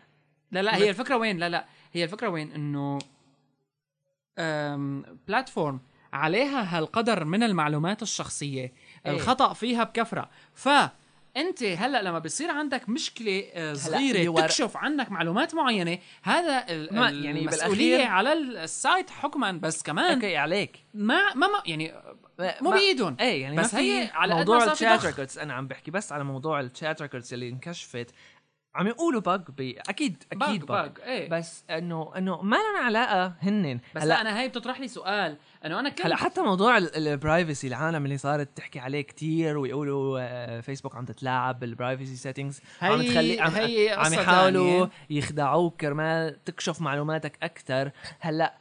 لا 0.54 0.62
لا 0.62 0.76
هي 0.76 0.90
الفكرة 0.90 1.16
وين؟ 1.18 1.38
لا 1.38 1.50
لا 1.50 1.66
هي 1.94 2.04
الفكرة 2.04 2.28
وين؟ 2.30 2.52
إنه 2.52 3.00
platform 5.28 5.80
عليها 6.14 6.78
هالقدر 6.78 7.26
من 7.26 7.44
المعلومات 7.44 8.02
الشخصية 8.02 8.62
إيه. 9.06 9.12
الخطأ 9.12 9.54
فيها 9.54 9.84
بكفرة. 9.84 10.30
ف 10.54 10.70
انت 11.38 11.64
هلأ 11.64 12.02
لما 12.02 12.20
بيصير 12.20 12.52
عندك 12.52 12.90
مشكلة 12.90 13.44
آه، 13.54 13.74
صغيرة 13.74 14.30
ورا- 14.30 14.42
تكشف 14.42 14.78
عنك 14.78 15.12
معلومات 15.12 15.56
معينة 15.56 15.98
هذا 16.24 16.66
ال- 16.70 16.96
ما- 16.96 17.10
يعني 17.10 17.40
المسؤولية 17.42 17.98
بالأخير- 18.06 18.10
على 18.10 18.34
ال 18.34 18.49
site 18.49 19.10
حكما 19.10 19.52
بس 19.52 19.84
كمان 19.84 20.14
okay 20.14 20.38
عليك. 20.38 20.80
ما 20.94 21.34
ما, 21.36 21.48
ما 21.48 21.62
يعني 21.66 21.94
مو 22.40 22.70
ما- 22.70 22.76
بايدهم 22.76 23.18
إيه 23.20 23.42
يعني 23.42 23.56
بس 23.58 23.76
هي 23.76 24.10
على 24.14 24.36
موضوع 24.36 24.64
ال 24.72 24.78
chat. 24.78 25.06
records 25.06 25.40
أنا 25.40 25.54
عم 25.54 25.68
بحكي 25.68 25.92
بس 25.92 26.12
على 26.12 26.24
موضوع 26.24 26.60
ال 26.60 26.68
chat 26.68 27.02
records 27.02 27.34
اللي 27.34 27.50
انكشفت. 27.50 28.08
عم 28.76 28.88
يقولوا 28.88 29.22
bug 29.22 29.52
بي 29.52 29.80
أكيد 29.90 30.24
أكيد 30.32 30.66
bug 30.66 30.90
bug 30.90 30.92
إيه. 31.04 31.30
بس 31.30 31.64
انه 31.70 32.12
إنه 32.18 32.42
ما 32.42 32.56
لنا 32.56 32.86
علاقة 32.86 33.34
هنن. 33.42 33.80
بس 33.96 34.02
هلا 34.02 34.10
لا 34.10 34.22
أنا 34.22 34.40
هي 34.40 34.48
بتطرح 34.48 34.80
لي 34.80 34.88
سؤال. 34.88 35.38
إنه 35.66 35.80
أنا 35.80 35.90
كنت 35.90 36.06
هلأ 36.06 36.16
حتى 36.16 36.42
موضوع 36.42 36.78
ال 36.78 36.89
privacy 36.89 37.68
العالم 37.68 38.06
اللي 38.06 38.18
صارت 38.18 38.58
تحكي 38.58 38.80
عليه 38.80 39.02
كتير 39.02 39.58
ويقولوا 39.58 40.20
آه، 40.22 40.62
فيسبوك 40.62 40.96
عم 40.96 41.06
تتلاعب 41.06 41.60
بال 41.60 41.72
privacy 41.72 42.16
settings 42.16 42.62
عم 42.82 43.02
تخلي 43.02 43.42
عم, 43.42 43.52
هي 43.52 43.90
عم 43.90 44.14
يحاولوا. 44.14 44.88
يخدعوك 45.10 45.82
كرمال 45.82 46.44
تكشف 46.44 46.82
معلوماتك 46.82 47.38
أكثر 47.44 47.92
هلأ 48.20 48.58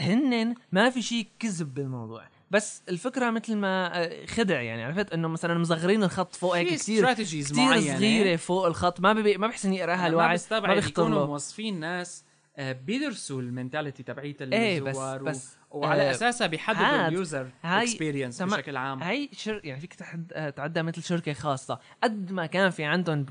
هن 0.00 0.54
ما 0.72 0.90
في 0.90 1.02
شيء 1.02 1.26
كذب 1.38 1.74
بالموضوع. 1.74 2.22
بس 2.50 2.82
الفكرة 2.88 3.30
مثل 3.30 3.56
ما 3.56 4.02
آه، 4.04 4.26
خدع 4.26 4.60
يعني 4.60 4.84
عرفت؟ 4.84 5.12
إنه 5.12 5.28
مثلا 5.28 5.58
مصغرين 5.58 6.02
الخط 6.02 6.34
فوق 6.36 6.56
هيك 6.56 6.68
كثير 6.74 7.12
كثير 7.12 7.44
معينة. 7.56 7.96
صغيرة 7.98 8.36
فوق 8.36 8.66
الخط 8.66 9.00
ما 9.00 9.12
ببي 9.12 9.36
ما 9.36 9.46
بحسن 9.46 9.72
يقرأها 9.72 9.96
ما 9.96 10.06
الواحد 10.06 10.34
بستبعد 10.34 10.68
ما 10.68 10.74
بيخطر 10.74 10.90
يكونوا 11.02 11.18
له 11.20 11.26
موظفين 11.26 11.80
ناس 11.80 12.24
آه، 12.56 12.72
بيدرسوا 12.72 13.40
ال 13.42 13.48
mentality 13.48 14.02
تبعيت 14.02 14.42
إيه 14.42 14.80
بس 14.80 14.88
الزوار 14.88 15.22
و- 15.22 15.24
بس 15.24 15.56
وعلى 15.70 16.02
آه، 16.02 16.10
أساسها 16.10 16.46
بيحددوا 16.46 17.08
ال 17.08 17.16
user 17.16 17.48
experience. 17.64 18.42
بشكل 18.42 18.76
عام. 18.76 19.02
هاي 19.02 19.30
شر 19.32 19.60
يعني 19.64 19.80
فيك 19.80 19.94
تحد... 19.94 20.32
آه، 20.34 20.50
تعدى 20.50 20.82
مثل 20.82 21.02
شركة 21.02 21.32
خاصة. 21.32 21.78
قد 22.02 22.32
ما 22.32 22.46
كان 22.46 22.70
في 22.70 22.84
عندهم 22.84 23.26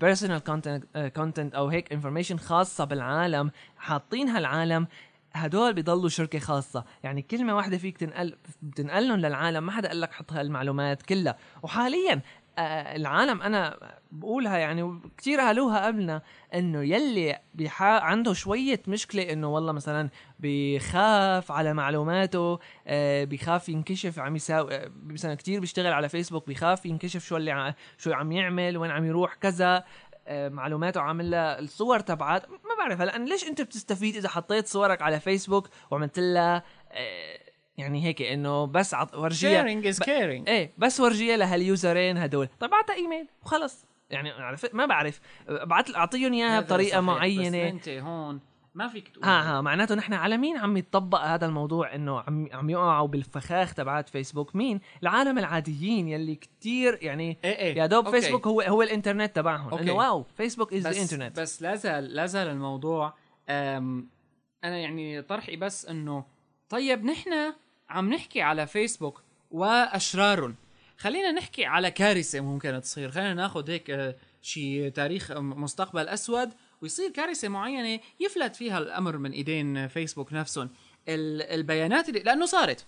personal 0.00 0.38
content 0.44 1.12
content 1.16 1.54
أو 1.54 1.68
هيك 1.68 1.92
information 1.92 2.36
خاصة 2.38 2.84
بالعالم 2.84 3.50
حاطينها 3.76 4.38
العالم 4.38 4.86
هدول 5.32 5.72
بيضلوا 5.74 6.08
شركة 6.08 6.38
خاصة. 6.38 6.84
يعني 7.02 7.22
كلمة 7.22 7.56
واحدة 7.56 7.78
فيك 7.78 7.98
تنقل 7.98 8.36
بتنقلهم 8.62 9.18
للعالم 9.18 9.66
ما 9.66 9.72
حدا 9.72 9.88
قال 9.88 10.00
لك 10.00 10.12
حط 10.12 10.32
هالمعلومات 10.32 11.02
كلها. 11.02 11.36
وحاليا 11.62 12.22
آه، 12.58 12.96
العالم 12.96 13.42
أنا 13.42 13.76
بقولها 14.12 14.58
يعني 14.58 14.82
وكثير 14.82 15.40
قالوها 15.40 15.86
قبلنا 15.86 16.22
إنه 16.54 16.82
يلي 16.82 17.38
عنده 17.80 18.32
شوية 18.32 18.80
مشكلة 18.88 19.32
إنه 19.32 19.48
والله 19.48 19.72
مثلا 19.72 20.08
بيخاف 20.38 21.52
على 21.52 21.74
معلوماته 21.74 22.58
آه، 22.86 23.24
بيخاف 23.24 23.68
ينكشف 23.68 24.18
عم 24.18 24.36
يساوي 24.36 24.74
آه، 24.74 24.90
مثلا 25.06 25.34
كثير 25.34 25.60
بيشتغل 25.60 25.92
على 25.92 26.08
فيسبوك 26.08 26.46
بيخاف 26.46 26.86
ينكشف 26.86 27.24
شو 27.24 27.36
اللي 27.36 27.74
شو 27.98 28.12
عم 28.12 28.32
يعمل 28.32 28.76
وين 28.76 28.90
عم 28.90 29.04
يروح 29.04 29.34
كذا. 29.34 29.84
معلوماته 30.30 31.00
عامل 31.00 31.30
لها 31.30 31.58
الصور 31.58 32.00
تبعات. 32.00 32.50
ما 32.50 32.56
بعرف 32.78 33.00
هلا 33.00 33.18
ليش 33.18 33.44
أنت 33.48 33.60
بتستفيد 33.62 34.16
إذا 34.16 34.28
حطيت 34.28 34.66
صورك 34.66 35.02
على 35.02 35.20
فيسبوك 35.20 35.68
وعملت 35.90 36.18
لها 36.18 36.62
آه، 36.92 37.38
يعني 37.78 38.04
هيك 38.04 38.22
إنه 38.22 38.64
بس 38.66 38.94
عط- 38.94 39.14
ورجيها 39.14 39.50
sharing 39.50 39.86
is 39.86 39.98
caring 40.02 40.48
إيه 40.48 40.72
بس 40.78 41.00
ورجيها 41.00 41.36
لهال 41.36 41.63
user 41.63 42.00
ين 42.00 42.18
هدول. 42.18 42.48
طيب 42.60 42.70
بعتها 42.70 42.94
إيميل 42.94 43.26
وخلص. 43.42 43.84
يعني 44.10 44.30
عرفت 44.30 44.74
ما 44.74 44.86
بعرف. 44.86 45.20
ابعت 45.48 45.94
أعطيهم 45.94 46.32
إياها 46.32 46.60
بطريقة 46.60 46.98
بس 46.98 47.04
معينة. 47.04 47.68
أنت 47.68 47.88
هون 47.88 48.40
ما 48.78 48.88
فيك 48.88 49.08
تقول. 49.08 49.24
ها 49.24 49.58
ها 49.58 49.60
معناته 49.60 49.94
نحن 49.94 50.12
على 50.12 50.36
مين 50.36 50.56
عم 50.56 50.76
يتطبق 50.76 51.20
هذا 51.20 51.46
الموضوع 51.46 51.94
إنه 51.94 52.20
عم 52.20 52.48
عم 52.52 52.70
يقعوا 52.70 53.08
بالفخاخ 53.08 53.74
تبعات 53.74 54.08
فيسبوك؟ 54.08 54.56
مين؟ 54.56 54.80
العالم 55.02 55.38
العاديين 55.38 56.08
يلي 56.08 56.34
كتير 56.34 56.98
يعني 57.02 57.38
إيه 57.44 57.58
إيه 57.58 57.78
يا 57.78 57.86
دوب 57.86 58.06
okay. 58.06 58.20
فيسبوك 58.20 58.46
هو 58.46 58.60
هو 58.60 58.82
الإنترنت 58.82 59.36
تبعهم. 59.36 59.78
إنه 59.78 59.92
wow 59.92 60.26
فيسبوك 60.36 60.74
is 60.74 60.86
the 60.86 61.01
internet 61.01 61.40
بس 61.40 61.62
لا 61.62 61.74
زال 61.74 62.04
لا 62.04 62.26
زال 62.26 62.48
الموضوع 62.48 63.14
أنا 63.48 64.78
يعني 64.78 65.22
طرحي 65.22 65.56
بس 65.56 65.86
إنه 65.86 66.24
طيب 66.68 67.04
نحن 67.04 67.54
عم 67.90 68.12
نحكي 68.12 68.42
على 68.42 68.66
فيسبوك 68.66 69.22
واشرارهم 69.50 70.54
خلينا 70.98 71.32
نحكي 71.32 71.64
على 71.64 71.90
كارثة 71.90 72.40
ممكن 72.40 72.80
تصير. 72.80 73.10
خلينا 73.10 73.34
ناخذ 73.34 73.70
هيك 73.70 73.90
آه، 73.90 74.14
شي 74.42 74.90
تاريخ 74.90 75.32
مستقبل 75.32 76.08
أسود 76.08 76.50
ويصير 76.82 77.10
كارثة 77.10 77.48
معينة 77.48 78.00
يفلت 78.20 78.56
فيها 78.56 78.78
الأمر 78.78 79.16
من 79.16 79.30
إيدين 79.32 79.88
فيسبوك 79.88 80.32
نفسهم. 80.32 80.70
ال- 81.08 81.42
البيانات 81.42 82.08
اللي 82.08 82.20
لأنه 82.20 82.46
صارت. 82.46 82.86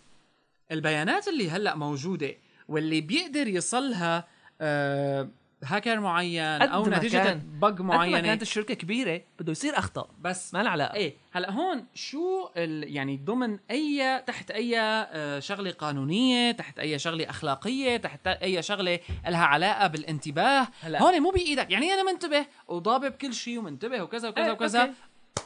البيانات 0.72 1.28
اللي 1.28 1.50
هلأ 1.50 1.76
موجودة 1.76 2.34
واللي 2.68 3.00
بيقدر 3.00 3.48
يصلها 3.48 4.28
آه 4.60 5.28
هاكر 5.64 6.00
معين 6.00 6.42
أو 6.42 6.86
نتيجة 6.86 7.40
بق 7.44 7.68
قد 7.68 7.80
ما 7.80 7.96
معينة. 7.96 8.20
كانت 8.20 8.42
الشركة 8.42 8.74
كبيرة 8.74 9.22
بده 9.38 9.52
يصير 9.52 9.78
اخطاء 9.78 10.10
بس 10.20 10.54
ما 10.54 10.62
لها 10.62 10.70
علاقة. 10.70 10.94
إيه 10.94 11.16
هلأ 11.32 11.50
هون 11.50 11.86
شو 11.94 12.48
ال 12.56 12.96
يعني 12.96 13.16
ضمن 13.24 13.58
اي 13.70 14.22
تحت 14.26 14.50
أي 14.50 14.80
آه، 14.80 15.38
شغلة 15.38 15.70
قانونية 15.70 16.52
تحت 16.52 16.78
أي 16.78 16.98
شغلة 16.98 17.30
أخلاقية 17.30 17.96
تحت 17.96 18.26
أي 18.26 18.62
شغلة 18.62 19.00
لها 19.28 19.44
علاقة 19.44 19.86
بالانتباه 19.86 20.68
هلأ. 20.80 21.02
هون 21.02 21.20
مو 21.20 21.30
بإيدك. 21.30 21.70
يعني 21.70 21.92
أنا 21.92 22.12
منتبه 22.12 22.46
وضابط 22.68 23.16
كل 23.16 23.34
شيء 23.34 23.58
ومنتبه 23.58 24.02
وكذا 24.02 24.28
وكذا 24.28 24.44
إيه، 24.44 24.52
وكذا 24.52 24.80
أوكي. 24.80 24.92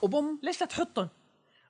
وبوم 0.03 0.41
ليش 0.43 0.61
لا 0.61 0.67
تحطهم؟ 0.67 1.09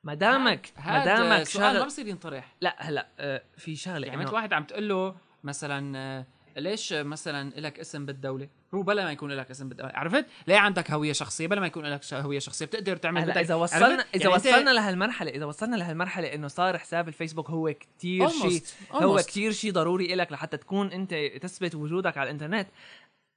ما 0.04 0.14
دامك 0.14 0.72
ما 0.86 1.04
دامك 1.04 1.42
سؤال 1.42 1.72
ما 1.72 1.78
شغل 1.78 1.86
بصير 1.86 2.06
ينطرح. 2.06 2.54
لا 2.60 2.76
هلأ 2.78 3.08
آه، 3.18 3.42
في 3.56 3.76
شغلة 3.76 4.06
يعني 4.06 4.24
مثل 4.24 4.34
واحد 4.34 4.52
عم 4.52 4.64
تقول 4.64 4.88
له 4.88 5.16
مثلا 5.44 5.98
آه، 5.98 6.26
ليش 6.56 6.92
مثلا 6.92 7.52
لك 7.56 7.80
اسم 7.80 8.06
بالدولة 8.06 8.48
هو 8.74 8.82
بلا 8.82 9.04
ما 9.04 9.12
يكون 9.12 9.30
لك 9.30 9.50
اسم 9.50 9.68
بالدولة 9.68 9.92
عرفت 9.94 10.26
ليه 10.46 10.56
عندك 10.56 10.90
هوية 10.90 11.12
شخصية 11.12 11.46
بلا 11.46 11.60
ما 11.60 11.66
يكون 11.66 11.86
لك 11.86 12.14
هوية 12.14 12.38
شخصية 12.38 12.66
بتقدر 12.66 12.96
تعمل 12.96 13.20
هلا 13.20 13.40
إذا 13.40 13.54
وصلنا 13.54 13.84
عرفت؟ 13.84 14.06
إذا 14.14 14.24
يعني 14.24 14.34
وصلنا 14.34 14.70
لهالمرحلة 14.70 15.30
إذا 15.30 15.44
وصلنا 15.44 15.76
لهالمرحلة 15.76 16.34
إنه 16.34 16.48
صار 16.48 16.78
حساب 16.78 17.08
الفيسبوك 17.08 17.50
هو 17.50 17.72
كتير. 17.72 18.28
شيء 18.28 18.62
هو. 18.92 19.16
كتير 19.16 19.52
شيء 19.52 19.72
ضروري 19.72 20.14
لك 20.14 20.32
لحتى 20.32 20.56
تكون 20.56 20.92
أنت 20.92 21.14
تثبت 21.42 21.74
وجودك 21.74 22.18
على 22.18 22.30
الإنترنت 22.30 22.68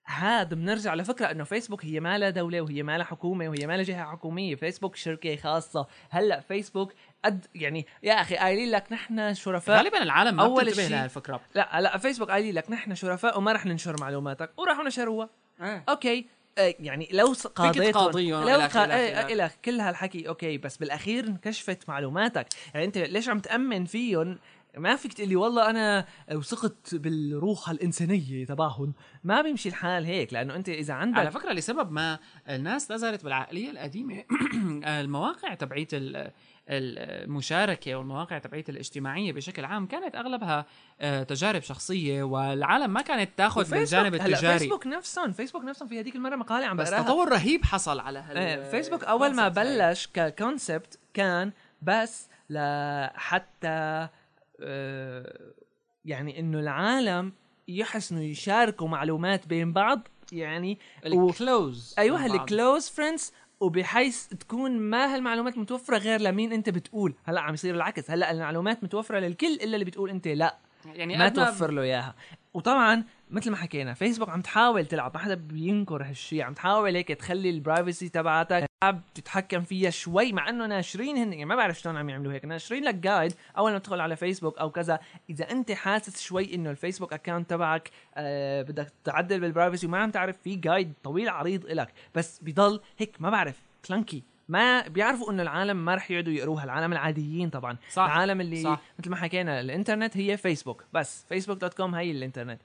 هذا 0.10 0.44
بنرجع 0.56 0.94
لفكره 0.94 1.32
إنه 1.32 1.44
فيسبوك 1.44 1.86
هي 1.86 2.00
ما 2.00 2.18
لها 2.18 2.30
دولة 2.30 2.62
وهي 2.62 2.84
ما 2.84 2.98
لها 2.98 3.06
حكومة 3.06 3.50
وهي 3.50 3.68
ما 3.68 3.74
لها 3.74 3.84
جهة 3.84 4.12
حكومية. 4.12 4.56
فيسبوك 4.56 4.96
شركة 4.96 5.36
خاصة. 5.36 5.88
هلأ 6.10 6.40
فيسبوك 6.40 6.94
قد 7.26 7.46
يعني 7.56 7.86
يا 8.04 8.14
أخي 8.14 8.36
قايلين 8.36 8.72
لك 8.72 8.92
نحن 8.92 9.34
شرفاء 9.34 9.78
غالبا 9.78 10.04
العالم 10.04 10.36
ما 10.38 10.44
أول 10.44 10.64
بتنتبه 10.66 10.82
شيء- 10.84 10.92
لهالفكرة. 10.92 11.42
لا 11.56 11.82
لا 11.82 11.98
فيسبوك 11.98 12.32
قايلين 12.32 12.56
لك 12.56 12.72
نحن 12.72 12.96
شرفاء 12.96 13.38
وما 13.38 13.52
رح 13.52 13.66
ننشر 13.66 13.96
معلوماتك. 14.02 14.50
وراحوا 14.58 14.84
نشروها. 14.84 15.30
آه. 15.62 15.84
okay. 15.90 16.26
آه، 16.58 16.76
يعني 16.80 17.10
لو 17.12 17.34
قاضيتهم 17.56 17.92
تقاضيهم 17.92 18.44
لو 18.50 18.60
قا... 18.60 18.86
إلى 19.32 19.50
كل 19.66 19.80
هالحكي. 19.80 20.28
okay 20.28 20.58
بس 20.58 20.78
بالأخير 20.78 21.28
انكشفت 21.28 21.90
معلوماتك. 21.90 22.48
يعني 22.74 22.86
أنت 22.86 22.98
ليش 22.98 23.30
عم 23.30 23.40
تأمن 23.40 23.86
فيهم 23.86 24.40
ما 24.78 24.96
فيك 24.96 25.14
تقول 25.14 25.30
لي 25.30 25.36
والله 25.36 25.70
أنا 25.70 26.06
وثقت 26.32 26.96
بالروح 26.96 27.70
الإنسانية 27.70 28.46
تبعهم. 28.46 28.94
ما 29.24 29.42
بيمشي 29.42 29.70
الحال 29.70 30.06
هيك 30.06 30.34
لأنه 30.34 30.56
أنت 30.56 30.70
إذا 30.70 30.94
عندك 30.94 31.20
على 31.20 31.32
فكرة 31.32 31.54
لسبب 31.54 31.92
ما 31.92 32.20
الناس 32.50 32.92
لا 32.92 32.98
زالت 32.98 33.24
بالعقلية 33.24 33.72
القديمة. 33.72 34.24
المواقع 35.02 35.54
تبعيت 35.54 35.90
ال- 35.94 36.32
المشاركة 36.70 37.96
والمواقع 37.96 38.38
تبعيت 38.38 38.70
الاجتماعية 38.70 39.34
بشكل 39.34 39.66
عام 39.66 39.86
كانت 39.86 40.16
أغلبها 40.16 40.66
آه، 41.02 41.24
تجارب 41.24 41.62
شخصية 41.62 42.24
والعالم 42.24 42.94
ما 42.94 43.02
كانت 43.02 43.30
تاخذ 43.38 43.72
بالجانب 43.72 44.16
هلأ 44.16 44.26
التجاري. 44.26 44.60
فيسبوك 44.60 44.88
نفسهم 44.88 45.32
فيسبوك 45.32 45.64
نفسهم 45.64 45.88
في 45.88 46.00
هذيك 46.00 46.16
المرة 46.16 46.36
مقالة 46.36 46.66
عم 46.66 46.78
بس 46.78 46.90
تطور 46.90 47.30
رهيب 47.30 47.66
حصل 47.66 48.00
على 48.00 48.20
هال 48.20 48.38
إيه 48.38 48.72
فيسبوك 48.72 49.04
أول 49.04 49.36
ما. 49.36 49.48
بلش 49.48 50.10
ككونسبت 50.14 51.00
كان 51.14 51.52
بس 51.82 52.28
لحتى 52.50 54.08
يعني 56.06 56.40
إنه 56.40 56.60
العالم 56.60 57.34
يحسنوا 57.68 58.22
يشاركوا 58.24 58.88
معلومات 58.88 59.48
بين 59.48 59.74
بعض 59.74 60.08
يعني 60.32 60.80
و- 61.14 61.30
ال 61.30 61.41
close 61.41 61.96
أيوه 61.98 62.18
مع 62.22 62.28
بعض. 62.28 62.40
ال 62.40 62.48
close 62.48 62.90
friends 62.90 63.34
وبحيث 63.60 64.28
تكون 64.28 64.78
ما 64.80 65.16
هالمعلومات 65.16 65.58
متوفرة 65.58 65.98
غير 65.98 66.22
لمين 66.22 66.54
أنت 66.54 66.70
بتقول. 66.70 67.14
هلأ 67.24 67.42
عم 67.42 67.54
يصير 67.54 67.76
العكس. 67.76 68.12
هلأ 68.12 68.32
المعلومات 68.32 68.84
متوفرة 68.84 69.20
للكل 69.20 69.48
إلا 69.54 69.64
اللي 69.74 69.86
بتقول 69.86 70.10
أنت. 70.10 70.28
لأ 70.28 70.58
يعني 70.86 71.18
ما 71.18 71.30
توفر 71.30 71.72
له 71.72 71.82
إياها. 71.82 72.16
وطبعا 72.54 73.04
مثل 73.32 73.52
ما 73.52 73.58
حكينا 73.58 73.94
فيسبوك 73.94 74.30
عم 74.30 74.42
تحاول 74.42 74.86
تلعب 74.86 75.14
ما 75.14 75.20
حدا 75.20 75.36
بينكر 75.36 76.04
هالشيء 76.04 76.42
عم 76.42 76.54
تحاول 76.54 76.96
هيك 76.96 77.08
تخلي 77.08 77.50
ال 77.50 77.57
privacy 77.57 78.10
تبعتك 78.10 78.66
عم 78.84 79.02
تتحكم 79.16 79.62
فيها 79.62 79.90
شوي 79.90 80.34
مع 80.34 80.50
إنه 80.50 80.66
ناشرين 80.66 81.18
هن 81.18 81.34
يعني 81.34 81.46
ما 81.46 81.56
بعرف 81.56 81.80
شلون 81.80 81.98
عم 81.98 82.10
يعملوا 82.10 82.34
هيك 82.34 82.46
ناشرين 82.46 82.84
لك 82.84 82.96
guide 82.96 83.34
أول 83.58 83.72
ما 83.72 83.80
تدخل 83.80 84.02
على 84.02 84.16
فيسبوك 84.16 84.58
أو 84.58 84.70
كذا 84.70 85.00
إذا 85.30 85.52
أنت 85.52 85.72
حاسس 85.72 86.22
شوي 86.22 86.56
إنه 86.56 86.72
الفيسبوك 86.72 87.14
account 87.14 87.50
تبعك 87.50 87.92
آه 88.16 88.62
بدك 88.62 88.92
تعدل 89.04 89.40
بال 89.40 89.50
privacy 89.50 89.88
وما 89.88 89.98
عم 89.98 90.12
تعرف 90.12 90.38
في 90.44 90.56
guide 90.56 90.94
طويل 91.04 91.30
عريض 91.30 91.66
إلك 91.66 91.94
بس 92.16 92.40
بضل 92.44 92.80
هيك 92.98 93.16
ما 93.20 93.30
بعرف 93.30 93.62
clunky 93.88 94.24
ما 94.50 94.88
بيعرفوا 94.88 95.32
إنه 95.32 95.44
العالم 95.44 95.86
ما 95.86 95.96
رح 95.96 96.12
يقعدوا 96.12 96.34
يقروها 96.34 96.64
العالم 96.64 96.94
العاديين 96.94 97.50
طبعا 97.50 97.78
صح. 97.92 98.04
العالم 98.04 98.42
اللي 98.42 98.64
صح. 98.64 98.82
مثل 99.00 99.10
ما 99.10 99.16
حكينا 99.16 99.60
الإنترنت 99.60 100.18
هي 100.18 100.38
فيسبوك 100.38 100.84
بس 100.94 101.26
فيسبوك 101.30 101.58
dot 101.58 101.74
com 101.74 101.96
هي 101.96 102.12
الإنترنت 102.12 102.62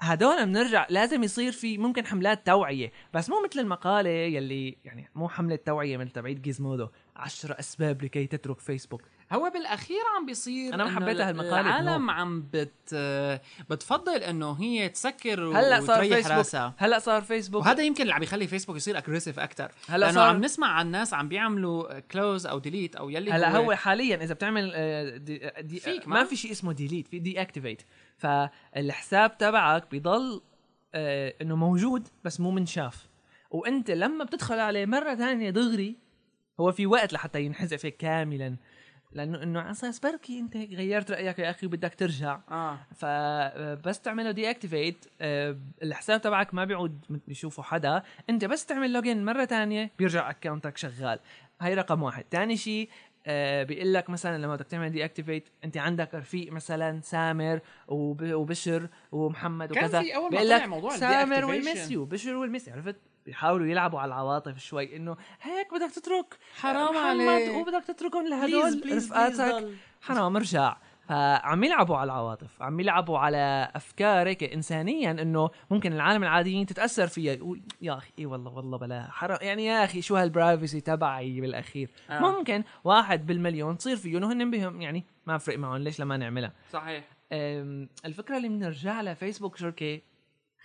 هدول 0.00 0.46
بنرجع 0.46 0.86
لازم 0.90 1.22
يصير 1.22 1.52
في 1.52 1.78
ممكن 1.78 2.06
حملات 2.06 2.46
توعية 2.46 2.92
بس 3.14 3.30
مو 3.30 3.36
مثل 3.44 3.60
المقالة 3.60 4.10
يلي 4.10 4.76
يعني 4.84 5.10
مو 5.14 5.28
حملة 5.28 5.56
توعية 5.56 5.96
مثل 5.96 6.10
تبعيت 6.10 6.42
Gizmodo 6.42 6.88
عشرة 7.16 7.58
أسباب 7.58 8.02
لكي 8.02 8.26
تترك 8.26 8.60
فيسبوك 8.60 9.02
هو 9.32 9.50
بالأخير 9.54 10.00
عم 10.16 10.26
بيصير 10.26 10.74
أنا 10.74 10.84
ما 10.84 10.90
إنه 10.90 11.00
حبيتها 11.00 11.28
هالمقالة 11.28 11.60
العالم 11.60 12.10
عم 12.10 12.48
بت 12.52 12.94
بتفضل 13.70 14.16
إنه 14.22 14.52
هي 14.52 14.88
تسكر 14.88 15.40
هلأ 15.44 15.80
صار 15.80 16.00
فيسبوك 16.08 16.36
راسها. 16.36 16.74
هلأ 16.78 16.98
صار 16.98 17.22
فيسبوك 17.22 17.62
وهذا 17.62 17.82
يمكن 17.82 18.02
اللي 18.02 18.14
عم 18.14 18.22
يخلي 18.22 18.46
فيسبوك 18.46 18.76
يصير 18.76 18.98
aggressive 18.98 19.38
أكثر 19.38 19.72
هلأ 19.88 19.98
لأنه 19.98 20.14
صار- 20.14 20.28
عم 20.28 20.40
نسمع 20.44 20.66
عن 20.68 20.90
ناس 20.90 21.14
عم 21.14 21.28
بيعملوا 21.28 21.98
close 22.00 22.46
أو 22.46 22.58
delete 22.58 22.96
أو 22.96 23.10
يلي 23.10 23.32
هلأ 23.32 23.56
هو 23.56 23.74
حاليا 23.74 24.16
إذا 24.24 24.34
بتعمل 24.34 24.72
آه، 24.74 25.16
de 25.16 25.50
de 25.60 25.80
فيك 25.80 26.08
ما 26.08 26.14
ما؟ 26.14 26.24
في 26.24 26.36
شيء 26.36 26.50
اسمه 26.52 26.72
delete 26.72 27.08
في 27.08 27.18
deactivate 27.18 27.82
فالحساب 28.16 29.38
تبعك 29.38 29.90
بيضل 29.90 30.40
آه، 30.94 31.34
إنه 31.42 31.56
موجود 31.56 32.08
بس 32.24 32.40
مو 32.40 32.50
منشاف. 32.50 33.08
وأنت 33.50 33.90
لما 33.90 34.24
بتدخل 34.24 34.58
عليه 34.58 34.86
مرة 34.86 35.14
ثانية 35.14 35.50
دغري 35.50 35.96
هو 36.60 36.72
في 36.72 36.86
وقت 36.86 37.12
لحتى 37.12 37.42
ينحذف 37.42 37.86
كاملا. 37.86 38.56
لأنه 39.12 39.42
إنه 39.42 39.60
على 39.60 39.70
أساس 39.70 39.98
بركي 39.98 40.38
أنت 40.38 40.56
هيك 40.56 40.72
غيرت 40.72 41.10
رأيك 41.10 41.38
يا 41.38 41.50
أخي 41.50 41.66
وبدك 41.66 41.94
ترجع. 41.94 42.40
آه. 42.50 42.78
فبس 42.96 44.00
تعمله 44.00 44.30
deactivate 44.30 45.04
الحساب 45.82 46.20
تبعك 46.20 46.54
ما 46.54 46.64
بيعود 46.64 47.20
يشوفه 47.28 47.62
حدا. 47.62 48.02
أنت 48.30 48.44
بس 48.44 48.66
تعمل 48.66 48.92
login 48.92 49.24
مرة 49.24 49.44
تانية 49.44 49.90
بيرجع 49.98 50.30
اكونتك 50.30 50.76
شغال. 50.76 51.18
هاي 51.60 51.74
رقم 51.74 52.02
واحد. 52.02 52.24
تاني 52.24 52.56
شيء 52.56 52.88
آه 53.26 53.62
بيقول 53.62 53.94
لك 53.94 54.10
مثلا 54.10 54.38
لما 54.42 54.56
بدك 54.56 54.66
تعمل 54.66 54.90
deactivate 54.90 55.48
أنت 55.64 55.76
عندك 55.76 56.14
رفيق 56.14 56.52
مثلا 56.52 57.00
سامر 57.00 57.60
وب- 57.88 58.22
وبشر 58.32 58.88
ومحمد 59.12 59.72
كان 59.72 59.84
وكذا. 59.84 60.00
في 60.02 60.16
أول 60.16 60.32
ما 60.34 60.40
طلع 60.40 60.66
موضوع 60.66 60.96
سامر. 60.96 61.44
will 61.44 61.66
miss 61.66 61.88
you 61.88 62.04
بشر 62.04 62.36
will 62.36 62.53
miss 62.53 62.70
عرفت؟ 62.70 62.96
بيحاولوا 63.28 63.66
يلعبوا 63.66 64.00
على 64.00 64.08
العواطف 64.08 64.58
شوي 64.58 64.96
إنه 64.96 65.16
هيك 65.40 65.74
بدك 65.74 65.90
تترك. 65.90 66.38
حرام 66.60 66.96
عليك. 66.96 67.56
وبدك 67.56 67.84
تتركهم 67.84 68.28
لهدول 68.28 68.96
رفقاتك. 68.96 69.68
حرام 70.00 70.36
ارجع. 70.36 70.76
فعم 71.08 71.64
يلعبوا 71.64 71.96
على 71.96 72.12
العواطف 72.12 72.62
عم 72.62 72.80
يلعبوا 72.80 73.18
على 73.18 73.72
أفكار 73.74 74.28
هيك 74.28 74.44
انسانيا 74.44 75.10
إنه 75.10 75.50
ممكن 75.70 75.92
العالم 75.92 76.22
العاديين 76.22 76.66
تتأثر 76.66 77.06
فيها. 77.06 77.32
يقول 77.32 77.62
يا 77.82 77.96
أخي 77.96 78.10
اي 78.18 78.26
والله 78.26 78.52
والله 78.52 78.78
بلا. 78.78 79.08
حرام 79.10 79.38
يعني 79.42 79.66
يا 79.66 79.84
أخي 79.84 80.02
شو 80.02 80.16
هالبرايفسي 80.16 80.80
تبعي 80.80 81.40
بالأخير؟ 81.40 81.90
آه. 82.10 82.20
ممكن 82.20 82.64
واحد 82.84 83.26
بالمليون 83.26 83.78
تصير 83.78 83.96
فيهم 83.96 84.24
وهن 84.24 84.50
بهم 84.50 84.82
يعني 84.82 85.04
ما 85.26 85.38
فرق 85.38 85.58
معهم 85.58 85.76
ليش 85.76 86.00
لما 86.00 86.16
نعملها؟ 86.16 86.52
صحيح. 86.72 87.04
الفكرة 88.04 88.36
اللي 88.36 88.48
بنرجع 88.48 89.00
لها 89.00 89.14
فيسبوك 89.14 89.56
شركة 89.56 90.00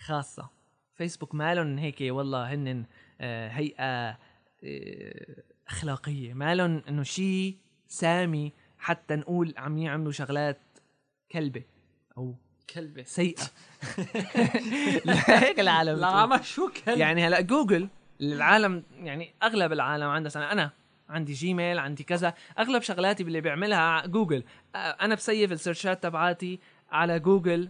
خاصة. 0.06 0.53
فيسبوك 0.94 1.34
مالن 1.34 1.78
هيك 1.78 1.96
والله 2.00 2.54
هن 2.54 2.84
آه، 3.20 3.48
هيئة 3.48 4.18
آه، 4.64 5.42
أخلاقية. 5.68 6.34
مالن 6.34 6.82
إنه 6.88 7.02
شيء 7.02 7.56
سامي 7.88 8.52
حتى 8.78 9.16
نقول 9.16 9.54
عم 9.56 9.78
يعملوا 9.78 10.12
شغلات 10.12 10.58
كلبة 11.32 11.62
أو 12.18 12.34
كلبة. 12.74 13.02
سيئة. 13.02 13.42
هيك 15.28 15.60
العالم 15.60 16.00
لا. 16.00 16.26
ما 16.26 16.42
شو 16.42 16.70
كلب 16.86 16.98
يعني 16.98 17.26
هلا 17.26 17.40
جوجل 17.40 17.88
العالم 18.20 18.82
يعني 19.02 19.34
أغلب 19.42 19.72
العالم 19.72 20.04
عنده 20.08 20.28
سنة 20.28 20.52
أنا 20.52 20.70
عندي 21.08 21.32
Gmail 21.32 21.78
عندي 21.78 22.04
كذا 22.04 22.34
أغلب 22.58 22.82
شغلاتي 22.82 23.22
اللي 23.22 23.40
بعملها 23.40 24.06
جوجل. 24.06 24.44
آه، 24.74 24.78
أنا 24.78 25.14
ب 25.14 25.22
save 25.22 25.52
ال 25.52 25.58
search 25.58 25.96
ات 25.96 26.02
تبعاتي 26.02 26.60
على 26.90 27.18
جوجل. 27.20 27.68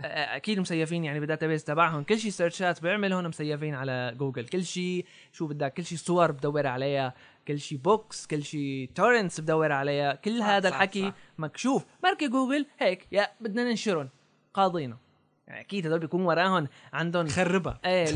أكيد 0.00 0.60
مسيفين 0.60 1.04
يعني 1.04 1.20
بال 1.20 1.29
database 1.29 1.64
تبعهم. 1.64 2.04
كل 2.04 2.18
شيء 2.18 2.30
search 2.30 2.75
ات 2.75 2.82
بعملهم 2.82 3.24
مسيفين 3.24 3.74
على 3.74 4.14
جوجل 4.18 4.48
كل 4.48 4.64
شيء 4.64 5.06
شو 5.32 5.46
بدك 5.46 5.72
كل 5.72 5.84
شيء 5.84 5.98
صور 5.98 6.32
بدور 6.32 6.66
عليها 6.66 7.14
كل 7.48 7.58
شيء 7.58 7.78
books 7.78 8.26
كل 8.26 8.42
شيء 8.42 8.90
torrents 8.94 9.40
بدور 9.40 9.72
عليها. 9.72 10.14
كل 10.14 10.42
هذا 10.42 10.68
الحكي. 10.68 11.12
مكشوف. 11.38 11.86
بركي 12.04 12.28
جوجل 12.28 12.66
هيك 12.78 13.06
يا 13.12 13.28
بدنا 13.40 13.64
ننشرهم. 13.64 14.08
قاضينا. 14.54 15.05
يعني 15.48 15.60
أكيد 15.60 15.86
هدول 15.86 15.98
بيكون 15.98 16.22
وراهم 16.22 16.68
عندهم 16.92 17.26
خربها 17.28 17.78
إيه 17.84 18.06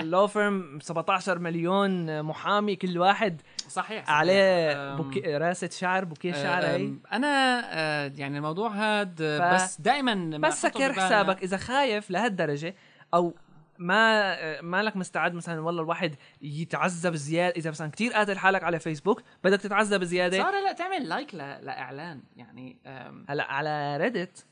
ال 0.00 0.07
law 0.07 0.26
firm 0.26 0.78
17 0.82 1.38
مليون 1.38 2.22
محامي 2.22 2.76
كل 2.76 2.98
واحد. 2.98 3.40
صحيح, 3.68 4.04
صحيح. 4.04 4.10
عليه 4.10 4.94
بوكي 4.96 5.20
راسة 5.36 5.68
شعر 5.72 6.04
بوكيه 6.04 6.32
شعر 6.32 6.64
هي 6.66 6.92
أنا 7.12 7.62
آه، 7.72 8.12
يعني 8.16 8.36
الموضوع 8.36 8.68
هاد 8.70 9.18
ف- 9.18 9.54
بس 9.54 9.80
دائما 9.80 10.38
بس 10.38 10.62
سكر 10.62 10.92
حسابك 10.92 11.42
إذا 11.42 11.56
خايف 11.56 12.10
لهالدرجة 12.10 12.74
أو 13.14 13.34
ما 13.78 14.60
مالك 14.60 14.96
مستعد 14.96 15.34
مثلا 15.34 15.60
والله 15.60 15.82
الواحد 15.82 16.14
يتعذب 16.42 17.14
زيادة 17.14 17.54
إذا 17.56 17.70
مثلا 17.70 17.90
كتير 17.90 18.12
قاتل 18.12 18.38
حالك 18.38 18.64
على 18.64 18.78
فيسبوك 18.78 19.22
بدك 19.44 19.60
تتعذب 19.60 20.04
زيادة. 20.04 20.38
صار 20.38 20.52
لا 20.64 20.72
تعمل 20.72 21.08
like. 21.08 21.34
لإعلان 21.34 22.22
يعني 22.36 22.76
هلأ 23.28 23.44
على 23.52 23.96
Reddit 23.96 24.46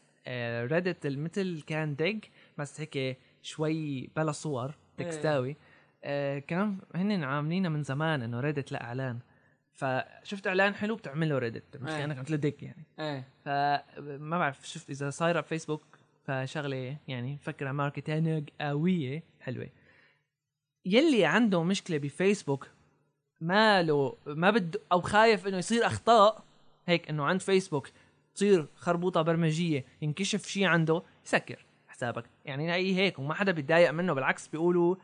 Reddit 0.64 1.07
مثل 1.06 1.62
كان 1.66 1.96
دق 1.96 2.20
بس 2.58 2.80
هيك 2.80 3.18
شوي 3.42 4.10
بلا 4.16 4.32
صور 4.32 4.74
تكستاوي. 4.96 5.56
آه، 6.04 6.38
كان 6.38 6.78
هن 6.94 7.24
عاملينها 7.24 7.70
من 7.70 7.82
زمان 7.82 8.22
إنه 8.22 8.40
Reddit 8.40 8.72
لا 8.72 8.84
إعلان. 8.84 9.18
فشفت 9.74 10.46
إعلان 10.46 10.74
حلو 10.74 10.96
بتعمله 10.96 11.38
Reddit 11.38 11.76
مش 11.76 11.90
إيه. 11.90 11.98
كأنك 11.98 12.18
عم 12.18 12.24
تلدق 12.24 12.54
يعني. 12.62 12.84
إيه. 12.98 13.28
فما 13.44 14.38
بعرف 14.38 14.68
شفت 14.68 14.90
إذا 14.90 15.10
صايره 15.10 15.40
بفيسبوك 15.40 15.82
فشغلة 16.24 16.96
يعني 17.08 17.38
فكرة 17.38 17.72
ماركتينج 17.72 18.50
قوية 18.60 19.22
حلوة. 19.40 19.68
يلي 20.86 21.24
عنده 21.24 21.62
مشكلة 21.62 21.98
بفيسبوك 21.98 22.68
ماله 23.40 24.16
ما 24.26 24.50
بده 24.50 24.80
أو 24.92 25.00
خايف 25.00 25.46
إنه 25.46 25.58
يصير 25.58 25.86
أخطاء 25.86 26.44
هيك 26.86 27.08
إنه 27.10 27.24
عند 27.24 27.40
فيسبوك 27.40 27.88
تصير 28.38 28.68
خربوطة 28.74 29.22
برمجية 29.22 29.85
ينكشف 30.03 30.46
شيء 30.46 30.64
عنده 30.64 31.03
يسكر 31.27 31.66
حسابك. 31.88 32.24
يعني 32.44 32.72
هي 32.72 32.96
هيك 32.96 33.18
وما 33.18 33.35
حدا 33.35 33.53
بيتضايق 33.53 33.90
منه 33.90 34.12
بالعكس 34.12 34.48
بيقولوا 34.48 34.96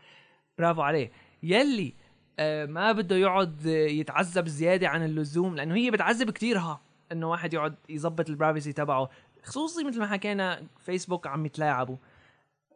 برافو 0.58 0.82
عليه. 0.82 1.12
يلي 1.42 1.94
آه 2.38 2.66
ما 2.66 2.92
بده 2.92 3.16
يقعد 3.16 3.66
يتعذب 3.66 4.48
زيادة 4.48 4.88
عن 4.88 5.04
اللزوم 5.04 5.56
لأنه 5.56 5.74
هي 5.74 5.90
بتعذب 5.90 6.30
كتير 6.30 6.58
ها 6.58 6.80
إنه 7.12 7.30
واحد 7.30 7.54
يقعد 7.54 7.74
يظبط 7.88 8.30
ال 8.30 8.35
privacy 8.36 8.72
تبعه. 8.72 9.10
خصوصي 9.42 9.84
مثل 9.84 9.98
ما 9.98 10.06
حكينا 10.06 10.66
فيسبوك 10.80 11.26
عم 11.26 11.46
يتلاعبوا. 11.46 11.96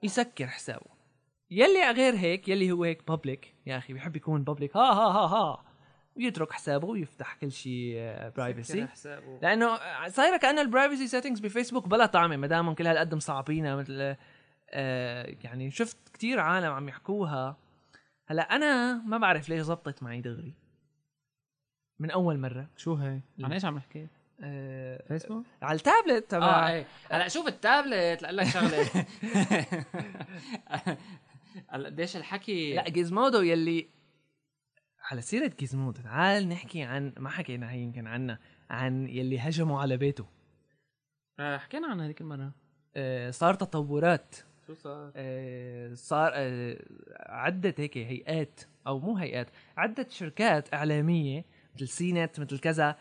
يسكر 0.03 0.47
حسابه. 0.47 0.87
يلي 1.51 1.91
غير 1.91 2.15
هيك 2.15 2.49
يلي 2.49 2.73
هو 2.73 2.85
هيك 2.85 3.09
public 3.09 3.55
يا 3.67 3.79
أخي 3.79 3.93
بيحب 3.93 4.17
يكون 4.17 4.45
public 4.45 4.77
ها 4.77 4.93
ها 4.93 5.09
ها 5.09 5.27
ها. 5.27 5.65
ويترك 6.19 6.53
حسابه 6.53 6.89
ويفتح 6.89 7.35
كل 7.35 7.53
شيء 7.53 7.95
privacy 8.37 8.87
حسابه. 8.87 9.39
لأنه 9.43 9.79
صايره 10.09 10.37
كأنه 10.37 10.61
ال 10.61 10.66
privacy 10.66 11.07
settings 11.07 11.41
بفيسبوك 11.41 11.89
بلا 11.89 12.07
طعمة 12.07 12.37
ما 12.37 12.47
دامهم 12.47 12.75
كل 12.75 12.87
هالقد 12.87 13.15
مصعبينها 13.15 13.77
مثل 13.77 14.17
آه 14.71 15.37
يعني 15.45 15.71
شفت 15.71 15.97
كتير 16.13 16.41
عالم 16.41 16.73
عم 16.73 16.89
يحكوها. 16.89 17.57
هلأ 18.27 18.43
أنا 18.43 19.03
ما 19.07 19.19
بعرف 19.19 19.49
ليش 19.49 19.61
زبطت 19.61 20.03
معي 20.03 20.21
دغري. 20.21 20.55
من 21.99 22.11
أول 22.11 22.39
مرة. 22.39 22.69
شو 22.77 22.95
هي؟ 22.95 23.21
عن 23.45 23.53
إيش 23.53 23.65
عم 23.65 23.77
نحكي؟ 23.77 24.07
آه 24.41 25.03
فيسبوك؟ 25.09 25.45
على 25.63 25.77
التابلت 25.77 26.35
آه 26.35 26.39
تبع 26.39 26.69
إيه. 26.69 26.87
هلأ 27.11 27.29
شوف 27.29 27.49
التابلت 27.49 28.23
لاقول 28.23 28.37
لك 28.37 28.47
شغلة. 28.47 28.87
هلأ 31.71 31.89
قديش 31.89 32.17
الحكي 32.17 32.75
لأ 32.75 32.89
Gizmodo 32.89 33.41
يلي 33.41 33.89
على 35.11 35.21
سيرة 35.21 35.53
Gizmodo 35.59 36.03
تعال 36.03 36.49
نحكي 36.49 36.83
عن 36.83 37.13
ما 37.19 37.31
حكينا 37.31 37.71
هي 37.71 37.81
يمكن 37.81 38.07
عنها 38.07 38.39
عن 38.71 39.09
يلي 39.09 39.39
هجموا 39.39 39.81
على 39.81 39.97
بيته. 39.97 40.27
آه، 41.41 41.59
حكينا 41.59 41.87
عن 41.87 42.01
هذيك 42.01 42.21
المرة. 42.21 42.53
آه 42.97 43.31
صار 43.31 43.55
تطورات. 43.55 44.37
شو 44.67 44.75
صار؟ 44.75 45.13
آه، 45.17 45.95
صار 45.95 46.31
آه، 46.35 46.77
عدة 47.27 47.75
هيك 47.79 47.99
هيئات 47.99 48.61
أو 48.87 48.99
مو 48.99 49.17
هيئات 49.17 49.51
عدة 49.77 50.07
شركات 50.11 50.75
إعلامية 50.75 51.45
مثل 51.75 51.89
CNET 51.89 52.41
مثل 52.41 52.59
كذا 52.59 52.97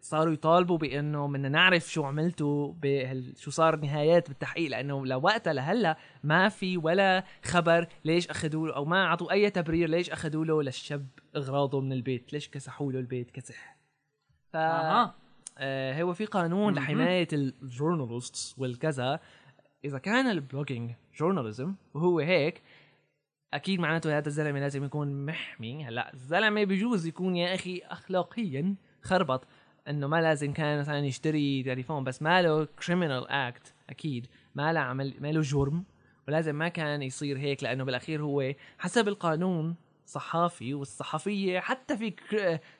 صاروا 0.00 0.32
يطالبوا 0.32 0.78
بإنه 0.78 1.28
بدنا 1.28 1.48
نعرف 1.48 1.92
شو 1.92 2.04
عملتوا 2.04 2.72
بهال 2.72 3.32
شو 3.36 3.50
صار 3.50 3.76
نهايات 3.76 4.28
بالتحقيق 4.28 4.70
لأنه 4.70 5.06
لوقتها 5.06 5.52
لهلا 5.52 5.96
ما 6.24 6.48
في 6.48 6.76
ولا 6.76 7.24
خبر 7.44 7.88
ليش 8.04 8.28
أخذوا 8.28 8.68
له 8.68 8.74
أو 8.74 8.84
ما 8.84 9.04
أعطوا 9.04 9.32
أي 9.32 9.50
تبرير 9.50 9.88
ليش 9.88 10.10
أخذوا 10.10 10.44
له 10.44 10.62
للشاب 10.62 11.06
أغراضه 11.36 11.80
من 11.80 11.92
البيت 11.92 12.32
ليش 12.32 12.48
كسحوا 12.48 12.92
له 12.92 12.98
البيت 12.98 13.30
كسح. 13.30 13.76
ف 14.52 14.56
أها. 14.56 15.14
آه 15.58 16.02
هو 16.02 16.12
في 16.12 16.24
قانون. 16.24 16.74
لحماية 16.74 17.28
ال 17.32 17.42
journalists 17.42 18.54
والكذا. 18.58 19.20
إذا 19.84 19.98
كان 19.98 20.26
ال 20.26 20.33
blogging 20.33 20.90
journalism 21.18 21.74
وهو 21.94 22.18
هيك 22.18 22.62
أكيد 23.54 23.80
معناته 23.80 24.18
هذا 24.18 24.28
الزلمة 24.28 24.60
لازم 24.60 24.84
يكون 24.84 25.26
محمي 25.26 25.84
هلا 25.84 26.12
الزلمة 26.14 26.64
بيجوز 26.64 27.06
يكون 27.06 27.36
يا 27.36 27.54
أخي 27.54 27.82
اخلاقيا 27.84 28.74
خربط 29.02 29.46
إنه 29.88 30.06
ما 30.06 30.22
لازم 30.22 30.52
كان 30.52 30.78
مثلا 30.78 30.98
يشتري 30.98 31.62
تليفون 31.62 32.04
بس 32.04 32.22
ما 32.22 32.42
له 32.42 32.64
criminal 32.64 33.28
act 33.28 33.74
أكيد 33.90 34.26
ما 34.54 34.72
له 34.72 34.80
عمل 34.80 35.14
ما 35.20 35.32
له 35.32 35.40
جرم 35.40 35.84
ولازم 36.28 36.54
ما 36.54 36.68
كان 36.68 37.02
يصير 37.02 37.38
هيك 37.38 37.62
لأنه 37.62 37.84
بالأخير 37.84 38.22
هو 38.22 38.52
حسب 38.78 39.08
القانون 39.08 39.76
صحافي 40.06 40.74
والصحفية 40.74 41.60
حتى 41.60 41.96
في. 41.96 42.14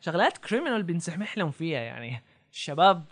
شغلات 0.01 0.39
criminal 0.39 0.83
بنسمح 0.83 1.39
لهم 1.39 1.51
فيها 1.51 1.81
يعني 1.81 2.23
الشباب 2.53 3.05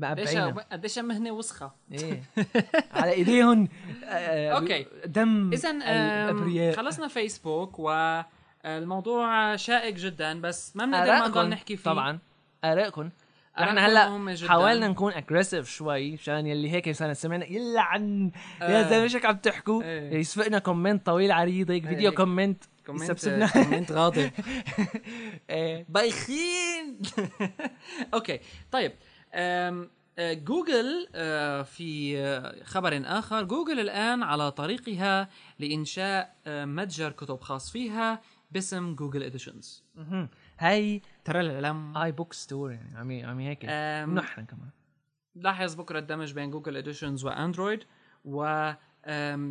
مقبعينها 0.00 0.50
قديش 0.72 0.98
مهنة 0.98 1.30
وسخة. 1.30 1.72
إيه. 1.92 2.22
على 2.92 3.12
إيديهم 3.12 3.68
آه، 4.04 4.50
أوكي. 4.50 4.86
دم 5.06 5.50
اذا 5.52 6.72
خلصنا 6.72 7.08
فيسبوك 7.08 7.78
والموضوع 7.78 9.56
شائك 9.56 9.94
جدا 9.94 10.40
بس 10.40 10.76
ما 10.76 10.84
بنقدر 10.86 11.12
ما 11.12 11.28
نضل 11.28 11.48
نحكي 11.48 11.76
فيه. 11.76 11.90
طبعا. 11.90 12.18
آرائكم. 12.64 13.10
إحنا 13.58 13.86
هلأ. 13.86 14.36
حاولنا 14.48 14.88
نكون 14.88 15.12
aggressive 15.12 15.68
شوي 15.70 16.12
عشان 16.12 16.46
يلي 16.46 16.70
هيك 16.70 16.88
مثلا 16.88 17.12
سمعنا 17.12 17.44
يلا 17.52 17.80
عن 17.80 18.30
آه. 18.62 18.70
يا 18.70 18.82
زلمة 18.82 19.06
شو 19.06 19.24
عم 19.24 19.36
تحكوا؟ 19.36 19.82
إيه. 19.82 20.18
يسفقنا 20.18 20.58
comment 20.58 21.06
طويل 21.06 21.32
عريض 21.32 21.70
هيك 21.70 21.86
فيديو 21.86 22.08
هيك. 22.10 22.16
comment 22.16 22.64
comment 22.86 23.02
يسبسبنا. 23.02 23.46
comment 23.46 23.92
غاضب. 23.92 24.30
إيه. 25.50 25.86
بايخين 25.88 26.98
أوكي. 28.14 28.40
طيب. 28.72 28.92
آه، 28.92 29.09
جوجل 30.20 31.08
آه، 31.14 31.62
في 31.62 32.18
آه، 32.18 32.64
خبر 32.64 33.02
آخر. 33.04 33.42
جوجل 33.44 33.80
الآن 33.80 34.22
على 34.22 34.50
طريقها 34.50 35.28
لإنشاء 35.58 36.36
آه، 36.46 36.64
متجر 36.64 37.10
كتب 37.12 37.40
خاص 37.40 37.70
فيها 37.70 38.20
باسم 38.50 38.94
Google 38.94 39.22
Editions. 39.22 39.84
هاي 40.58 41.02
ترى 41.24 41.40
العلم 41.40 41.96
e-book 41.96 42.32
store 42.32 42.72
يعني 42.72 42.96
عم 43.24 43.30
عم 43.30 43.38
هيك. 43.38 43.64
نحن 44.14 44.44
كمان. 44.44 44.70
لاحظ 45.34 45.74
بكرة 45.74 45.98
الدمج 45.98 46.32
بين 46.32 46.50
Google 46.50 46.76
Editions 46.76 47.24
واندرويد 47.24 47.84
و 48.24 48.44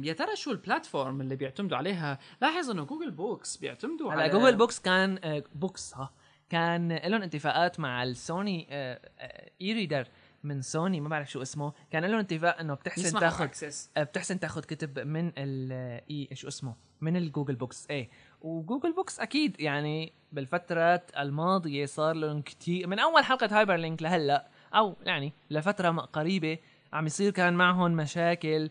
يا 0.04 0.14
ترى 0.18 0.36
شو 0.36 0.52
ال 0.52 0.60
platform 0.60 1.22
اللي 1.22 1.36
بيعتمدوا 1.36 1.78
عليها؟ 1.78 2.20
لاحظ 2.42 2.70
إنه 2.70 2.84
Google 2.84 3.12
Books 3.12 3.58
بيعتمدوا 3.58 4.12
على 4.12 4.30
Google 4.30 4.56
Books 4.56 4.80
كان 4.80 5.42
Books 5.56 5.96
ها. 5.96 6.10
كان 6.50 6.94
لهم 6.94 7.22
اتفاقات 7.22 7.80
مع 7.80 8.04
السوني 8.04 8.68
آه، 8.72 9.00
آه، 9.20 9.50
e-reader 9.62 10.08
من 10.44 10.62
سوني 10.62 11.02
ما 11.02 11.10
بعرف 11.10 11.32
شو 11.32 11.42
اسمه. 11.42 11.74
كان 11.92 12.06
لهم 12.06 12.20
اتفاق 12.20 12.60
إنه 12.60 12.74
بتحسن 12.74 13.20
تاخذ 13.20 13.50
آه، 13.98 14.04
بتحسن 14.04 14.40
تاخذ 14.40 14.62
كتب 14.62 15.00
من 15.00 15.32
الاي 15.38 16.30
شو 16.34 16.48
اسمه 16.48 16.76
من 17.02 17.18
ال 17.18 17.23
Google 17.23 17.56
Books 17.56 17.88
إيه. 17.90 18.10
و 18.42 18.49
Google 18.49 18.94
Books 18.94 19.20
أكيد 19.20 19.60
يعني 19.60 20.14
بالفترات 20.32 21.12
الماضية 21.18 21.86
صار 21.86 22.16
لهم 22.16 22.42
كتير 22.42 22.88
من 22.88 23.00
أول 23.00 23.24
حلقة 23.24 23.60
Hyperlink 23.60 24.02
لهلأ 24.02 24.48
أو 24.76 24.96
يعني 25.04 25.34
لفترة 25.50 25.90
قريبة 25.90 26.58
عم 26.94 27.06
يصير 27.06 27.32
كان 27.32 27.54
معهم 27.54 27.92
مشاكل. 27.92 28.70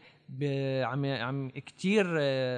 عم 0.82 1.04
عم 1.04 1.50
كثير 1.50 2.06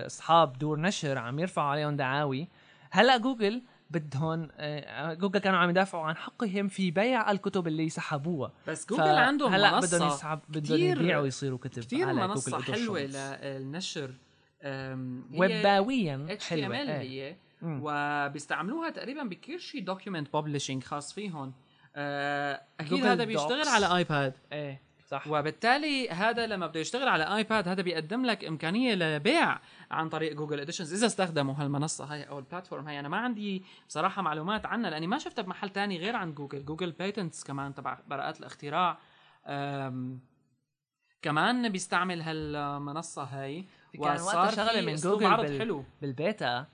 أصحاب 0.06 0.58
دور 0.58 0.80
نشر 0.80 1.18
عم 1.18 1.38
يرفعوا 1.38 1.68
عليهم 1.68 1.96
دعاوي. 1.96 2.48
هلأ 2.90 3.16
جوجل 3.16 3.62
بدهم 3.90 4.48
آه، 4.56 5.14
جوجل 5.14 5.38
كانوا 5.38 5.58
عم 5.58 5.70
يدافعوا 5.70 6.04
عن 6.04 6.16
حقهم 6.16 6.68
في 6.68 6.90
بيع 6.90 7.30
الكتب 7.30 7.66
اللي 7.66 7.88
سحبوها 7.88 8.52
بس 8.68 8.86
جوجل 8.88 9.02
عندهم 9.02 9.52
هلأ 9.54 9.80
بدهم 9.80 10.08
يسحب 10.08 10.40
بدهم 10.48 10.62
كتير- 10.64 11.00
يبيعوا 11.00 11.26
يصيروا 11.26 11.58
كتب 11.58 11.82
كثير 11.82 12.08
على 12.08 12.28
منصة 12.28 12.58
جوجل 12.58 12.74
حلوة 12.74 12.98
Editions. 13.06 13.44
للنشر 13.44 14.14
ويباويا 15.34 16.14
ام 16.14 16.28
ال 16.30 16.90
إيه. 16.90 17.30
هي. 17.30 17.36
وبيستعملوها 17.62 18.90
تقريبا 18.90 19.22
بكل 19.22 19.60
شيء 19.60 19.84
دوكيومنت 19.84 20.36
ببلشنج 20.36 20.82
خاص 20.84 21.12
فيهم 21.12 21.52
آه، 21.96 22.60
أكيد 22.80 23.06
هذا 23.06 23.24
بيشتغل. 23.24 23.68
على 23.68 23.96
ايباد 23.96 24.34
إيه 24.52 24.80
صح. 25.10 25.26
وبالتالي 25.28 26.08
هذا 26.10 26.46
لما 26.46 26.66
بده 26.66 26.80
يشتغل 26.80 27.08
على 27.08 27.36
آيباد 27.36 27.68
هذا 27.68 27.82
بيقدم 27.82 28.24
لك 28.26 28.44
إمكانية 28.44 28.94
لبيع 28.94 29.58
عن 29.90 30.08
طريق 30.08 30.32
Google 30.32 30.60
Editions 30.60 30.94
إذا 30.94 31.06
استخدموا 31.06 31.54
هالمنصة 31.58 32.04
هاي 32.04 32.22
أو 32.28 32.38
ال 32.38 32.43
platform 32.43 32.86
هاي. 32.88 33.00
أنا 33.00 33.08
ما 33.08 33.16
عندي 33.16 33.64
بصراحة 33.88 34.22
معلومات 34.22 34.66
عنها 34.66 34.90
لأني 34.90 35.06
ما 35.06 35.18
شفتها 35.18 35.42
بمحل 35.42 35.68
تاني 35.70 35.98
غير 35.98 36.16
عن 36.16 36.34
جوجل 36.34 36.64
Google 36.64 36.92
Patents 36.92 37.44
كمان 37.44 37.74
تبع 37.74 37.98
براءات 38.08 38.40
الاختراع. 38.40 38.98
كمان 41.22 41.68
بيستعمل 41.68 42.22
هالمنصة 42.22 43.22
هاي. 43.22 43.64
كان 43.92 44.20
وقتها 44.20 44.72
في 44.80 44.86
من 44.86 44.94
جوجل 44.94 45.26
عرض 45.26 45.44
بال- 45.44 45.58
حلو. 45.58 45.84
بالبيتا 46.02 46.66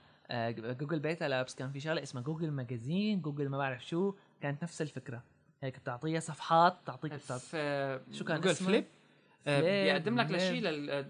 جوجل 0.51 0.99
بيتا 0.99 1.25
لابس 1.25 1.55
كان 1.55 1.71
في 1.71 1.79
شغلة 1.79 2.03
اسمها 2.03 2.23
جوجل 2.23 2.51
ماجازين 2.51 3.21
جوجل 3.21 3.49
ما 3.49 3.57
بعرف 3.57 3.85
شو 3.87 4.13
كانت 4.41 4.63
نفس 4.63 4.81
الفكرة. 4.81 5.23
هيك 5.61 5.79
بتعطيها 5.79 6.19
صفحات 6.19 6.77
تعطيك 6.85 7.13
بتعط- 7.13 7.39
في 7.41 7.99
شو 8.11 8.25
كان 8.25 8.37
جوجل 8.37 8.49
اسمه؟ 8.51 8.67
فليب 8.67 8.85
آه، 9.47 9.83
بيقدم 9.83 10.19
لك. 10.19 10.31
لشيء 10.31 10.61
لل 10.61 11.05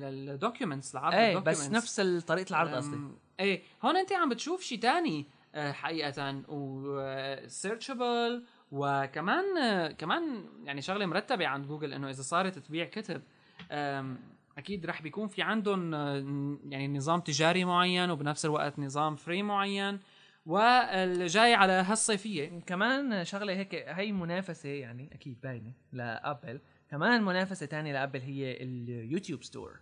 للدوكيومنتس 0.00 0.94
لعرض 0.94 1.14
إيه 1.14 1.38
بس 1.38 1.70
نفس 1.70 2.00
طريقة 2.00 2.50
العرض 2.50 2.70
قصدي 2.74 2.96
إيه 3.40 3.62
هون 3.84 3.96
أنت 3.96 4.12
عم 4.12 4.28
بتشوف 4.28 4.62
شيء 4.62 4.78
تاني 4.80 5.26
آه، 5.54 5.72
حقيقة 5.72 6.42
وسيرشبل 6.48 8.44
وكمان 8.72 9.44
كمان 9.92 10.44
يعني 10.64 10.82
شغلة 10.82 11.06
مرتبة 11.06 11.46
عند 11.46 11.66
جوجل 11.66 11.92
إنه 11.92 12.10
إذا 12.10 12.22
صارت 12.22 12.58
تبيع 12.58 12.84
كتب 12.84 13.22
أكيد 14.58 14.86
رح 14.86 15.02
بيكون 15.02 15.28
في 15.28 15.42
عندهم 15.42 15.94
آه، 15.94 16.56
يعني 16.68 16.88
نظام 16.98 17.20
تجاري 17.20 17.64
معين 17.64 18.10
وبنفس 18.10 18.44
الوقت 18.44 18.78
نظام 18.78 19.16
free 19.16 19.42
معين 19.42 20.00
والجاي 20.48 21.54
على 21.54 21.72
هالصيفية. 21.72 22.60
كمان 22.66 23.24
شغلة 23.24 23.52
هيك 23.52 23.74
هي 23.74 24.12
منافسة 24.12 24.68
يعني 24.68 25.10
أكيد 25.12 25.40
باينة 25.42 25.72
لأبل. 25.92 26.60
كمان 26.90 27.22
منافسة 27.22 27.66
تانية 27.66 27.92
لأبل 27.92 28.20
هي 28.20 28.52
ال 28.62 28.72
YouTube 28.72 29.42
Store. 29.44 29.80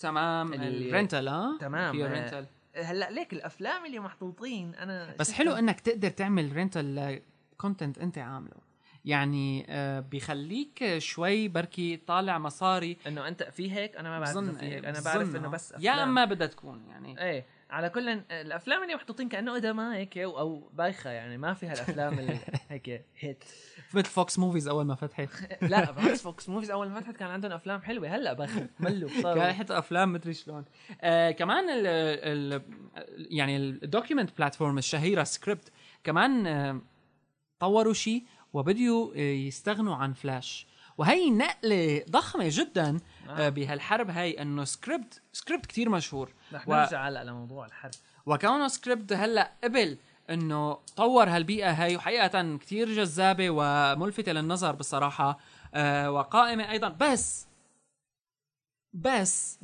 تمام 0.00 0.54
ال 0.54 0.65
rental 0.65 1.28
ها؟ 1.28 1.58
تمام، 1.60 1.92
في 1.92 2.04
rental. 2.04 2.46
هلأ 2.76 3.10
ليك 3.10 3.32
الأفلام 3.32 3.86
اللي 3.86 3.98
محطوطين. 3.98 4.74
أنا 4.74 5.14
بس. 5.18 5.32
حلو 5.32 5.52
إنك 5.52 5.80
تقدر 5.80 6.08
تعمل 6.10 6.52
rental 6.52 7.20
content 7.58 7.98
أنت 7.98 8.18
عامله. 8.18 8.72
يعني 9.04 9.66
آه، 9.68 10.00
بيخليك 10.00 10.98
شوي 10.98 11.48
بركي 11.48 11.96
طالع 11.96 12.38
مصاري. 12.38 12.96
إنه 13.06 13.28
أنت 13.28 13.42
في 13.42 13.72
هيك 13.72 13.96
أنا 13.96 14.08
ما 14.10 14.20
بعرف 14.20 14.38
في 14.58 14.66
هيك. 14.66 14.84
أنا 14.84 15.00
بعرف 15.00 15.36
إنه 15.36 15.48
آه. 15.48 15.50
بس 15.50 15.72
يا 15.72 15.76
أفلام. 15.76 16.08
اما 16.08 16.24
بدها 16.24 16.46
تكون 16.46 16.84
يعني. 16.88 17.22
إيه. 17.22 17.46
على 17.72 17.88
كل 17.88 18.08
الأفلام 18.30 18.82
اللي 18.82 18.94
محطوطين 18.94 19.28
كأنه 19.28 19.54
قدما 19.54 19.96
هيك 19.96 20.18
أو, 20.18 20.70
بايخة 20.72 21.10
يعني 21.10 21.38
ما 21.38 21.54
في 21.54 21.66
هالافلام 21.66 22.18
اللي 22.18 22.38
هيك 22.68 23.04
hit 23.18 23.44
مثل 23.94 24.06
Fox 24.06 24.38
Movies 24.38 24.68
أول 24.68 24.84
ما 24.84 24.94
فتحت. 24.94 25.28
لا 25.62 25.90
بالعكس 25.90 26.22
Fox 26.22 26.48
Movies 26.48 26.70
أول 26.70 26.88
ما 26.88 27.00
فتحت 27.00 27.16
كان 27.16 27.28
عندهم 27.28 27.52
أفلام 27.52 27.82
حلوة. 27.82 28.08
هلأ 28.08 28.32
بخ 28.32 28.50
ملوا 28.80 29.10
صاروا. 29.22 29.44
كان 29.44 29.52
حتى 29.52 29.78
أفلام 29.78 30.12
مدري 30.12 30.34
شلون. 30.34 30.64
آه 31.00 31.30
كمان 31.30 31.70
ال 31.70 31.86
ال 31.86 32.62
يعني 33.30 33.56
ال 33.56 33.65
document 33.65 34.38
platform 34.38 34.78
الشهيرة 34.78 35.24
Scribd 35.24 35.72
كمان 36.04 36.46
آه 36.46 36.80
طوروا 37.58 37.92
شيء 37.92 38.24
وبديوا 38.52 39.14
آه، 39.14 39.18
يستغنوا 39.18 39.94
عن 39.96 40.12
فلاش 40.12 40.66
وهي 40.98 41.30
نقلة 41.30 42.04
ضخمة 42.10 42.44
جدا. 42.48 42.98
آه 43.30 43.48
بهالحرب 43.48 44.10
هاي 44.10 44.42
إنه 44.42 44.64
Scribd 44.64 45.20
Scribd 45.32 45.66
كتير 45.66 45.88
مشهور. 45.88 46.32
رح 46.52 46.68
و- 46.68 46.74
نرجع 46.74 47.08
هلأ 47.08 47.24
لموضوع 47.24 47.66
الحرب. 47.66 47.90
وكونه 48.26 48.68
Scribd 48.68 49.12
هلأ 49.12 49.52
قبل 49.64 49.98
إنه 50.30 50.74
طور 50.96 51.28
هالبيئة 51.28 51.70
هاي 51.70 51.96
وحقيقة 51.96 52.56
كتير 52.56 52.88
جذابة 52.92 53.50
وملفتة 53.50 54.32
للنظر 54.32 54.74
بصراحة 54.74 55.38
آه 55.74 56.10
وقائمة 56.10 56.70
أيضا. 56.70 56.88
بس 56.88 57.46
بس 58.92 59.58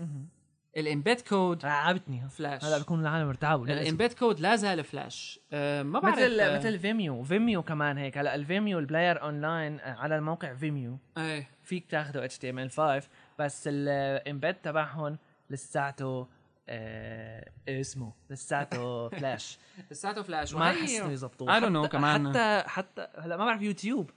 ال 0.79 0.86
embed 0.86 1.21
code 1.21 1.65
رعبتني 1.65 2.29
فلاش. 2.29 2.65
هلا 2.65 2.79
بكون 2.79 3.01
العالم 3.01 3.29
ارتعبوا. 3.29 3.67
ال 3.67 3.75
embed 3.75 4.13
code 4.13 4.41
لا 4.41 4.57
زال 4.57 4.85
فلاش. 4.85 5.41
آه 5.53 5.83
ما 5.83 6.01
بعرف 6.01 6.19
مثل 6.19 6.41
آه، 6.41 6.59
مثل 6.59 6.79
Vimeo 6.79 7.23
Vimeo 7.23 7.63
كمان 7.63 7.99
هيك. 7.99 8.19
هلا 8.19 8.35
ال 8.35 8.42
Vimeo 8.42 8.79
ال 8.79 8.85
player 8.85 9.23
online 9.23 9.81
على 9.81 10.17
الموقع 10.17 10.55
Vimeo 10.55 10.99
إيه. 11.19 11.49
فيك 11.65 11.87
تاخده 11.91 12.25
HTML 12.25 12.71
5 12.71 13.09
بس 13.39 13.65
ال 13.73 13.87
embed 13.87 14.55
تبعهم 14.55 15.19
لساته 15.51 16.29
آه 16.69 17.51
اسمه 17.69 18.13
لساته 18.31 19.09
فلاش. 19.19 19.59
لساته 19.91 20.23
فلاش. 20.23 20.55
ما 20.55 20.61
وهي- 20.61 20.83
حسنوا 20.83 21.11
يظبطوه 21.13 21.61
I 21.61 21.63
don't 21.63 21.73
know 21.73 21.89
حتى- 21.89 21.93
كمان. 21.93 22.29
حتى 22.31 22.69
حتى 22.69 23.09
هلا 23.19 23.37
ما 23.37 23.45
بعرف 23.45 23.63
يوتيوب 23.63 24.11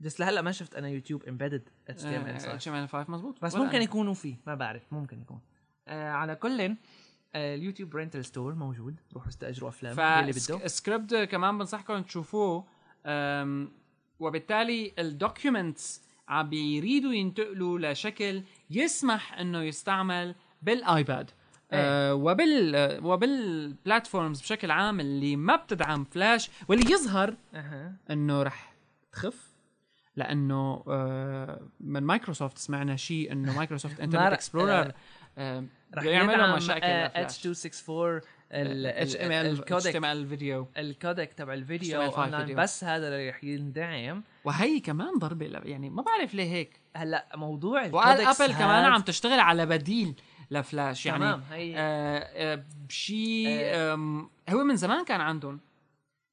بس 0.00 0.20
لهلا 0.20 0.42
ما 0.42 0.52
شفت 0.52 0.74
أنا 0.74 0.88
يوتيوب 0.88 1.22
امبيدد 1.24 1.62
اتش 1.88 2.02
تي 2.02 2.16
ام 2.16 2.26
ال 2.26 2.32
5 2.32 2.54
اتش 2.54 2.68
ام 2.68 2.74
ال 2.74 2.88
5 2.88 3.10
مزبوط 3.10 3.44
بس 3.44 3.54
ممكن 3.54 3.74
أنا. 3.74 3.84
يكونوا 3.84 4.14
فيه. 4.14 4.36
ما 4.46 4.54
بعرف 4.54 4.82
ممكن 4.92 5.20
يكون. 5.20 5.40
على 5.92 6.34
كل 6.34 6.60
آه 7.34 7.54
ال 7.54 7.59
YouTube 7.59 7.96
rental 7.96 8.24
store 8.24 8.54
موجود. 8.54 9.00
روحوا 9.14 9.28
استأجروا 9.28 9.68
أفلام. 9.68 10.00
اللي 10.00 10.32
بده 10.32 10.58
ف 10.58 10.66
Scribd 10.66 11.14
كمان 11.14 11.58
بنصحكم 11.58 12.02
تشوفوه. 12.02 12.64
وبالتالي 14.20 14.92
ال 14.98 15.08
documents 15.08 16.02
عم 16.28 16.48
بيريدوا 16.48 17.12
ينتقلوا 17.12 17.92
لشكل 17.92 18.42
يسمح 18.70 19.38
إنه 19.38 19.62
يستعمل 19.62 20.34
بال 20.62 20.81
iPad. 20.81 21.30
أه 21.72 22.14
وبال 22.14 22.74
آه، 22.76 23.06
وبال 23.06 23.39
platforms 23.39 24.40
بشكل 24.40 24.70
عام 24.70 25.00
اللي 25.00 25.36
ما 25.36 25.56
بتدعم 25.56 26.04
فلاش 26.04 26.50
واللي 26.68 26.92
يظهر 26.92 27.36
أها. 27.54 27.96
إنه 28.10 28.42
رح 28.42 28.74
تخف 29.12 29.52
لأنه 30.16 30.84
آه، 30.88 31.60
من 31.80 32.02
مايكروسوفت 32.02 32.58
سمعنا 32.58 32.96
شيء 32.96 33.32
إنه 33.32 33.52
مايكروسوفت 33.58 33.98
ما 33.98 34.04
Internet 34.04 34.32
Explorer 34.32 34.92
رح 35.38 36.04
يعملوا 36.04 36.56
مشاكل 36.56 36.84
آه. 36.86 37.26
H264 37.28 37.90
ال- 38.52 38.86
HTML- 38.86 39.32
ال 39.32 39.46
الكودك 39.46 39.86
اتش 39.86 39.96
ام 39.96 40.04
ال 40.04 40.26
codec 40.28 40.42
HTML 40.42 40.54
video 40.54 40.68
ال 40.76 40.85
codec 40.85 41.32
تبع 41.32 41.54
الفيديو 41.54 42.10
HTML5 42.10 42.18
online 42.18 42.46
video. 42.46 42.56
بس 42.62 42.84
هذا 42.84 43.08
اللي 43.08 43.30
رح 43.30 43.44
يندعم 43.44 44.22
وهي 44.44 44.80
كمان 44.80 45.18
ضربة 45.18 45.46
يعني 45.46 45.90
ما 45.90 46.02
بعرف 46.02 46.34
ليه 46.34 46.50
هيك 46.52 46.80
هلا 46.96 47.26
موضوع 47.34 47.84
ال 47.84 47.92
codecs 47.92 48.40
Apple 48.40 48.52
كمان 48.52 48.84
عم 48.84 49.00
تشتغل 49.00 49.40
على 49.40 49.66
بديل 49.66 50.14
لفلاش 50.50 51.06
يعني 51.06 51.18
تمام 51.18 51.42
هي 51.50 51.74
آه 51.78 52.18
آه 52.18 52.64
بشيء 52.88 53.48
آه. 53.60 54.28
هو 54.50 54.64
من 54.64 54.76
زمان 54.76 55.04
كان 55.04 55.20
عندهم 55.20 55.60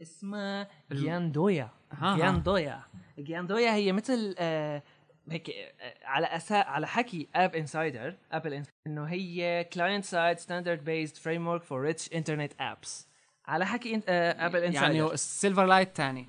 اسمها 0.02 0.68
Gianduia. 0.94 1.70
Gianduia 2.04 2.80
Gianduia 3.20 3.74
هي 3.74 3.92
مثل 3.92 4.36
آه 4.40 4.84
هيك 5.32 5.50
آه، 5.50 5.96
على 6.04 6.28
أساس 6.28 6.52
على 6.68 6.88
حكي 6.88 7.28
App 7.36 7.56
Insider 7.56 8.16
Apple 8.32 8.64
إنه 8.88 9.04
هي 9.06 9.64
client 9.74 10.06
side 10.06 10.40
standard 10.40 10.84
based 10.84 11.16
framework 11.18 11.64
for 11.64 11.82
rich 11.82 12.14
internet 12.14 12.54
apps 12.60 13.08
على 13.46 13.66
حكي 13.66 13.96
Apple 14.08 14.60
Insider 14.64 14.96
يعني 14.96 15.14
ال 15.14 15.66
Silverlight 15.66 15.96
تاني. 15.96 16.28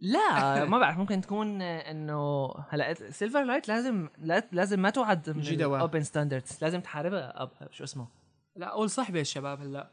لا 0.00 0.64
ما 0.64 0.78
بعرف 0.78 0.98
ممكن 0.98 1.20
تكون 1.20 1.62
آه، 1.62 1.90
إنه 1.90 2.50
هلا 2.70 2.94
Silverlight 2.94 3.68
لازم 3.68 4.08
لا- 4.18 4.48
لازم 4.52 4.80
ما 4.80 4.90
تعد 4.90 5.30
من. 5.30 5.42
open 5.80 6.02
standards 6.02 6.58
لازم 6.62 6.80
تحاربها 6.80 7.42
أب 7.42 7.50
شو 7.70 7.84
اسمه؟ 7.84 8.08
لا 8.56 8.70
قول 8.70 8.90
صحبه 8.90 9.20
الشباب 9.20 9.60
هلا. 9.60 9.90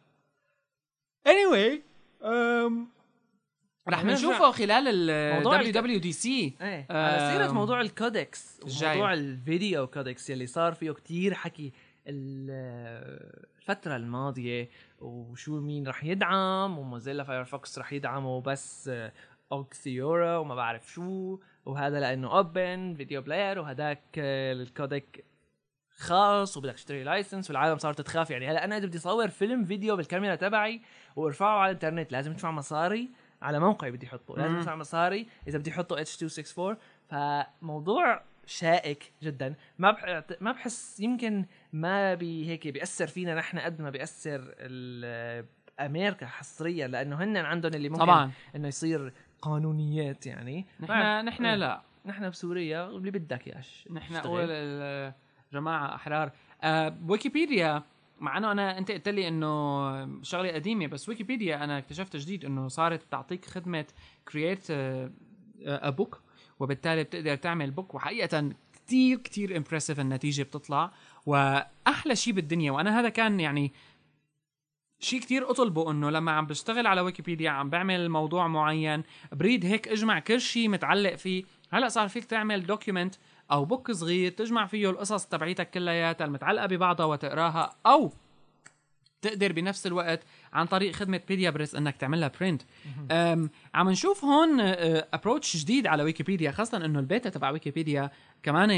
Anyway 1.28 1.80
um, 2.22 2.74
رح 3.90 4.04
نرجع- 4.04 4.14
نشوفه 4.14 4.52
خلال 4.52 4.88
ال 4.88 5.10
الك- 5.60 5.76
WWDC 5.78 6.26
إيه 6.26 6.86
على 6.90 7.34
سيرة 7.34 7.52
موضوع 7.52 7.82
ال 7.82 7.91
codecs. 7.91 8.60
موضوع 8.96 9.14
ال 9.14 9.26
video 9.26 9.88
codecs 9.88 10.30
يلي 10.30 10.46
صار 10.48 10.74
فيه 10.74 10.92
كتير 10.92 11.34
حكي 11.34 11.74
ال- 12.08 13.44
الفترة 13.60 13.96
الماضية 13.96 14.70
وشو 15.00 15.60
مين 15.60 15.88
رح 15.88 16.04
يدعم 16.04 16.78
و 16.80 16.85
Mozilla 16.85 17.24
Firefox 17.24 17.80
رح 17.80 17.94
يدعموا 17.94 18.42
بس 18.42 18.92
Ogg 19.52 19.80
Theora 19.80 20.38
وما 20.38 20.56
بعرف 20.56 20.92
شو 20.94 21.40
وهذا 21.66 22.00
لأنه 22.00 22.38
open 22.38 22.94
video 22.98 23.22
player 23.22 23.60
وهداك 23.60 24.02
آه، 24.18 24.54
ال 24.54 24.65
codec 24.65 25.24
خاص 25.98 26.58
وبدك 26.58 26.74
تشتري 26.74 27.04
license 27.04 27.50
والعالم 27.50 27.78
صارت 27.78 28.02
تخاف. 28.02 28.30
يعني 28.32 28.48
هلا 28.52 28.64
أنا 28.66 28.78
إذا 28.78 28.86
بدي 28.86 28.98
أصور 28.98 29.28
فيلم 29.28 29.66
فيديو 29.66 29.96
بالكاميرا 29.96 30.36
تبعي 30.36 30.82
وأرفعه 31.16 31.58
على 31.60 31.70
الإنترنت 31.70 32.12
لازم 32.12 32.32
أدفع 32.32 32.52
مصاري. 32.52 33.10
على 33.44 33.60
موقعي 33.60 33.92
بدي 33.92 34.08
احطه 34.08 34.36
لازم 34.38 34.52
مم. 34.54 34.60
ادفع 34.60 34.76
مصاري 34.76 35.28
إذا 35.48 35.58
بدي 35.58 35.72
احطه 35.72 36.02
H 36.02 36.24
264 36.24 36.78
فموضوع 37.10 38.22
شائك 38.46 39.12
جدا. 39.24 39.56
ما 39.78 39.92
بح... 39.92 40.24
ما 40.42 40.52
بحس 40.52 41.00
يمكن 41.00 41.46
ما 41.74 42.14
بي 42.14 42.50
هيك 42.50 42.68
بيأثر 42.68 43.08
فينا 43.08 43.36
نحن 43.36 43.60
قد 43.60 43.82
ما 43.82 43.90
بيأثر 43.90 44.42
ال- 44.60 45.46
أمريكا 45.80 46.26
حصريا 46.26 46.88
لأنه 46.88 47.24
هن 47.24 47.38
عندهم 47.38 47.74
اللي 47.74 47.90
ممكن 47.90 48.02
طبعا. 48.02 48.32
إنه 48.56 48.68
يصير 48.68 49.14
قانونيات 49.42 50.26
يعني. 50.28 50.66
نحن 50.80 51.26
نحن. 51.26 51.46
لا. 51.46 51.82
نحن 52.06 52.30
بسوريا 52.30 52.88
اللي 52.88 53.12
بدك 53.12 53.48
يا 53.48 53.62
ش- 53.62 53.88
نحن. 53.92 54.16
أول 54.16 54.48
الجماعه 54.52 55.96
أحرار. 55.96 56.32
آه 56.64 56.98
ويكيبيديا. 57.08 57.84
مع 58.24 58.38
إنه 58.38 58.52
أنا 58.52 58.78
أنت 58.78 58.92
قلت 58.92 59.10
لي 59.10 59.28
إنه 59.28 60.24
شغلة 60.24 60.52
قديمة 60.52 60.88
بس 60.88 61.10
ويكيبيديا 61.10 61.64
أنا 61.64 61.78
اكتشفت 61.78 62.16
جديد 62.16 62.46
إنه 62.46 62.68
صارت 62.68 63.02
تعطيك 63.12 63.46
خدمة 63.46 63.86
create 64.32 64.68
book 65.70 66.22
وبالتالي 66.60 67.04
بتقدر 67.04 67.36
تعمل 67.36 67.72
book 67.72 67.96
وحقيقة 67.96 68.54
كتير 68.74 69.18
كتير 69.18 69.58
impressive 69.58 70.00
النتيجة 70.00 70.44
بتطلع 70.44 70.92
وأحلى 71.26 72.16
شيء 72.16 72.34
بالدنيا. 72.34 72.72
وأنا 72.72 73.00
هذا 73.00 73.10
كان 73.10 73.40
يعني 73.40 73.72
شيء 75.00 75.20
كتير 75.20 75.50
أطلبه 75.50 75.92
إنه 75.92 76.10
لما 76.10 76.32
عم 76.32 76.46
بشتغل 76.46 76.88
على 76.88 77.02
ويكيبيديا 77.02 77.50
عم 77.50 77.70
بعمل 77.70 78.10
موضوع 78.10 78.48
معين 78.48 79.04
بريد 79.32 79.66
هيك 79.66 79.88
أجمع 79.88 80.20
كل 80.20 80.42
شيء 80.42 80.70
متعلق 80.70 81.16
فيه 81.16 81.44
هلأ 81.72 81.90
صار 81.90 82.08
فيك 82.08 82.26
تعمل 82.26 82.66
document 82.66 83.16
أو 83.52 83.66
book 83.66 83.92
صغير 83.92 84.32
تجمع 84.32 84.66
فيه 84.66 84.90
القصص 84.90 85.26
تبعيتك 85.26 85.70
كلياتها 85.70 86.26
المتعلقة 86.26 86.66
ببعضها 86.66 87.06
وتقراها 87.06 87.76
أو 87.86 88.12
تقدر 89.22 89.52
بنفس 89.52 89.88
الوقت 89.88 90.24
عن 90.54 90.66
طريق 90.66 90.92
خدمة 90.92 91.22
PediaPress 91.28 91.76
إنك 91.76 91.98
تعملها 91.98 92.32
print 92.40 92.62
عم 93.74 93.90
نشوف 93.90 94.26
هون 94.26 94.60
approach 94.60 95.58
جديد 95.58 95.88
على 95.88 96.04
ويكيبيديا 96.04 96.52
خاصة 96.52 96.86
إنه 96.86 97.00
البيتا 97.00 97.30
تبع 97.30 97.50
ويكيبيديا 97.50 98.12
كمان 98.44 98.70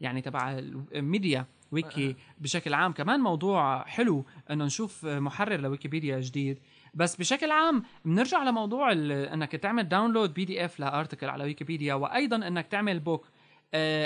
يعني 0.00 0.20
تبع 0.20 0.58
ال 0.94 1.46
MediaWiki 1.72 2.16
بشكل 2.38 2.74
عام. 2.74 2.92
كمان 2.92 3.20
موضوع 3.20 3.84
حلو 3.84 4.24
إنه 4.50 4.64
نشوف 4.64 5.04
محرر 5.04 5.60
لويكيبيديا 5.60 6.20
جديد. 6.20 6.58
بس 6.94 7.16
بشكل 7.16 7.50
عام 7.50 7.82
بنرجع 8.04 8.42
لموضوع 8.42 8.92
إنك 8.92 9.52
تعمل 9.52 9.88
download 9.88 10.34
PDF 10.34 10.80
ل 10.80 10.86
article 10.86 11.28
على 11.28 11.44
ويكيبيديا 11.44 11.94
وأيضا 11.94 12.36
إنك 12.36 12.66
تعمل 12.66 13.00
book 13.00 13.28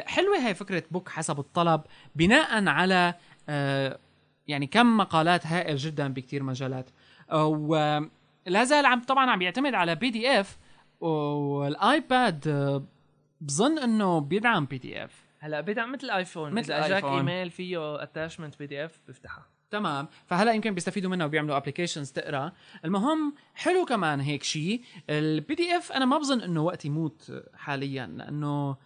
حلوة 0.07 0.39
هاي 0.47 0.55
فكرة 0.55 0.83
book 0.91 1.09
حسب 1.09 1.39
الطلب 1.39 1.81
بناء 2.17 2.69
على 2.69 3.15
آه، 3.49 3.99
يعني 4.47 4.67
كم 4.67 4.97
مقالات 4.97 5.47
هائل 5.47 5.77
جدا 5.77 6.09
بكتير 6.13 6.43
مجالات. 6.43 6.91
ولا 7.33 8.65
زال 8.65 8.87
عم 8.87 9.03
طبعا 9.03 9.31
عم 9.31 9.43
يعتمد 9.43 9.75
على 9.75 9.95
PDF 9.95 10.59
وال 11.01 11.50
iPad 11.50 12.49
آه، 12.49 12.85
بظن 13.41 13.79
إنه 13.79 14.21
بيدعم 14.21 14.67
PDF 14.67 15.25
هلأ 15.41 15.61
بدعم 15.61 15.93
مثل 15.93 16.05
ال 16.05 16.11
iPhone 16.11 16.53
مثل 16.53 16.73
إذا 16.73 16.87
إجاك. 16.87 17.05
إيميل 17.05 17.51
فيه 17.51 18.03
attachment 18.03 18.59
PDF 18.59 19.01
بيفتحها 19.07 19.47
تمام. 19.71 20.09
فهلأ 20.27 20.53
يمكن 20.53 20.75
بيستفيدوا 20.75 21.11
منها 21.11 21.27
وبيعملوا 21.27 21.57
applications 21.57 22.13
تقرأ. 22.13 22.53
المهم 22.85 23.35
حلو 23.55 23.85
كمان 23.85 24.21
هيك 24.21 24.43
شيء 24.43 24.83
ال 25.11 25.55
PDF 25.55 25.93
أنا 25.93 26.05
ما 26.05 26.19
بظن 26.19 26.41
إنه 26.41 26.63
وقت 26.63 26.85
يموت 26.85 27.43
حاليا 27.55 28.07
لأنه 28.07 28.77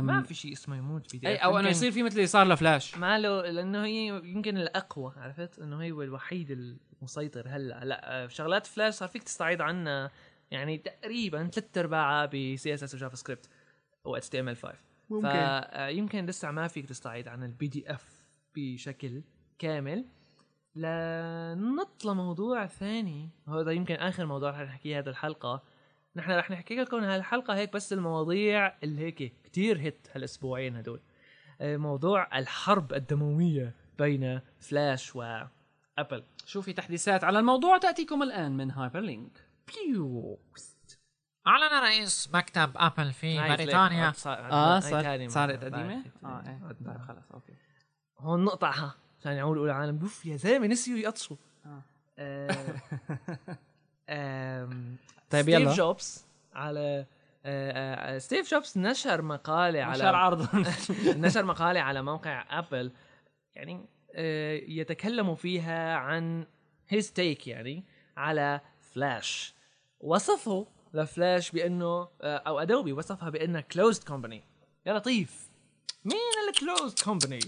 ما 0.00 0.22
في 0.22 0.34
شيء 0.34 0.52
اسمه 0.52 0.76
يموت 0.76 1.12
PDF 1.12 1.40
أو 1.40 1.58
إنه 1.58 1.68
يصير 1.68 1.92
في 1.92 2.02
مثل 2.02 2.16
اللي 2.16 2.26
صار 2.26 2.48
لفلاش 2.48 2.98
ما 2.98 3.18
له 3.18 3.50
لأنه 3.50 3.84
هي 3.84 4.06
يمكن 4.06 4.56
الأقوى 4.56 5.12
عرفت؟ 5.16 5.58
إنه 5.58 5.82
هي 5.82 5.90
هو 5.90 6.02
الوحيد 6.02 6.50
المسيطر 6.50 7.48
هلأ. 7.48 7.84
لأ 7.84 8.28
شغلات 8.28 8.66
فلاش 8.66 8.94
صار 8.94 9.08
فيك 9.08 9.22
تستعيد 9.22 9.60
عنها 9.60 10.10
يعني 10.50 10.78
تقريبا 10.78 11.48
ثلاث 11.48 11.78
ارباعها 11.78 12.26
بسي 12.26 12.74
اس 12.74 12.82
اس 12.82 12.94
وجافا 12.94 13.16
سكريبت 13.16 13.48
و 14.04 14.16
اتش 14.16 14.28
تي 14.28 14.40
ام 14.40 14.48
ال 14.48 14.56
5 14.56 14.74
ممكن. 15.10 15.60
فيمكن 15.86 16.26
لسه 16.26 16.50
ما 16.50 16.68
فيك 16.68 16.86
تستعيد 16.86 17.28
عن 17.28 17.42
ال 17.42 17.68
PDF 17.68 18.26
بشكل 18.56 19.22
كامل. 19.58 20.04
لنط 20.74 22.04
لموضوع 22.04 22.66
ثاني. 22.66 23.30
هذا 23.48 23.70
يمكن 23.70 23.94
آخر 23.94 24.26
موضوع 24.26 24.50
رح 24.50 24.60
نحكيه 24.60 24.98
هذه 24.98 25.08
الحلقة. 25.08 25.62
نحن 26.16 26.30
رح 26.30 26.50
نحكي 26.50 26.74
لكم 26.76 26.96
هالحلقة 27.04 27.54
هيك 27.54 27.72
بس 27.72 27.92
المواضيع 27.92 28.74
اللي 28.82 29.00
هيك 29.02 29.32
كتير 29.44 29.78
hit 29.80 30.08
هالأسبوعين 30.12 30.76
هدول. 30.76 31.00
آه، 31.60 31.76
موضوع 31.76 32.38
الحرب 32.38 32.92
الدموية 32.92 33.74
بين 33.98 34.40
Flash 34.60 35.16
و 35.16 35.34
Apple 35.34 36.24
شو 36.46 36.62
في 36.62 36.72
تحديثات 36.72 37.24
على 37.24 37.38
الموضوع؟ 37.38 37.78
تأتيكم 37.78 38.22
الآن 38.22 38.56
من 38.56 38.70
Hyperlink 38.70 39.40
بيو 39.74 40.38
أعلن 41.46 41.82
رئيس 41.84 42.30
مكتب 42.34 42.70
Apple 42.76 43.12
في 43.12 43.38
بريطانيا. 43.48 44.08
آه 44.26 44.80
صار 44.80 45.28
صارت. 45.28 45.64
قديمة. 45.64 46.04
آه 46.24 46.42
إيه. 46.46 46.60
طيب 46.68 46.98
خلص 47.08 47.32
okay. 47.34 47.52
هون 48.18 48.44
نقطعها 48.44 48.94
عشان 49.20 49.32
يعودوا 49.32 49.66
العالم 49.66 49.98
بوف 49.98 50.26
يا 50.26 50.36
زلمة 50.36 50.66
نسيوا 50.66 50.98
يقطشوا. 50.98 51.36
آه. 51.66 51.82
آه، 52.18 52.74
آم، 54.08 54.96
طيب 55.34 55.42
ستيف 55.42 55.60
يلا. 55.60 55.74
جوبز 55.74 56.24
على 56.54 57.06
آه، 57.46 58.14
آه، 58.16 58.18
ستيف 58.18 58.50
جوبز 58.50 58.72
نشر 58.78 59.22
مقالة 59.22 59.82
على 59.82 59.92
نشر 60.02 60.14
عرض. 60.14 60.48
نشر 61.26 61.44
مقالة 61.44 61.80
على 61.80 62.02
موقع 62.02 62.58
أبل 62.58 62.92
يعني 63.54 63.86
آه، 64.14 64.60
يتكلم 64.68 65.34
فيها 65.34 65.94
عن 65.96 66.46
his 66.88 67.12
take 67.12 67.46
يعني 67.46 67.84
على 68.16 68.60
فلاش 68.94 69.54
وصفه 70.00 70.66
لفلاش 70.94 71.50
بأنه 71.50 72.08
آه، 72.22 72.36
أو 72.36 72.58
ادوبي 72.58 72.92
وصفها 72.92 73.30
بأنها 73.30 73.60
closed 73.60 74.04
company 74.04 74.42
يا 74.86 74.92
لطيف 74.92 75.48
مين 76.04 76.18
ال 76.48 76.55
closed 76.55 76.98
company 77.04 77.40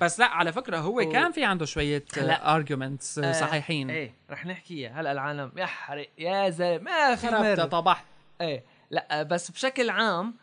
بس 0.00 0.20
لا 0.20 0.26
على 0.26 0.52
فكرة 0.52 0.78
هو 0.78 1.00
و- 1.00 1.12
كان 1.12 1.32
في 1.32 1.44
عنده 1.44 1.64
شوية. 1.64 2.04
arguments 2.18 3.18
آه، 3.18 3.32
صحيحين. 3.32 3.90
إيه 3.90 4.14
رح 4.30 4.46
نحكيها 4.46 5.00
هلا 5.00 5.12
العالم. 5.12 5.52
يحرق 5.56 6.10
يا 6.18 6.50
زلمة 6.50 6.90
ما 6.90 7.14
في 7.14 7.26
خربت 7.28 7.60
مرة. 7.60 7.64
طبح 7.64 8.04
إيه 8.40 8.64
لا 8.90 9.22
بس 9.22 9.50
بشكل 9.50 9.90
عام 9.90 10.34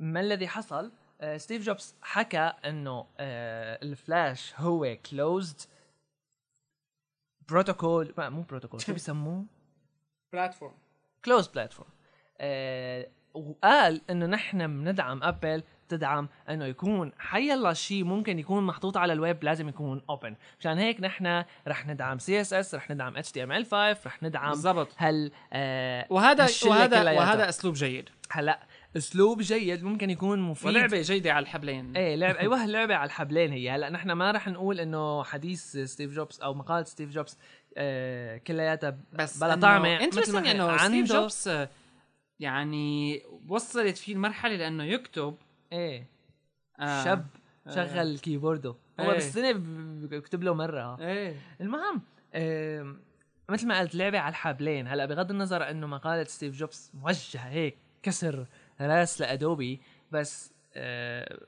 ما 0.00 0.20
الذي 0.20 0.48
حصل؟ 0.48 0.92
آه، 1.20 1.36
ستيف 1.36 1.62
جوبز 1.62 1.94
حكى 2.02 2.52
إنه 2.64 3.06
آه، 3.18 3.78
الفلاش 3.82 4.52
هو 4.56 4.96
closed 5.10 5.60
protocol 7.48 8.14
ما 8.18 8.28
مو 8.28 8.42
بروتوكول 8.42 8.80
شو 8.80 8.92
بيسموه؟ 8.92 9.44
platform 10.32 10.74
closed 11.24 11.46
platform 11.48 11.88
وقال 13.34 14.00
إنه 14.10 14.26
نحن 14.26 14.66
بندعم 14.66 15.22
ابل 15.22 15.62
تدعم 15.88 16.28
إنه 16.50 16.64
يكون 16.64 17.12
حيلا 17.18 17.72
شيء 17.72 18.04
ممكن 18.04 18.38
يكون 18.38 18.64
محطوط 18.64 18.96
على 18.96 19.12
الويب 19.12 19.44
لازم 19.44 19.68
يكون 19.68 20.02
open 20.10 20.36
مشان 20.60 20.78
هيك 20.78 21.00
نحن 21.00 21.44
رح 21.68 21.86
ندعم 21.86 22.18
CSS 22.18 22.74
رح 22.74 22.90
ندعم 22.90 23.16
HTML 23.16 23.64
5 23.64 23.92
رح 24.06 24.22
ندعم 24.22 24.50
بالضبط. 24.50 24.88
هل 24.96 25.30
آه 25.52 26.06
وهذا 26.10 26.48
وهذا 26.66 27.00
كلياتها. 27.00 27.12
وهذا 27.12 27.48
أسلوب 27.48 27.74
جيد. 27.74 28.08
هلا 28.30 28.60
أسلوب 28.96 29.40
جيد 29.40 29.84
ممكن 29.84 30.10
يكون 30.10 30.40
مفيد. 30.40 30.66
ولعبة 30.66 31.00
جيدة 31.00 31.32
على 31.32 31.42
الحبلين. 31.42 31.96
إيه 31.96 32.16
لعب 32.16 32.36
أيوه 32.36 32.64
اللعبه 32.64 32.94
على 32.94 33.06
الحبلين 33.06 33.52
هي. 33.52 33.70
هلا 33.70 33.90
نحن 33.90 34.12
ما 34.12 34.30
رح 34.30 34.48
نقول 34.48 34.80
إنه 34.80 35.24
حديث 35.24 35.76
ستيف 35.76 36.12
جوبز 36.12 36.40
أو 36.40 36.54
مقال 36.54 36.86
ستيف 36.86 37.10
جوبز 37.10 37.38
آه 37.76 38.36
كلياتها 38.36 38.98
بس 39.12 39.38
بلا 39.38 39.54
طعمة 39.54 40.04
interesting 40.04 40.46
إنه 40.46 40.76
ستيف 40.76 41.12
جوبز 41.12 41.48
آه، 41.48 41.68
يعني 42.40 43.22
وصلت 43.48 43.98
فيه 43.98 44.12
المرحلة 44.12 44.56
لأنه 44.56 44.84
يكتب 44.84 45.36
إيه 45.74 46.06
آه. 46.80 47.04
شاب 47.04 47.26
آه. 47.66 47.70
شغل 47.74 48.18
keyboard 48.18 48.64
ه 48.64 48.70
هو 49.00 49.04
إيه. 49.10 49.12
بالسنة 49.12 49.52
بكتب 50.06 50.42
له 50.42 50.54
مرة 50.54 51.00
إيه 51.00 51.36
المهم 51.60 52.02
آم، 52.34 53.00
مثل 53.48 53.66
ما 53.66 53.80
قلت 53.80 53.94
لعبة 53.94 54.18
على 54.18 54.30
الحبلين 54.30 54.86
هلأ 54.88 55.06
بغض 55.06 55.30
النظر 55.30 55.70
إنه 55.70 55.86
مقالة 55.86 56.24
ستيف 56.24 56.54
جوبز 56.56 56.90
موجهة 56.94 57.40
هيك 57.48 57.76
كسر 58.02 58.46
راس 58.80 59.20
لأدوبي 59.20 59.80
بس 60.12 60.52
آه، 60.74 61.38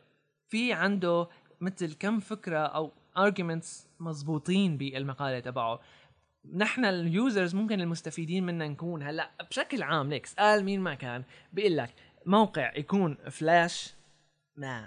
في 0.48 0.72
عنده 0.72 1.28
مثل 1.60 1.94
كم 1.94 2.20
فكرة 2.20 2.58
أو 2.58 2.92
arguments 3.18 3.88
مزبوطين 4.00 4.76
بالمقالة 4.76 5.40
تبعه 5.40 5.80
نحن 6.54 6.84
ال 6.84 6.96
users 6.96 7.54
ممكن 7.54 7.80
المستفيدين 7.80 8.46
منا 8.46 8.68
نكون 8.68 9.02
هلأ 9.02 9.30
بشكل 9.50 9.82
عام 9.82 10.10
ليك 10.10 10.24
اسال 10.24 10.64
مين 10.64 10.80
ما 10.80 10.94
كان 10.94 11.24
بيقول 11.52 11.76
لك 11.76 11.90
موقع 12.26 12.72
يكون 12.76 13.14
فلاش 13.30 13.94
ما. 14.56 14.84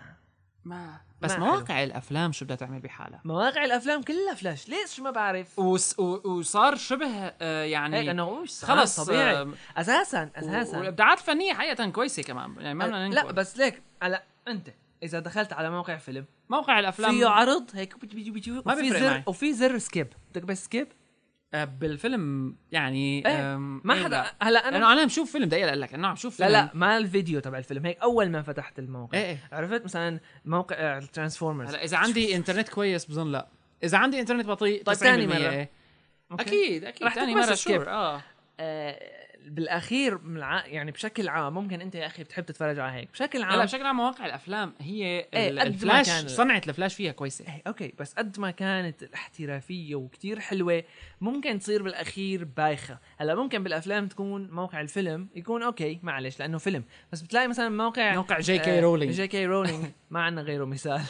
ما. 0.65 1.01
بس 1.21 1.31
ما 1.31 1.37
مواقع 1.39 1.83
الأفلام 1.83 2.31
شو 2.31 2.45
بدها 2.45 2.55
تعمل 2.57 2.79
بحالها؟ 2.79 3.21
مواقع 3.25 3.65
الأفلام 3.65 4.01
كلها 4.01 4.33
فلاش 4.33 4.69
ليش 4.69 4.99
ما 4.99 5.11
بعرف؟ 5.11 5.59
وس 5.59 5.99
و... 5.99 6.29
وصار 6.29 6.75
شبه 6.75 7.07
آه 7.41 7.63
يعني 7.63 7.97
هيك 7.97 8.07
انه 8.09 8.23
هو 8.23 8.39
خلص 8.39 8.65
خلص 8.65 8.99
طبيعي. 8.99 9.37
آه، 9.37 9.53
أساسا 9.77 10.29
أساسا. 10.35 10.77
والإبداعات 10.79 11.17
الفنية 11.19 11.53
حقيقة 11.53 11.89
كويسة 11.89 12.23
كمان. 12.23 12.55
يعني 12.59 12.73
ما 12.73 12.85
بدنا 12.87 13.09
لا. 13.09 13.31
بس 13.31 13.57
ليك 13.57 13.81
هلا 14.03 14.23
أنت 14.47 14.69
إذا 15.03 15.19
دخلت 15.19 15.53
على 15.53 15.69
موقع 15.69 15.97
فيلم 15.97 16.25
موقع 16.49 16.79
الأفلام 16.79 17.11
فيه 17.11 17.27
عرض 17.27 17.69
هيك 17.73 17.99
بيجي 17.99 18.15
بيجي 18.15 18.31
بيجي 18.31 18.51
ما 18.51 18.73
وفي 18.73 18.81
بيفرق 18.81 18.99
زر 18.99 19.09
معي. 19.09 19.23
وفي 19.27 19.53
زر 19.53 19.77
skip. 19.77 20.07
بدك 20.31 20.43
بس 20.43 20.65
skip؟ 20.65 20.87
آه، 20.87 20.95
بالفيلم 21.53 22.55
يعني 22.71 23.27
إيه 23.27 23.57
ما 23.57 23.93
إيه 23.93 24.03
حدا 24.03 24.17
لا. 24.17 24.35
هلا 24.41 24.59
لأنه 24.59 24.77
أنا 24.77 24.93
أنا 24.93 25.01
عم 25.01 25.07
شوف 25.09 25.31
فيلم 25.31 25.45
دقيقة 25.45 25.75
لك 25.75 25.93
انه 25.93 26.07
عم 26.07 26.15
شوف 26.15 26.39
لا 26.39 26.45
فيلم. 26.47 26.57
لا 26.57 26.69
ما 26.73 26.97
الفيديو 26.97 27.39
تبع 27.39 27.57
الفيلم 27.57 27.85
هيك 27.85 27.99
أول 27.99 28.29
ما 28.29 28.41
فتحت 28.41 28.79
الموقع. 28.79 29.17
إيه 29.17 29.25
إيه. 29.25 29.37
عرفت؟ 29.51 29.83
مثلا 29.83 30.19
موقع 30.45 30.97
ال 30.97 31.03
Transformers 31.03 31.69
هلا 31.69 31.83
إذا 31.83 31.97
عندي 31.97 32.35
إنترنت 32.35 32.69
كويس 32.69 33.05
بظن 33.05 33.31
لا. 33.31 33.47
إذا 33.83 33.97
عندي 33.97 34.19
إنترنت 34.19 34.45
بطيء 34.45 34.83
طيب 34.83 34.97
90% 34.97 34.99
تاني 34.99 35.27
مرة. 35.27 35.35
إيه. 35.35 35.69
أكيد 36.31 36.83
أكيد. 36.83 37.09
ثاني 37.09 37.35
مرة. 37.35 37.55
sure 37.55 37.89
آه. 37.89 38.21
آه 38.59 39.18
بالأخير. 39.47 40.19
يعني 40.65 40.91
بشكل 40.91 41.27
عام 41.27 41.53
ممكن 41.53 41.81
أنت 41.81 41.95
يا 41.95 42.05
أخي 42.05 42.23
بتحب 42.23 42.45
تتفرج 42.45 42.79
على 42.79 42.91
هيك. 42.91 43.11
بشكل 43.11 43.43
عام 43.43 43.53
هلا 43.53 43.63
بشكل 43.63 43.85
عام 43.85 43.97
مواقع 43.97 44.25
الأفلام 44.25 44.73
هي 44.79 45.27
ما 45.33 45.63
الفلاش 45.63 46.09
صنعت 46.09 46.69
الفلاش 46.69 46.95
فيها 46.95 47.11
كويسة. 47.11 47.45
إيه 47.45 47.61
okay 47.67 47.93
بس 47.99 48.13
قد 48.13 48.39
ما 48.39 48.51
كانت 48.51 49.03
الاحترافية 49.03 49.95
وكتير 49.95 50.39
حلوة 50.39 50.83
ممكن 51.21 51.59
تصير 51.59 51.83
بالأخير 51.83 52.43
بايخة. 52.43 52.99
هلا 53.21 53.35
ممكن 53.35 53.63
بالأفلام 53.63 54.07
تكون 54.07 54.49
موقع 54.51 54.81
الفيلم 54.81 55.29
يكون 55.35 55.63
okay 55.63 55.99
معلش 56.03 56.39
لأنه 56.39 56.57
فيلم. 56.57 56.83
بس 57.11 57.21
بتلاقي 57.21 57.47
مثلا 57.47 57.69
موقع 57.69 58.15
موقع 58.15 58.39
J.K. 58.39 58.77
آه، 58.77 58.81
Rowling. 58.81 59.13
J.K. 59.13 59.45
Rowling. 59.45 59.85
ما 60.11 60.21
عندنا 60.21 60.41
غيره 60.41 60.65
مثال. 60.65 61.01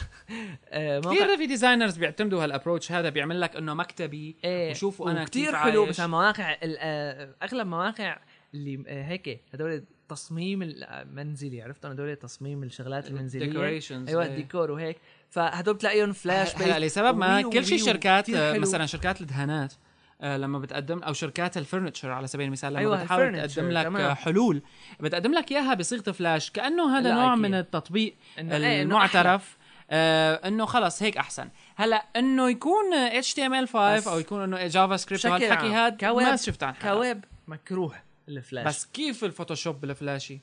آه، 0.68 1.00
كثير 1.00 1.36
في 1.36 1.46
designers 1.46 1.96
بيعتمدوا 1.96 2.44
هال 2.44 2.54
approach 2.54 2.92
هذا 2.92 3.08
بيعمل 3.08 3.40
لك 3.40 3.56
إنه 3.56 3.74
مكتبي. 3.74 4.36
إيه 4.44 4.70
وشوفوا 4.70 5.10
أنا 5.10 5.24
كثير 5.24 5.56
حلو. 5.56 5.86
مثلا 5.86 6.06
مواقع 6.06 6.56
آه، 6.62 7.34
أغلب 7.42 7.66
مواقع 7.66 8.18
اللي 8.54 8.84
آه، 8.88 9.04
هيك 9.04 9.40
هدول 9.54 9.84
تصميم 10.08 10.62
المنزلي 10.62 11.62
عرفت؟ 11.62 11.86
هدول 11.86 12.16
تصميم 12.16 12.62
الشغلات 12.62 13.08
المنزلية. 13.08 13.62
أيوه 14.08 14.22
إيه. 14.22 14.28
الديكور 14.28 14.70
وهيك. 14.70 14.96
فهدول 15.30 15.74
بتلاقيهم 15.74 16.12
فلاش 16.12 16.56
هلا 16.56 16.86
لسبب 16.86 17.18
ما 17.18 17.42
كل 17.42 17.64
شيء 17.64 17.78
شركات 17.78 18.30
آه،. 18.30 18.58
مثلا 18.58 18.86
شركات 18.86 19.20
الدهانات 19.20 19.72
آه، 19.72 19.89
لما 20.22 20.58
بتقدم 20.58 20.98
أو 21.02 21.12
شركات 21.12 21.56
ال 21.56 21.61
furniture 21.61 22.10
على 22.10 22.26
سبيل 22.26 22.46
المثال 22.46 22.70
لما 22.72 22.80
أيوة، 22.80 23.02
بتحاول 23.02 23.48
تقدم 23.48 23.70
لك 23.70 23.84
تمام. 23.84 24.02
آه، 24.02 24.14
حلول 24.14 24.62
بتقدم 25.00 25.32
لك 25.34 25.52
إياها 25.52 25.74
بصيغة 25.74 26.12
فلاش 26.12 26.50
كأنه 26.50 26.98
هذا 26.98 27.14
نوع 27.14 27.32
أكيد. 27.32 27.42
من 27.42 27.54
التطبيق 27.54 28.14
إنه- 28.36 28.38
إيه، 28.38 28.82
إنه 28.82 28.82
المعترف. 28.82 29.56
آه 29.90 30.48
إنه 30.48 30.66
خلص 30.66 31.02
هيك 31.02 31.16
أحسن. 31.16 31.48
هلأ 31.76 32.04
إنه 32.16 32.50
يكون 32.50 32.94
HTML 32.94 33.68
5 33.68 33.94
بس 33.96 34.08
أو 34.08 34.18
يكون 34.18 34.42
إنه 34.42 34.66
JavaScript 34.66 35.26
عام، 35.26 35.42
هذا 35.72 36.12
ما 36.12 36.36
شفت 36.36 36.62
عن 36.62 36.74
حدا 36.74 36.94
كويب. 36.94 37.24
مكروه 37.48 37.94
الفلاش 38.28 38.66
بس 38.66 38.86
كيف 38.86 39.24
الفوتوشوب 39.24 39.80
بالفلاشي 39.80 40.40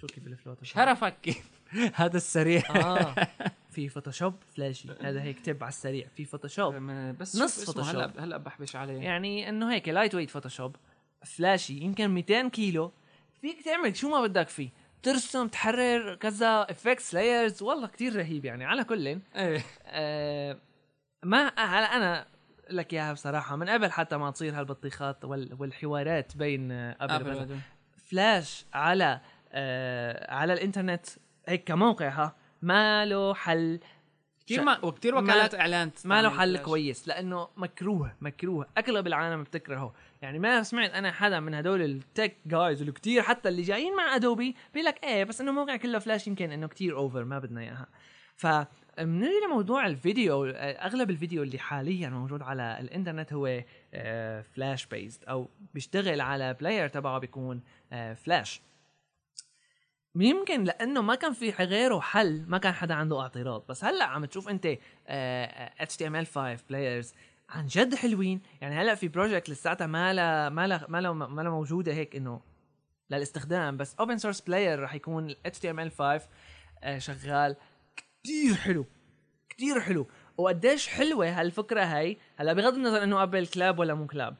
شو 0.00 0.06
كيف 0.06 0.26
الفوتوشوب؟ 0.26 0.76
شرفك 0.76 1.14
كيف؟ 1.22 1.50
هذا 1.94 2.16
السريع. 2.16 2.62
آه. 2.70 3.14
في 3.70 3.88
فوتوشوب 3.88 4.34
فلاشي 4.56 4.88
هذا 5.02 5.22
هيك 5.22 5.40
تب 5.40 5.62
على 5.64 5.68
السريع. 5.68 6.06
في 6.16 6.24
فوتوشوب 6.24 6.74
بس 7.18 7.36
نص 7.36 7.64
فوتوشوب. 7.64 7.94
هلا 7.94 8.12
هلا 8.24 8.36
بحبش 8.36 8.76
عليه. 8.76 8.98
يعني 9.02 9.48
إنه 9.48 9.72
هيك 9.72 9.88
lightweight 9.88 10.30
فوتوشوب 10.30 10.76
فلاشي 11.24 11.74
يمكن 11.74 12.10
200 12.10 12.48
كيلو. 12.48 12.92
فيك 13.40 13.62
تعمل 13.64 13.96
شو 13.96 14.08
ما 14.10 14.20
بدك 14.26 14.48
فيه. 14.48 14.70
ترسم 15.02 15.48
تحرر 15.48 16.14
كذا 16.14 16.66
effects 16.70 17.14
layers 17.14 17.62
والله 17.62 17.86
كتير 17.86 18.16
رهيب 18.16 18.44
يعني. 18.44 18.64
على 18.64 18.84
كل. 18.84 19.06
إيه. 19.06 19.64
آه 19.86 20.58
ما 21.24 21.46
هلا 21.48 21.96
أنا 21.96 22.26
لك 22.70 22.92
إياها 22.92 23.12
بصراحة. 23.12 23.56
من 23.56 23.68
قبل 23.68 23.90
حتى 23.92 24.16
ما 24.16 24.30
تصير 24.30 24.58
هالبطيخات 24.58 25.24
وال- 25.24 25.56
والحوارات 25.58 26.36
بين 26.36 26.72
آه، 26.72 26.96
أبل. 27.00 27.58
فلاش 28.10 28.64
على 28.72 29.20
آه 29.52 30.34
على 30.34 30.52
الإنترنت. 30.52 31.06
هيك 31.46 31.64
كموقع 31.64 32.08
ها 32.08 32.36
ما 32.62 33.06
له 33.06 33.34
حل 33.34 33.80
كثير 34.46 34.62
ما 34.62 34.84
وكثير 34.84 35.16
وكالات 35.16 35.54
إعلان 35.54 35.90
ما 36.04 36.22
له 36.22 36.30
حل. 36.30 36.58
كويس 36.58 37.08
لأنه 37.08 37.48
مكروه 37.56 38.14
مكروه. 38.20 38.66
أغلب 38.78 39.06
العالم 39.06 39.42
بتكرهه. 39.42 39.94
يعني 40.22 40.38
ما 40.38 40.62
سمعت 40.62 40.90
أنا 40.90 41.12
حدا 41.12 41.40
من 41.40 41.54
هدول 41.54 41.82
ال 41.82 41.93
tech 41.93 42.36
guys 42.46 42.80
اللي 42.80 42.92
كتير 42.92 43.22
حتى 43.22 43.48
اللي 43.48 43.62
جايين 43.62 43.96
مع 43.96 44.16
ادوبي 44.16 44.54
بيقول 44.74 44.86
لك 44.86 45.04
إيه 45.04 45.24
بس 45.24 45.40
إنه 45.40 45.52
موقع 45.52 45.76
كله 45.76 45.98
فلاش 45.98 46.26
يمكن 46.26 46.52
إنه 46.52 46.68
كتير 46.68 46.96
over 46.96 47.24
ما 47.24 47.38
بدنا 47.38 47.60
إياها. 47.60 47.86
ف 48.36 48.46
بنيجي 48.98 49.40
لموضوع 49.46 49.86
الفيديو 49.86 50.44
آه، 50.44 50.50
أغلب 50.86 51.10
الفيديو 51.10 51.42
اللي 51.42 51.58
حاليا 51.58 52.08
موجود 52.08 52.42
على 52.42 52.76
الإنترنت 52.80 53.32
هو 53.32 53.62
Flash 54.54 54.86
based 54.86 55.24
أو 55.24 55.48
بيشتغل 55.74 56.20
على 56.20 56.54
player 56.54 56.88
تبعه 56.88 57.18
بيكون 57.18 57.60
آه، 57.92 58.14
فلاش 58.14 58.60
يمكن 60.24 60.64
لأنه 60.64 61.02
ما 61.02 61.14
كان 61.14 61.32
في 61.32 61.50
غيره 61.50 62.00
حل 62.00 62.44
ما 62.46 62.58
كان 62.58 62.72
حدا 62.72 62.94
عنده 62.94 63.20
اعتراض. 63.20 63.64
بس 63.68 63.84
هلأ 63.84 64.04
عم 64.04 64.24
تشوف 64.24 64.48
أنت 64.48 64.66
HTML 65.80 66.26
5 66.26 66.58
players 66.68 67.14
عن 67.48 67.66
جد 67.66 67.94
حلوين. 67.94 68.40
يعني 68.60 68.74
هلأ 68.74 68.94
في 68.94 69.08
project 69.08 69.50
لساتها 69.50 69.86
ما 69.86 70.12
لها 70.14 70.48
ما 70.48 70.66
لها 70.66 70.86
ما 70.88 71.00
لها 71.00 71.12
ما 71.12 71.42
لها 71.42 71.50
موجودة 71.50 71.92
هيك 71.92 72.16
إنه 72.16 72.40
للاستخدام. 73.10 73.76
بس 73.76 73.94
open 74.00 74.18
source 74.18 74.40
player 74.40 74.82
رح 74.82 74.94
يكون 74.94 75.34
HTML 75.46 75.90
5 75.90 76.28
آه، 76.82 76.98
شغال 76.98 77.56
كتير 77.96 78.54
حلو 78.54 78.86
كتير 79.48 79.80
حلو. 79.80 80.06
وقديش 80.38 80.88
حلوة 80.88 81.40
هالفكرة 81.40 81.82
هاي. 81.84 82.18
هلأ 82.36 82.52
بغض 82.52 82.74
النظر 82.74 83.02
إنه 83.02 83.22
ابل 83.22 83.46
كلاب 83.46 83.78
ولا 83.78 83.94
مو 83.94 84.06
كلاب 84.06 84.36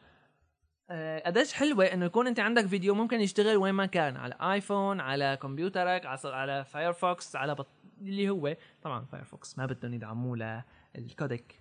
قديش 1.27 1.53
حلوة 1.53 1.85
إنه 1.85 2.05
يكون 2.07 2.27
أنت 2.27 2.41
عندك 2.41 2.67
فيديو 2.67 2.95
ممكن 2.95 3.21
يشتغل 3.21 3.57
وين 3.57 3.75
ما 3.75 3.87
كان 3.87 4.17
على 4.17 4.35
ايفون 4.41 5.01
على 5.01 5.39
كمبيوترك 5.43 6.07
على 6.07 6.19
على 6.25 6.65
فايرفوكس 6.65 7.37
على 7.37 7.55
بط... 7.55 7.69
اللي 8.01 8.31
هو. 8.31 8.57
طبعا 8.83 9.05
فايرفوكس 9.05 9.59
ما 9.59 9.67
بدهم 9.67 9.95
يدعموه 9.95 10.65
لل 10.99 11.13
codec. 11.13 11.55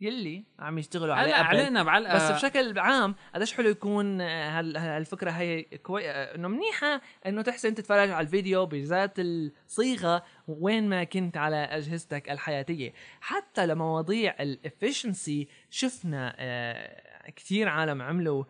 يلي 0.00 0.44
عم 0.58 0.78
يشتغلوا 0.78 1.14
عليه 1.14 1.40
ابل 1.40 1.46
علينا 1.46 1.82
بعلقة. 1.82 2.14
بس 2.14 2.30
بشكل 2.30 2.78
عام 2.78 3.14
قديش 3.34 3.54
حلو 3.54 3.68
يكون 3.68 4.20
آه، 4.20 4.58
هال- 4.58 4.76
هالفكرة 4.76 5.30
هي 5.30 5.62
كوي... 5.62 6.10
آه، 6.10 6.34
إنه 6.34 6.48
منيحة 6.48 7.00
إنه 7.26 7.42
تحسن 7.42 7.74
تتفرج 7.74 8.10
على 8.10 8.24
الفيديو 8.24 8.66
بذات 8.66 9.12
الصيغة 9.18 10.22
وين 10.48 10.88
ما 10.88 11.04
كنت 11.04 11.36
على 11.36 11.56
أجهزتك 11.56 12.30
الحياتية. 12.30 12.92
حتى 13.20 13.66
لمواضيع 13.66 14.34
ال 14.40 14.50
efficiency 14.50 15.48
شفنا 15.70 16.34
آه، 16.38 17.30
كثير 17.36 17.68
عالم 17.68 18.02
عملوا 18.02 18.44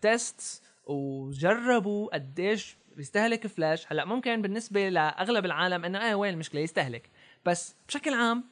test 0.00 0.62
وجربوا 0.86 2.14
قديش 2.14 2.76
بيستهلك 2.96 3.46
فلاش 3.46 3.92
هلأ 3.92 4.04
ممكن 4.04 4.42
بالنسبة 4.42 4.88
لأغلب 4.88 5.44
العالم 5.44 5.84
إنه 5.84 6.08
إيه 6.08 6.14
وين 6.14 6.34
المشكلة؟ 6.34 6.60
يستهلك. 6.60 7.10
بس 7.44 7.76
بشكل 7.88 8.14
عام 8.14 8.44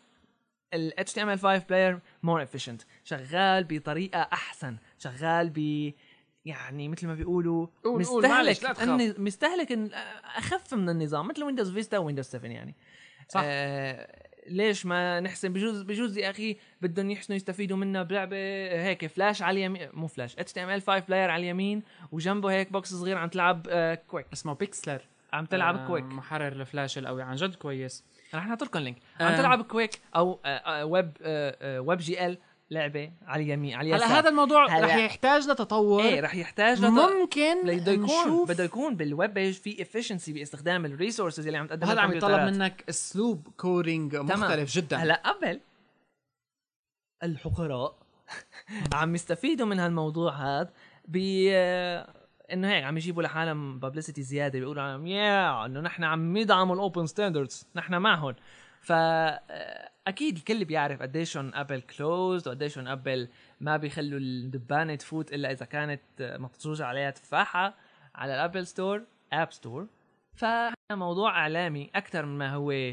ال 0.75 0.93
HTML5 1.01 1.61
player 1.61 1.99
more 2.27 2.47
efficient. 2.49 2.85
شغال 3.05 3.65
بطريقة 3.65 4.21
أحسن. 4.33 4.77
شغال 4.99 5.51
ب 5.51 5.93
يعني 6.45 6.89
مثل 6.89 7.07
ما 7.07 7.15
بيقولوا 7.15 7.67
قول- 7.85 8.05
قول، 8.05 8.23
تخاف. 8.75 8.83
الن- 8.89 9.15
مستهلك 9.19 9.73
أخف 10.37 10.75
من 10.75 10.89
النظام 10.89 11.29
مثل 11.29 11.45
Windows 11.45 11.73
Vista 11.73 11.99
و 11.99 12.02
Windows 12.02 12.25
7 12.25 12.51
يعني. 12.51 12.75
صح. 13.29 13.41
آه 13.45 14.26
ليش 14.49 14.87
ما 14.87 15.21
نحسن 15.21 15.53
بجوز 15.53 15.83
بجوز 15.83 16.19
يا 16.19 16.31
أخي 16.31 16.57
بدهم 16.83 17.11
يحسنوا 17.11 17.37
يستفيدوا 17.37 17.77
منها 17.77 18.03
بلعبة 18.03 18.37
هيك 18.83 19.07
فلاش 19.07 19.43
على 19.43 19.59
اليمين 19.59 19.89
مو 19.93 20.07
Flash 20.07 20.39
HTML 20.39 20.83
5 20.83 20.99
player 20.99 21.31
على 21.31 21.41
اليمين 21.41 21.83
وجنبه 22.13 22.51
هيك 22.53 22.73
box 22.73 22.95
صغير 22.95 23.19
عم 23.19 23.29
تلعب 23.29 23.67
آه 23.71 23.95
Quake 23.95 24.27
اسمه 24.33 24.55
بيكسلر 24.55 25.01
عم 25.33 25.45
تلعب 25.47 25.77
آه، 25.77 25.87
Quake 25.87 26.05
محرر 26.05 26.47
الفلاش 26.49 26.99
القوي 26.99 27.23
عن 27.23 27.37
جد 27.37 27.55
كويس. 27.55 28.05
رح 28.35 28.47
نحط 28.47 28.63
لكم 28.63 28.79
link 28.79 28.97
آه. 29.21 29.25
عم 29.25 29.37
تلعب 29.37 29.63
Quake 29.63 30.01
أو 30.17 30.41
آه، 30.45 30.49
آه، 30.49 30.85
ويب 30.85 31.11
آه، 31.23 31.57
آه، 31.61 31.81
WebGL 31.81 32.39
لعبة 32.71 33.13
على 33.27 33.43
اليمين 33.43 33.75
على 33.75 33.89
هلا 33.89 33.97
اليسار. 33.97 34.19
هذا 34.19 34.29
الموضوع 34.29 34.67
هلا- 34.69 34.87
رح 34.87 34.97
يحتاج 34.97 35.49
لتطور. 35.49 36.03
إيه 36.03 36.21
رح 36.21 36.35
يحتاج 36.35 36.79
لط- 36.81 36.85
ممكن 36.91 37.63
بده 37.63 37.93
يكون 37.93 38.45
بده 38.47 38.65
يكون 38.65 38.97
بال 38.97 39.12
web 39.12 39.35
page 39.35 39.55
في 39.55 39.83
efficiency 39.83 40.33
باستخدام 40.33 40.85
ال 40.85 40.91
resources 40.91 41.47
اللي 41.47 41.59
عم 41.59 41.67
تقدمها 41.67 41.89
وهذا 41.89 42.01
عم 42.01 42.13
يطلب. 42.13 42.41
منك 42.41 42.85
اسلوب 42.89 43.49
coding 43.57 44.17
مختلف 44.17 44.73
جدا. 44.73 44.97
هلا 44.97 45.15
قبل 45.15 45.61
الحقراء 47.23 47.99
عم 48.95 49.15
يستفيدوا 49.15 49.67
من 49.67 49.79
هالموضوع 49.81 50.33
هذا 50.33 50.71
ب 51.09 51.17
إنه 52.53 52.69
هيك 52.71 52.85
عم 52.85 52.97
يجيبوا 52.97 53.23
لحالهم 53.23 53.79
publicity 53.79 54.23
زيادة 54.23 54.59
بيقولوا 54.59 54.83
عم 54.83 55.07
يا 55.07 55.67
إنه 55.67 55.81
نحن 55.81 56.05
عم 56.05 56.39
ندعم 56.39 56.73
ال 56.73 56.80
open 56.80 57.07
standards 57.07 57.67
نحن 57.77 57.95
معهم. 57.97 58.35
ف 58.87 58.93
أكيد 60.07 60.37
الكل 60.37 60.65
بيعرف 60.65 61.03
قديشهم 61.03 61.51
Apple 61.55 61.81
closed 61.81 62.49
وقديشهم 62.49 62.89
Apple 62.89 63.29
ما 63.61 63.77
بيخلوا 63.77 64.19
الدبانة 64.19 64.95
تفوت 64.95 65.33
إلا 65.33 65.51
إذا 65.53 65.67
كانت 65.67 66.01
مطروجه 66.21 66.85
عليها 66.85 67.11
تفاحة 67.11 67.75
على 68.15 68.35
ال 68.35 68.40
Apple 68.40 68.67
Store 68.67 69.03
App 69.33 69.53
Store 69.53 69.87
فموضوع 70.35 71.31
إعلامي 71.31 71.91
أكثر 71.95 72.27
مما 72.27 72.55
هو 72.55 72.93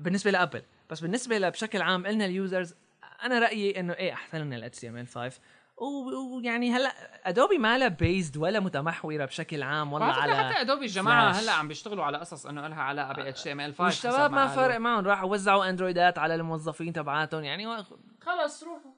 بالنسبة 0.00 0.30
ل 0.30 0.35
Apple. 0.35 0.62
بس 0.90 1.00
بالنسبة 1.00 1.38
بشكل 1.48 1.82
عام 1.82 2.06
النا 2.06 2.24
ال 2.24 2.32
users 2.32 2.74
أنا 3.22 3.38
رأيي 3.38 3.80
إنه 3.80 3.92
إيه 3.92 4.12
أحسن 4.12 4.38
لنا 4.38 4.56
ال 4.56 4.70
HTML5 4.74 5.16
و- 5.16 5.28
ويعني 5.76 6.72
هلأ 6.72 6.94
Adobe 7.28 7.58
ما 7.58 7.78
لها 7.78 7.88
based 7.88 8.36
ولا 8.36 8.60
متمحورة 8.60 9.24
بشكل 9.24 9.62
عام 9.62 9.92
والله 9.92 10.12
على 10.12 10.36
حتى 10.36 10.60
Adobe 10.60 10.84
الجماعة 10.84 11.32
فلاش. 11.32 11.44
هلأ 11.44 11.52
عم 11.52 11.68
بيشتغلوا 11.68 12.04
على 12.04 12.18
قصص 12.18 12.46
إنه 12.46 12.68
لها 12.68 12.82
علاقة 12.82 13.12
ب 13.12 13.18
HTML 13.18 13.74
5 13.74 13.84
والشباب 13.84 14.32
ما 14.32 14.46
فرق 14.46 14.76
معهم 14.76 15.06
راحوا 15.06 15.30
وزعوا 15.30 15.68
Android 15.70 16.12
ات 16.12 16.18
على 16.18 16.34
الموظفين 16.34 16.92
تبعاتهم 16.92 17.44
يعني 17.44 17.84
خلص 18.20 18.62
روحوا 18.62 18.90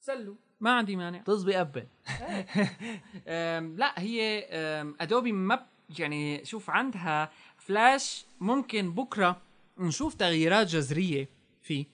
سلوا. 0.00 0.34
ما 0.60 0.70
عندي 0.72 0.96
مانع. 0.96 1.22
طز 1.22 1.44
بيقبل 1.44 1.86
أم، 3.28 3.76
لا 3.76 4.00
هي 4.00 4.44
Adobe 5.00 5.32
ما 5.32 5.66
يعني 5.98 6.44
شوف 6.44 6.70
عندها 6.70 7.30
فلاش 7.58 8.24
ممكن 8.40 8.94
بكرة 8.94 9.36
نشوف 9.78 10.14
تغييرات 10.14 10.66
جذرية 10.66 11.28
فيه. 11.62 11.86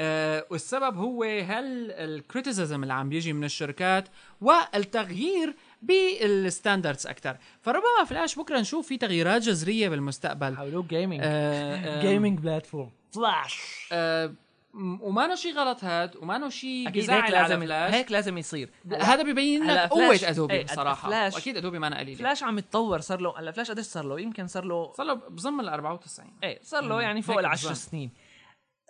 أه 0.00 0.46
والسبب 0.50 0.96
هو 0.96 1.22
هل 1.22 1.90
ال 1.90 1.99
criticism 1.99 2.82
اللي 2.82 2.94
عم 2.94 3.08
بيجي 3.08 3.32
من 3.32 3.44
الشركات 3.44 4.08
والتغيير 4.40 5.56
بال 5.82 6.05
standards 6.05 7.06
أكثر 7.06 7.36
فربما 7.62 8.04
فلاش 8.06 8.38
بكرة 8.38 8.60
نشوف 8.60 8.86
في 8.86 8.96
تغييرات 8.96 9.42
جذرية 9.42 9.88
بالمستقبل. 9.88 10.56
حولوه 10.56 10.82
gaming 10.88 11.20
gaming 12.00 12.38
platform 12.38 12.90
Flash 13.14 13.88
وما 14.74 15.34
شيء 15.34 15.54
غلط 15.54 15.84
هاد 15.84 16.16
وما 16.16 16.48
شيء 16.48 16.88
هيك 16.94 17.10
على 17.10 17.32
لازم 17.36 17.60
فلاش. 17.60 17.94
هيك 17.94 18.12
لازم 18.12 18.38
يصير. 18.38 18.70
هذا 19.00 19.22
ببين 19.22 19.66
لك 19.66 19.78
قوة 19.90 20.08
Flash- 20.08 20.24
Adobe 20.24 20.54
إيه، 20.54 20.64
بصراحة. 20.64 21.08
Flash- 21.08 21.34
وأكيد 21.34 21.56
Adobe 21.56 21.78
ما 21.78 21.98
قليلة. 21.98 22.18
فلاش 22.18 22.42
عم 22.42 22.58
يتطور 22.58 23.00
صار 23.00 23.20
له 23.20 23.38
هلا 23.38 23.50
فلاش 23.52 23.70
قديش 23.70 23.86
صار 23.86 24.04
له؟ 24.04 24.20
يمكن 24.20 24.46
صار 24.46 24.64
له 24.64 24.92
صار 24.92 25.06
له 25.06 25.14
بضم 25.14 25.60
ال 25.60 25.68
94 25.68 26.30
إيه 26.42 26.58
صار 26.62 26.82
له. 26.84 27.02
يعني 27.02 27.22
فوق 27.22 27.38
العشر 27.38 27.68
بالظبط. 27.68 27.88
سنين. 27.90 28.10
آه، 28.16 28.21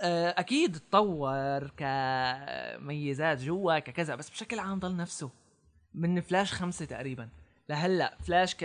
أكيد 0.00 0.76
تطور 0.78 1.70
كميزات 1.76 3.40
جوا 3.42 3.78
ككذا 3.78 4.14
بس 4.14 4.30
بشكل 4.30 4.58
عام 4.58 4.78
ضل 4.78 4.96
نفسه 4.96 5.30
من 5.94 6.20
فلاش 6.20 6.52
خمسة 6.52 6.84
تقريبا. 6.84 7.28
لهلأ 7.68 8.16
فلاش 8.26 8.54
ك 8.54 8.58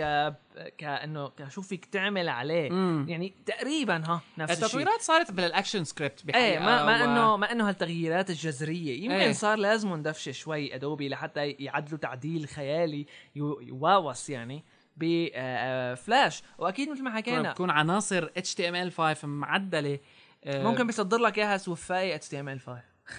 كأنه 0.78 1.28
ك 1.28 1.35
show 1.35 1.62
فيك 1.62 1.84
تعمل 1.84 2.28
عليه. 2.28 2.70
مم. 2.70 3.06
يعني 3.08 3.34
تقريبا 3.46 3.96
ها 4.06 4.20
نفس 4.38 4.52
الشيء. 4.52 4.64
التطويرات 4.66 5.00
صارت 5.00 5.30
بال 5.32 5.84
ActionScript 5.84 6.26
بحقيقة 6.26 6.44
إيه 6.46 6.58
ما 6.58 6.84
ما 6.84 7.02
و- 7.02 7.04
إنه 7.04 7.36
ما 7.36 7.52
إنه 7.52 7.68
هالتغييرات 7.68 8.30
الجذرية. 8.30 9.04
يمكن 9.04 9.14
إيه. 9.16 9.32
صار 9.32 9.58
لازم 9.58 9.94
ندفش 9.94 10.28
شوي 10.28 10.74
Adobe 10.74 11.08
لحتى 11.08 11.50
يعدلوا 11.50 11.98
تعديل 11.98 12.48
خيالي 12.48 13.06
يو- 13.36 13.60
يواوس 13.60 14.30
يعني 14.30 14.64
بفلاش 14.96 16.42
وأكيد 16.58 16.88
مثل 16.90 17.02
ما 17.02 17.10
حكينا 17.16 17.50
بتكون 17.52 17.70
عناصر 17.70 18.28
HTML5 18.38 19.24
معدلة 19.24 19.94
آه، 19.94 19.98
ممكن 20.46 20.86
بيصدر 20.86 21.18
لك 21.18 21.38
إياها 21.38 21.56
سوفاي 21.56 22.18
HTML5 22.18 22.70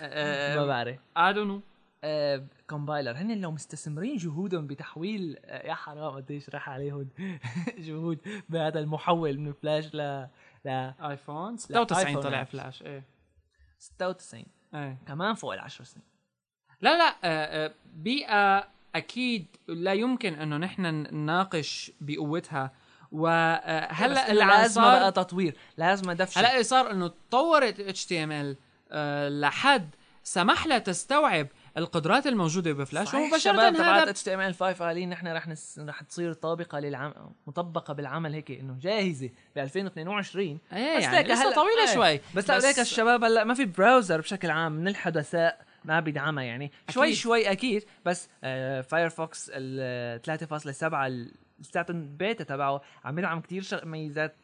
آه، 0.01 0.55
ما 0.59 0.65
بعرف. 0.65 0.97
I 0.97 1.33
don't 1.35 1.49
know. 1.49 1.69
آه، 2.03 2.45
كومبايلر 2.69 3.11
هن 3.11 3.41
لو 3.41 3.51
مستثمرين 3.51 4.17
جهودهم 4.17 4.67
بتحويل 4.67 5.37
آه، 5.45 5.67
يا 5.67 5.73
حرام 5.73 6.15
قديش 6.15 6.49
راح 6.49 6.69
عليهم؟ 6.69 7.09
جهود 7.87 8.19
بهذا 8.49 8.79
المحول 8.79 9.39
من 9.39 9.53
فلاش 9.53 9.95
ل 9.95 10.27
ل 10.65 10.69
ايفون 11.01 11.57
96 11.57 12.07
آيفون 12.07 12.23
طلع. 12.23 12.43
فلاش 12.43 12.83
إيه. 12.83 13.03
96 13.79 14.45
إيه. 14.75 14.97
كمان 15.07 15.33
فوق 15.33 15.53
العشر 15.53 15.83
سنين. 15.83 16.05
لا 16.81 16.97
لا 16.97 17.15
آه، 17.23 17.65
آه، 17.65 17.73
بيئة 17.93 18.67
أكيد 18.95 19.45
لا 19.67 19.93
يمكن 19.93 20.33
إنه 20.33 20.57
نحن 20.57 20.81
نناقش 20.85 21.91
بقوتها 22.01 22.71
وهلا 23.11 24.19
عم 24.21 24.35
لازم 24.61 24.81
بقى 24.81 25.11
تطوير. 25.11 25.55
لازم 25.77 26.11
دفش 26.11 26.37
هلا 26.37 26.51
اللي 26.51 26.63
صار 26.63 26.91
إنه 26.91 27.07
تطورت 27.07 27.97
HTML 27.97 28.55
آه، 28.91 29.29
لحد 29.29 29.89
سمح 30.23 30.67
لها 30.67 30.77
تستوعب 30.77 31.47
القدرات 31.77 32.27
الموجودة 32.27 32.71
بفلاش. 32.73 33.11
تبعت 33.11 33.47
هذا 33.81 34.09
H 34.09 34.23
TML 34.23 34.53
5 34.55 34.85
قايلين 34.85 35.09
نحن 35.09 35.27
رح 35.27 35.47
نس... 35.47 35.79
رح 35.87 36.01
تصير 36.01 36.33
طابقة 36.33 36.79
للعمل 36.79 37.13
مطبقة 37.47 37.93
بالعمل 37.93 38.33
هيك 38.33 38.51
إنه 38.51 38.75
جاهزة 38.81 39.29
ب 39.55 39.59
2022 39.59 40.59
إيه 40.73 40.97
بس 40.97 41.03
يعني 41.03 41.17
ليك 41.17 41.31
لسه 41.31 41.43
هلا- 41.43 41.55
طويلة 41.55 41.87
إيه. 41.89 41.93
شوي. 41.95 42.21
بس 42.35 42.49
لا 42.49 42.59
ليك 42.59 42.79
الشباب 42.79 43.23
هلا 43.23 43.43
ما 43.43 43.53
في 43.53 43.65
browser 43.65 44.21
بشكل 44.21 44.49
عام 44.49 44.71
من 44.71 44.87
الحدثاء 44.87 45.61
ما 45.85 45.99
بيدعمها 45.99 46.43
يعني. 46.43 46.71
شوي 46.89 47.03
أكيد. 47.05 47.15
شوي 47.15 47.51
أكيد 47.51 47.83
بس 48.05 48.29
آه 48.43 48.81
Firefox 48.81 49.51
ال 49.53 50.21
3.7 51.31 51.39
الستاتون 51.59 52.17
بيتا 52.17 52.43
تبعه. 52.43 52.81
عم 53.03 53.19
يدعم 53.19 53.41
كثير. 53.41 53.85
ميزات 53.85 54.35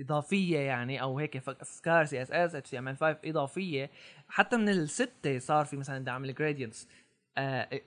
إضافية 0.00 0.58
يعني 0.58 1.02
أو 1.02 1.18
هيك 1.18 1.36
أفكار 1.36 2.04
سي 2.04 2.22
اس 2.22 2.30
اس 2.32 2.54
اتش 2.54 2.70
تي 2.70 2.78
ام 2.78 2.88
ال 2.88 2.96
5 2.96 3.18
إضافية. 3.24 3.90
حتى 4.28 4.56
من 4.56 4.68
الستة 4.68 5.38
صار 5.38 5.64
في 5.64 5.76
مثلا 5.76 6.04
دعم 6.04 6.24
ال 6.24 6.30
gradients 6.30 6.88
آه 7.38 7.80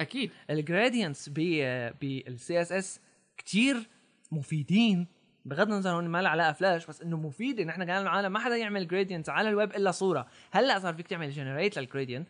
أكيد. 0.00 0.30
ال 0.50 1.28
gradients 1.28 2.60
بال 2.60 2.72
CSS 2.72 3.00
كثير 3.36 3.88
مفيدين. 4.32 5.06
بغض 5.44 5.72
النظر 5.72 5.90
هون 5.90 6.08
ما 6.08 6.22
لها 6.22 6.30
علاقة 6.30 6.52
فلاش 6.52 6.86
بس 6.86 7.02
إنه 7.02 7.16
مفيدة. 7.16 7.64
نحن 7.64 7.84
كان 7.84 8.02
العالم 8.02 8.32
ما 8.32 8.38
حدا 8.38 8.56
يعمل 8.56 8.88
gradient 8.88 9.28
على 9.28 9.48
الويب 9.48 9.70
إلا 9.74 9.90
صورة. 9.90 10.26
هلأ 10.50 10.78
صار 10.78 10.94
فيك 10.94 11.06
تعمل 11.06 11.30
generate 11.30 11.78
لل 11.78 11.88
gradient 11.88 12.28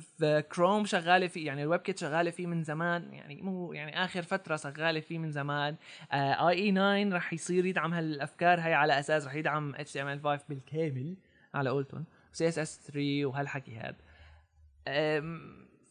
في 0.00 0.42
كروم 0.42 0.84
شغالة 0.84 1.26
فيه 1.26 1.46
يعني 1.46 1.62
ال 1.62 1.80
WebKit 1.80 1.98
شغالة 1.98 2.30
فيه 2.30 2.46
من 2.46 2.62
زمان 2.62 3.12
يعني 3.12 3.42
مو 3.42 3.72
يعني 3.72 4.04
آخر 4.04 4.22
فترة 4.22 4.56
شغالة 4.56 5.00
فيه 5.00 5.18
من 5.18 5.30
زمان. 5.30 5.76
IE 6.12 6.72
9 6.72 7.16
رح 7.16 7.32
يصير 7.32 7.66
يدعم 7.66 7.94
هالأفكار 7.94 8.60
هاي 8.60 8.74
على 8.74 8.98
أساس 8.98 9.26
رح 9.26 9.34
يدعم 9.34 9.74
HTML 9.74 10.20
5 10.20 10.44
بالكامل 10.48 11.16
على 11.54 11.70
قولتهم 11.70 12.04
CSS 12.32 12.80
3 12.86 13.26
وهالحكي 13.26 13.76
هذا 13.76 13.96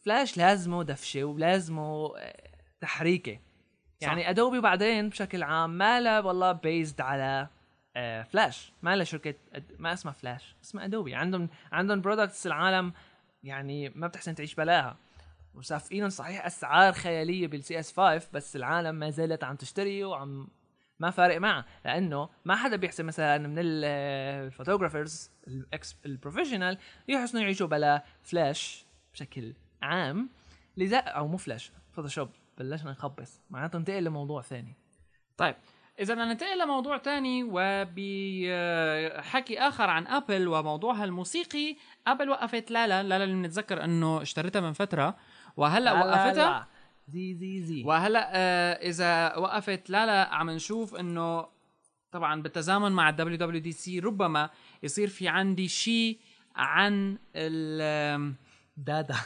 فلاش 0.04 0.36
لازمه 0.36 0.82
دفشة 0.82 1.24
ولازمه 1.24 2.18
آه، 2.18 2.50
تحريكة. 2.80 3.38
يعني 4.00 4.30
Adobe 4.30 4.60
بعدين 4.60 5.08
بشكل 5.08 5.42
عام 5.42 5.70
ما 5.70 6.00
لها 6.00 6.20
والله 6.20 6.52
based 6.52 7.00
على 7.00 7.48
آه، 7.96 8.22
فلاش 8.22 8.72
ما 8.82 8.96
لها 8.96 9.04
شركة 9.04 9.34
ما 9.78 9.92
اسمها 9.92 10.12
فلاش 10.12 10.56
اسمها 10.64 10.84
Adobe 10.84 11.14
عندهم 11.14 11.48
عندهم 11.72 12.00
products 12.00 12.46
العالم 12.46 12.92
يعني 13.42 13.88
ما 13.88 14.06
بتحسن 14.06 14.34
تعيش 14.34 14.54
بلاها. 14.54 14.96
وصافقين 15.54 16.10
صحيح 16.10 16.46
أسعار 16.46 16.92
خيالية 16.92 17.46
بال 17.46 17.80
CS 17.80 17.92
5 17.96 18.28
بس 18.32 18.56
العالم 18.56 18.94
ما 18.94 19.10
زالت 19.10 19.44
عم 19.44 19.56
تشتري 19.56 20.04
وعم 20.04 20.48
ما 21.00 21.10
فارق 21.10 21.38
معها. 21.40 21.64
لأنه 21.84 22.28
ما 22.44 22.56
حدا 22.56 22.76
بيحسن 22.76 23.04
مثلا 23.04 23.38
من 23.38 23.58
ال- 23.58 23.84
الفوتوغرافرز 24.46 25.30
ال 26.06 26.12
professional 26.12 26.78
يحسنوا 27.08 27.42
يعيشوا 27.42 27.66
بلا 27.66 28.04
فلاش 28.22 28.86
بشكل 29.14 29.52
عام. 29.82 30.28
لذا 30.76 30.98
أو 30.98 31.28
مو 31.28 31.36
Flash 31.36 31.72
Photoshop 31.92 32.28
بلشنا 32.58 32.90
نخبص. 32.90 33.40
معناته 33.50 33.78
ننتقل 33.78 34.04
لموضوع 34.04 34.42
ثاني. 34.42 34.74
طيب 35.36 35.54
إذا 36.00 36.14
بدنا 36.14 36.24
ننتقل 36.24 36.58
لموضوع 36.58 36.96
تاني 36.96 37.44
وبحكي 37.48 39.58
آخر 39.58 39.90
عن 39.90 40.06
أبل 40.06 40.48
وموضوعها 40.48 41.04
الموسيقي. 41.04 41.76
أبل 42.06 42.30
وقفت 42.30 42.70
لالا 42.70 43.02
لالا 43.02 43.24
اللي 43.24 43.34
بنتذكر 43.34 43.84
إنه 43.84 44.22
اشتريتها 44.22 44.60
من 44.60 44.72
فترة. 44.72 45.16
وهلأ 45.56 45.92
وقفتها؟ 45.92 46.68
زي 47.08 47.34
زي 47.34 47.62
زي. 47.62 47.84
وهلأ 47.84 48.30
آه 48.34 48.72
إذا 48.72 49.36
وقفت 49.36 49.90
لالا 49.90 50.34
عم 50.34 50.50
نشوف 50.50 50.94
إنه 50.94 51.46
طبعا 52.12 52.42
بالتزامن 52.42 52.92
مع 52.92 53.08
ال 53.08 53.36
WWDC 53.36 53.98
ربما 53.98 54.50
يصير 54.82 55.08
في 55.08 55.28
عندي 55.28 55.68
شيء 55.68 56.18
عن 56.56 57.18
ال 57.36 58.34
دادا 58.76 59.16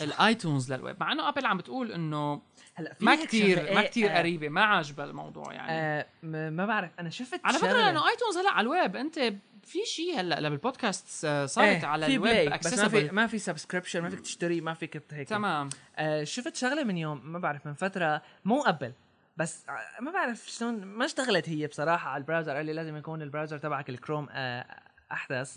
ال 0.00 0.10
iTunes 0.10 0.72
للويب. 0.72 0.96
مع 1.00 1.12
إنه 1.12 1.28
أبل 1.28 1.46
عم 1.46 1.56
بتقول 1.58 1.92
إنه 1.92 2.42
هلأ 2.74 2.94
في 2.94 3.04
ما 3.04 3.24
كتير 3.24 3.56
شغلة. 3.58 3.74
ما 3.74 3.82
كتير 3.82 4.10
آه، 4.10 4.18
قريبة 4.18 4.48
ما 4.48 4.64
عاجبها 4.64 5.04
الموضوع 5.04 5.52
يعني. 5.52 5.72
آه 5.72 6.06
م- 6.22 6.52
ما 6.52 6.66
بعرف. 6.66 6.90
أنا 7.00 7.10
شفت 7.10 7.40
على 7.44 7.58
فكرة 7.58 7.68
شغلة. 7.68 7.90
إنه 7.90 8.08
iTunes 8.08 8.36
هلأ 8.38 8.50
على 8.50 8.64
الويب. 8.64 8.96
أنت 8.96 9.18
في 9.64 9.78
شيء 9.86 10.20
هلأ 10.20 10.48
بالبودكاست 10.48 11.24
آه، 11.24 11.46
صارت 11.46 11.68
إيه، 11.68 11.86
على 11.86 12.06
الويب 12.06 12.50
بس 12.52 12.78
ما 12.78 12.88
في. 12.88 13.08
ما 13.10 13.26
في 13.26 13.38
subscription 13.38 14.00
ما 14.00 14.08
فيك 14.10 14.20
تشتري 14.20 14.60
ما 14.60 14.74
فيك 14.74 15.02
هيك. 15.12 15.28
تمام. 15.28 15.68
آه 15.96 16.24
شفت 16.24 16.56
شغلة 16.56 16.84
من 16.84 16.96
يوم 16.98 17.32
ما 17.32 17.38
بعرف 17.38 17.66
من 17.66 17.74
فترة 17.74 18.22
مو 18.44 18.62
أبل 18.62 18.92
بس 19.36 19.64
آه، 19.68 20.02
ما 20.02 20.10
بعرف 20.10 20.46
شلون 20.50 20.84
ما 20.84 21.04
اشتغلت 21.04 21.48
هي 21.48 21.66
بصراحة 21.66 22.10
على 22.10 22.20
ال 22.20 22.24
browser. 22.24 22.56
قال 22.56 22.66
لي 22.66 22.72
لازم 22.72 22.96
يكون 22.96 23.22
ال 23.22 23.26
browser 23.26 23.58
تبعك 23.58 23.88
الكروم 23.88 24.28
آه 24.30 24.80
أحدث. 25.12 25.56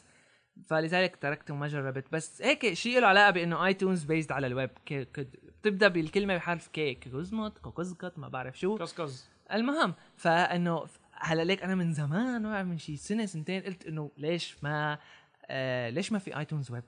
فلذلك 0.65 1.15
تركته 1.15 1.53
وما 1.53 1.67
جربت 1.67 2.05
بس 2.11 2.41
هيك 2.41 2.73
شيء 2.73 2.99
له 2.99 3.07
علاقة 3.07 3.31
بإنه 3.31 3.65
iTunes 3.65 4.03
based 4.03 4.31
على 4.31 4.47
الويب. 4.47 4.69
بتبدأ 5.61 5.87
بالكلمة 5.87 6.35
بحرف 6.35 6.67
كي 6.67 6.95
كوزموت 6.95 7.57
كوكوزكت 7.57 8.13
ما 8.17 8.27
بعرف 8.27 8.59
شو. 8.59 8.77
كوز 8.77 8.93
كوز 8.93 9.29
المهم 9.53 9.93
فإنه 10.15 10.85
هلأ 11.13 11.43
ليك 11.43 11.63
أنا 11.63 11.75
من 11.75 11.93
زمان 11.93 12.41
ما 12.41 12.51
بعرف 12.51 12.67
من 12.67 12.77
شي 12.77 12.97
سنة 12.97 13.25
سنتين 13.25 13.61
قلت 13.61 13.85
إنه 13.85 14.11
ليش 14.17 14.63
ما 14.63 14.99
آه 15.45 15.89
ليش 15.89 16.11
ما 16.11 16.19
في 16.19 16.37
iTunes 16.39 16.71
web؟ 16.71 16.83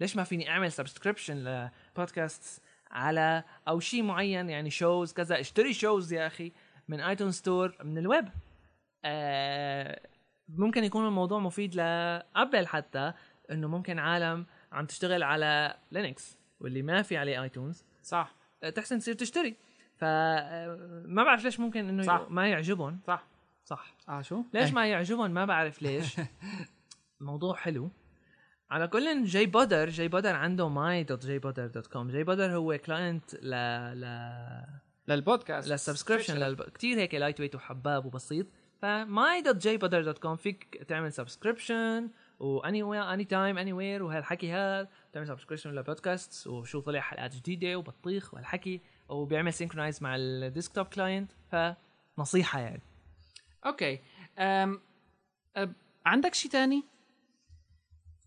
ليش 0.00 0.16
ما 0.16 0.24
فيني 0.24 0.50
أعمل 0.50 0.72
subscription 0.72 1.44
لبودكاست 1.44 2.62
على 2.90 3.44
أو 3.68 3.80
شيء 3.80 4.02
معين؟ 4.02 4.50
يعني 4.50 4.70
shows 4.70 5.12
كذا. 5.12 5.40
اشتري 5.40 5.72
shows 5.72 6.12
يا 6.12 6.26
أخي 6.26 6.52
من 6.88 7.00
iTunes 7.00 7.30
Store 7.30 7.76
من 7.84 7.98
الويب. 7.98 8.28
آه 9.04 10.00
ممكن 10.48 10.84
يكون 10.84 11.06
الموضوع 11.06 11.38
مفيد 11.38 11.74
لأبل 11.74 12.66
حتى 12.66 13.12
إنه 13.50 13.68
ممكن 13.68 13.98
عالم 13.98 14.46
عم 14.72 14.86
تشتغل 14.86 15.22
على 15.22 15.76
لينكس 15.92 16.38
واللي 16.60 16.82
ما 16.82 17.02
في 17.02 17.16
عليه 17.16 17.42
iTunes. 17.42 17.84
صح. 18.02 18.34
تحسن 18.74 18.98
تصير 18.98 19.14
تشتري. 19.14 19.56
ف 19.96 20.04
آه، 20.04 21.02
ما 21.06 21.24
بعرف 21.24 21.44
ليش 21.44 21.60
ممكن 21.60 21.88
إنه 21.88 22.02
صح. 22.02 22.26
ما 22.30 22.48
يعجبهم. 22.48 23.00
صح. 23.06 23.26
صح. 23.64 23.94
آه 24.08 24.22
شو؟ 24.22 24.42
ليش 24.54 24.68
إيه. 24.68 24.74
ما 24.74 24.86
يعجبهم؟ 24.86 25.30
ما 25.30 25.44
بعرف 25.44 25.82
ليش. 25.82 26.16
موضوع 27.20 27.56
حلو. 27.56 27.90
على 28.70 28.88
كل 28.88 29.24
gPodder 29.24 29.88
gPodder 29.88 30.34
عنده 30.34 30.68
my 30.68 31.04
dot 31.04 31.26
gPodder 31.26 31.66
dot 31.66 31.86
com. 31.86 32.10
gPodder 32.10 32.56
هو 32.56 32.78
client 32.78 33.34
ل 33.34 33.50
ل 34.00 34.04
للبودكاست. 35.08 35.68
لل 35.68 35.78
subscription 35.78 36.36
لل... 36.36 36.56
كثير 36.56 36.98
هيك 36.98 37.14
lightweight 37.14 37.54
وحباب 37.54 38.06
وبسيط. 38.06 38.46
ف 38.84 39.42
my 39.42 39.56
dot 39.56 39.76
gPodder 39.76 40.02
dot 40.02 40.18
com. 40.18 40.36
فيك 40.36 40.84
تعمل 40.88 41.12
subscription 41.12 42.10
و 42.38 42.57
any 42.57 43.12
anytime 43.12 43.58
anywhere 43.58 44.02
وهالحكي 44.02 44.52
هذا. 44.52 44.88
تعمل 45.12 45.26
subscription 45.26 45.70
لبودكاست 45.70 46.46
وشو 46.46 46.80
طلع 46.80 47.00
حلقات 47.00 47.36
جديدة 47.36 47.76
وبطيخ 47.76 48.34
وهالحكي 48.34 48.80
وبيعمل 49.08 49.52
synchronize 49.52 50.02
مع 50.02 50.16
ال 50.16 50.25
desktop 50.25 50.86
client 50.86 51.32
فنصيحة 52.16 52.60
يعني. 52.60 52.82
okay. 53.66 54.00
أم... 54.38 54.80
أب... 55.56 55.72
عندك 56.06 56.34
شيء 56.34 56.50
تاني؟ 56.50 56.84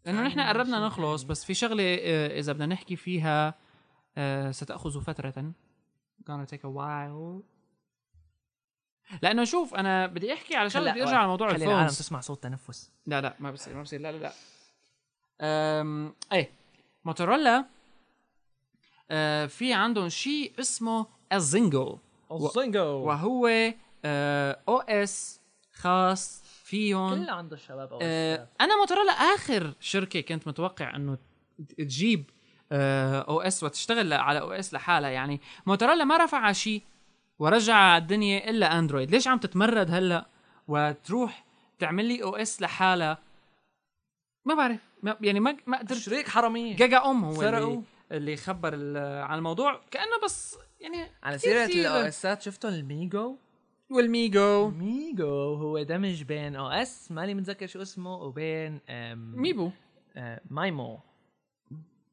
لأنه 0.05 0.27
نحن 0.27 0.39
قربنا 0.39 0.85
نخلص. 0.87 1.23
بس 1.23 1.45
في 1.45 1.53
شغلة 1.53 1.83
آه، 1.83 2.39
إذا 2.39 2.53
بدنا 2.53 2.65
نحكي 2.65 2.95
فيها 2.95 3.55
آه، 4.17 4.51
ستأخذ 4.51 5.01
فترة. 5.01 5.53
gonna 6.25 6.45
take 6.45 6.63
a 6.63 6.69
while. 6.69 7.56
لأنه 9.21 9.43
شوف 9.43 9.75
أنا 9.75 10.07
بدي 10.07 10.33
أحكي 10.33 10.55
على 10.55 10.69
شغله 10.69 10.91
بدي 10.91 11.03
ارجع 11.03 11.17
على 11.17 11.27
موضوع 11.27 11.47
خلي 11.47 11.65
العالم 11.65 11.79
الفونز. 11.79 11.99
تسمع 11.99 12.19
صوت 12.19 12.43
تنفس. 12.43 12.91
لا 13.05 13.21
لا 13.21 13.35
ما 13.39 13.51
بصير 13.51 13.75
ما 13.75 13.81
بصير 13.81 14.01
لا 14.01 14.11
لا 14.11 14.17
لا. 14.17 14.31
أم... 15.41 16.13
إيه 16.33 16.51
موتورولا 17.05 17.65
آه 19.11 19.45
في 19.45 19.73
عندهم 19.73 20.09
شيء 20.09 20.53
اسمه 20.59 21.05
الزينجو 21.33 21.97
الزنجو 22.31 22.81
وهو 22.81 23.47
أو 24.67 24.79
اس 24.79 25.39
خاص 25.73 26.43
فيهم. 26.63 27.25
كل 27.25 27.29
عنده 27.29 27.55
الشباب 27.55 27.93
أو 27.93 27.99
آه 28.01 28.47
أنا 28.61 28.77
موتورولا 28.77 29.11
آخر 29.11 29.73
شركة 29.79 30.21
كنت 30.21 30.47
متوقع 30.47 30.95
إنه 30.95 31.17
تجيب 31.77 32.29
أو 32.71 33.41
اس 33.41 33.63
وتشتغل 33.63 34.13
على 34.13 34.39
أو 34.39 34.51
اس 34.51 34.73
لحالها. 34.73 35.09
يعني 35.09 35.41
موتورولا 35.65 36.03
ما 36.03 36.17
رفع 36.17 36.51
شيء. 36.51 36.81
ورجع 37.39 37.75
على 37.75 38.01
الدنيا 38.01 38.49
إلا 38.49 38.79
أندرويد. 38.79 39.11
ليش 39.11 39.27
عم 39.27 39.37
تتمرد 39.37 39.91
هلأ 39.91 40.27
وتروح 40.67 41.45
تعمل 41.79 42.05
لي 42.05 42.23
أو 42.23 42.35
إس 42.35 42.61
لحالها؟ 42.61 43.17
ما 44.45 44.55
بعرف. 44.55 44.79
ما 45.03 45.17
يعني 45.21 45.39
ما 45.39 45.57
ما 45.67 45.77
قدرت. 45.77 45.99
شريك 45.99 46.27
حرامية. 46.27 46.75
جاجا 46.75 47.05
أم 47.05 47.23
هو 47.25 47.33
سرقوا. 47.33 47.67
اللي 47.71 47.83
اللي 48.11 48.37
خبر 48.37 48.73
ال- 48.73 49.23
عن 49.23 49.37
الموضوع. 49.37 49.81
كأنه 49.91 50.19
بس 50.23 50.57
يعني 50.81 50.97
على 51.23 51.37
كتير. 51.37 51.63
الأو 51.65 51.95
إسات 52.07 52.41
شفتوا 52.41 52.69
الميجو؟ 52.69 53.35
والميجو. 53.91 54.69
ميجو 54.69 55.53
هو 55.53 55.83
دمج 55.83 56.23
بين 56.23 56.55
أو 56.55 56.67
إس 56.67 57.11
ماني 57.11 57.33
متذكر 57.33 57.67
شو 57.67 57.81
اسمه 57.81 58.15
وبين 58.15 58.79
أم، 58.89 59.33
ميبو. 59.35 59.71
آه، 60.17 60.41
مايمو. 60.49 60.99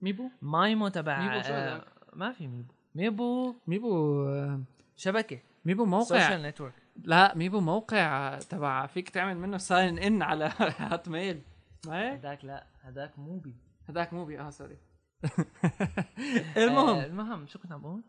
ميبو؟ 0.02 0.30
مايمو 0.42 0.88
تبع 0.88 1.20
ميبو 1.20 1.42
شو 1.42 1.52
آه، 1.52 1.74
هذاك؟ 1.74 1.84
ما 2.12 2.32
في 2.32 2.46
ميبو. 2.46 2.64
ميبو. 2.94 3.54
ميبو 3.66 4.24
آه، 4.28 4.60
شبكة. 4.96 5.38
ميبو 5.64 5.84
موقع 5.84 6.04
سوشيال 6.04 6.42
نتورك 6.42 6.74
لا 7.04 7.34
ميبو 7.36 7.60
موقع 7.60 8.38
تبع 8.38 8.86
فيك 8.86 9.08
تعمل 9.08 9.36
منه 9.38 9.58
ساين 9.58 9.98
ان 9.98 10.22
على 10.22 10.52
هات 10.58 11.08
ميل 11.08 11.42
ما 11.86 12.00
هيك؟ 12.02 12.12
هذاك 12.18 12.44
لا 12.44 12.66
هذاك 12.82 13.18
موبي. 13.18 13.54
هذاك 13.88 14.12
موبي. 14.12 14.40
آه 14.40 14.50
سوري 14.50 14.76
آه، 15.24 16.64
المهم 16.64 16.98
المهم 17.00 17.46
شو 17.46 17.58
كنت 17.58 17.72
عم 17.72 17.80
بقول؟ 17.82 18.02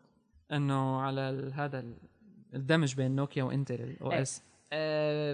إنه 0.52 1.00
على 1.00 1.52
هذا 1.54 1.78
ال- 1.78 1.96
الدمج 2.54 2.94
بين 2.94 3.16
نوكيا 3.16 3.42
وانتل 3.42 3.74
الاو. 3.74 4.12
اس 4.12 4.42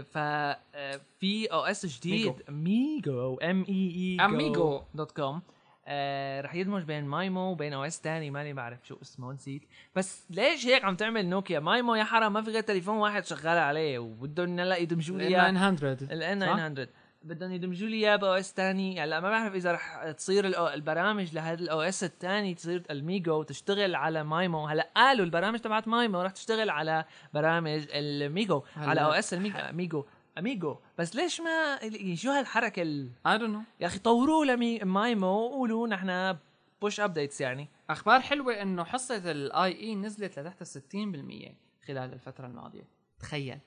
ف 0.03 0.19
آه، 0.19 1.01
في 1.19 1.47
OS 1.47 1.87
جديد. 1.87 2.35
MeeGo. 2.49 3.35
M 3.37 3.65
E 3.69 4.19
E. 4.21 4.85
dot 4.95 5.13
com 5.13 5.43
آه، 5.87 6.41
رح 6.41 6.55
يدمج 6.55 6.83
بين 6.83 7.05
Maemo 7.05 7.51
وبين 7.51 7.73
OS 7.73 8.01
ثاني 8.01 8.31
ماني 8.31 8.53
بعرف 8.53 8.87
شو 8.87 8.97
اسمه 9.03 9.33
نسيت. 9.33 9.63
بس 9.97 10.25
ليش 10.31 10.67
هيك 10.67 10.85
عم 10.85 10.97
تعمل 10.97 11.27
نوكيا؟ 11.27 11.61
Maemo 11.61 11.95
يا 11.95 12.05
حرام 12.05 12.33
ما 12.33 12.43
في 12.43 12.51
غير 12.51 12.63
تليفون 12.63 12.97
واحد 12.97 13.25
شغال 13.25 13.59
عليه 13.59 13.99
وبدهم 13.99 14.61
هلا 14.61 14.77
يدمجوا 14.77 15.19
لي 15.19 15.27
إياه. 15.27 15.51
900 15.51 15.93
ال 15.93 16.41
صح؟ 16.41 16.55
900 16.55 16.89
بدهم 17.25 17.53
يدمجوا 17.53 17.89
لي 17.89 17.97
إياه 17.97 18.17
ب 18.17 18.35
OS 18.35 18.53
ثاني 18.53 19.01
هلا 19.01 19.21
ما 19.21 19.31
بعرف 19.31 19.55
إذا 19.55 19.73
رح 19.73 20.11
تصير 20.11 20.47
البرامج 20.75 21.35
لهذا 21.35 21.61
ال 21.61 21.81
OS 21.81 22.05
الثاني 22.05 22.55
تصير 22.55 22.83
ال 22.91 22.99
MeeGo 22.99 23.43
تشتغل 23.43 23.95
على 23.95 24.25
Maemo. 24.25 24.67
هلا 24.67 24.89
قالوا 24.97 25.25
البرامج 25.25 25.59
تبعت 25.59 25.89
Maemo 25.89 26.23
رح 26.23 26.31
تشتغل 26.31 26.71
على 26.71 27.05
برامج 27.35 27.87
ال 27.91 28.03
MeeGo 28.03 28.63
على 28.77 29.01
OS 29.01 29.35
ال 29.35 29.46
MeeGo 29.46 30.05
أ 30.39 30.44
MeeGo. 30.44 30.77
بس 30.99 31.17
ليش 31.17 31.41
ما 31.41 31.79
شو 32.15 32.31
هالحركة 32.31 32.83
ال... 32.83 33.11
I 33.29 33.39
don't 33.39 33.55
know. 33.55 33.81
يا 33.81 33.87
أخي 33.87 33.99
طوروا 33.99 34.45
ل 34.45 34.58
Maemo 34.58 35.27
وقولوا 35.27 35.89
نحن 35.89 36.39
push 36.83 37.01
updates 37.01 37.41
يعني. 37.41 37.69
أخبار 37.91 38.21
حلوة 38.21 38.63
إنه 38.63 38.85
حصة 38.85 39.31
ال 39.31 39.81
IE 39.81 39.95
نزلت 39.95 40.39
لتحت 40.39 40.63
ال 40.63 40.67
60% 40.67 41.87
خلال 41.87 42.13
الفترة 42.13 42.47
الماضية. 42.47 42.89
تخيل. 43.19 43.59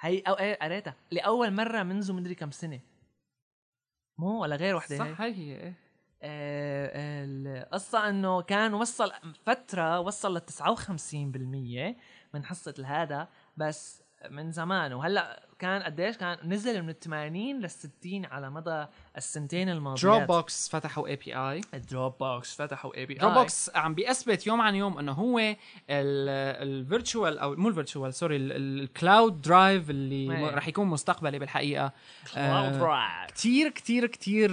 هي 0.00 0.18
أو 0.18 0.34
إيه 0.34 0.58
قريتها. 0.62 0.94
لأول 1.10 1.50
مرة 1.50 1.82
منذ 1.82 2.12
مدري 2.12 2.34
كم 2.34 2.50
سنة. 2.50 2.80
مو 4.18 4.42
ولا 4.42 4.56
غير 4.56 4.76
وحدة 4.76 4.98
صح 4.98 5.20
هي 5.20 5.34
هي 5.34 5.56
إيه. 5.56 5.74
آه، 6.22 7.24
القصة 7.24 8.08
إنه 8.08 8.42
كان 8.42 8.74
وصل 8.74 9.12
فترة 9.46 10.00
وصل 10.00 10.36
ل 10.36 10.40
59% 10.40 11.96
من 12.34 12.44
حصة 12.44 12.74
الهذا 12.78 13.28
بس 13.56 14.02
من 14.30 14.52
زمان. 14.52 14.92
وهلأ 14.92 15.49
كان 15.60 15.82
قديش 15.82 16.16
كان 16.16 16.38
نزل 16.44 16.82
من 16.82 16.92
80 16.92 17.60
لل 17.60 17.70
60 17.70 18.24
على 18.24 18.50
مدى 18.50 18.86
السنتين 19.16 19.68
الماضيات. 19.68 20.02
Dropbox 20.04 20.68
فتحوا 20.68 21.06
API 21.08 21.60
ال 21.74 22.14
Dropbox 22.20 22.54
فتحوا 22.54 22.96
AP 22.96 23.14
Dropbox 23.14 23.70
عم 23.74 23.94
بيثبت 23.94 24.46
يوم 24.46 24.60
عن 24.60 24.74
يوم 24.74 24.98
إنه 24.98 25.12
هو 25.12 25.56
ال 25.90 26.08
virtual 26.08 27.38
أو 27.38 27.56
مو 27.56 27.68
ال 27.68 27.74
virtual 27.74 28.14
sorry 28.14 28.36
ال 28.36 28.54
cloud 28.54 29.42
drive 29.42 29.90
اللي 29.90 30.50
رح 30.54 30.68
يكون 30.68 30.86
مستقبلي 30.86 31.38
بالحقيقة. 31.38 31.92
cloud 32.34 32.72
آه، 32.74 32.78
drive 32.78 33.30
كتير 33.30 33.68
كتير 33.68 34.06
كتير 34.06 34.50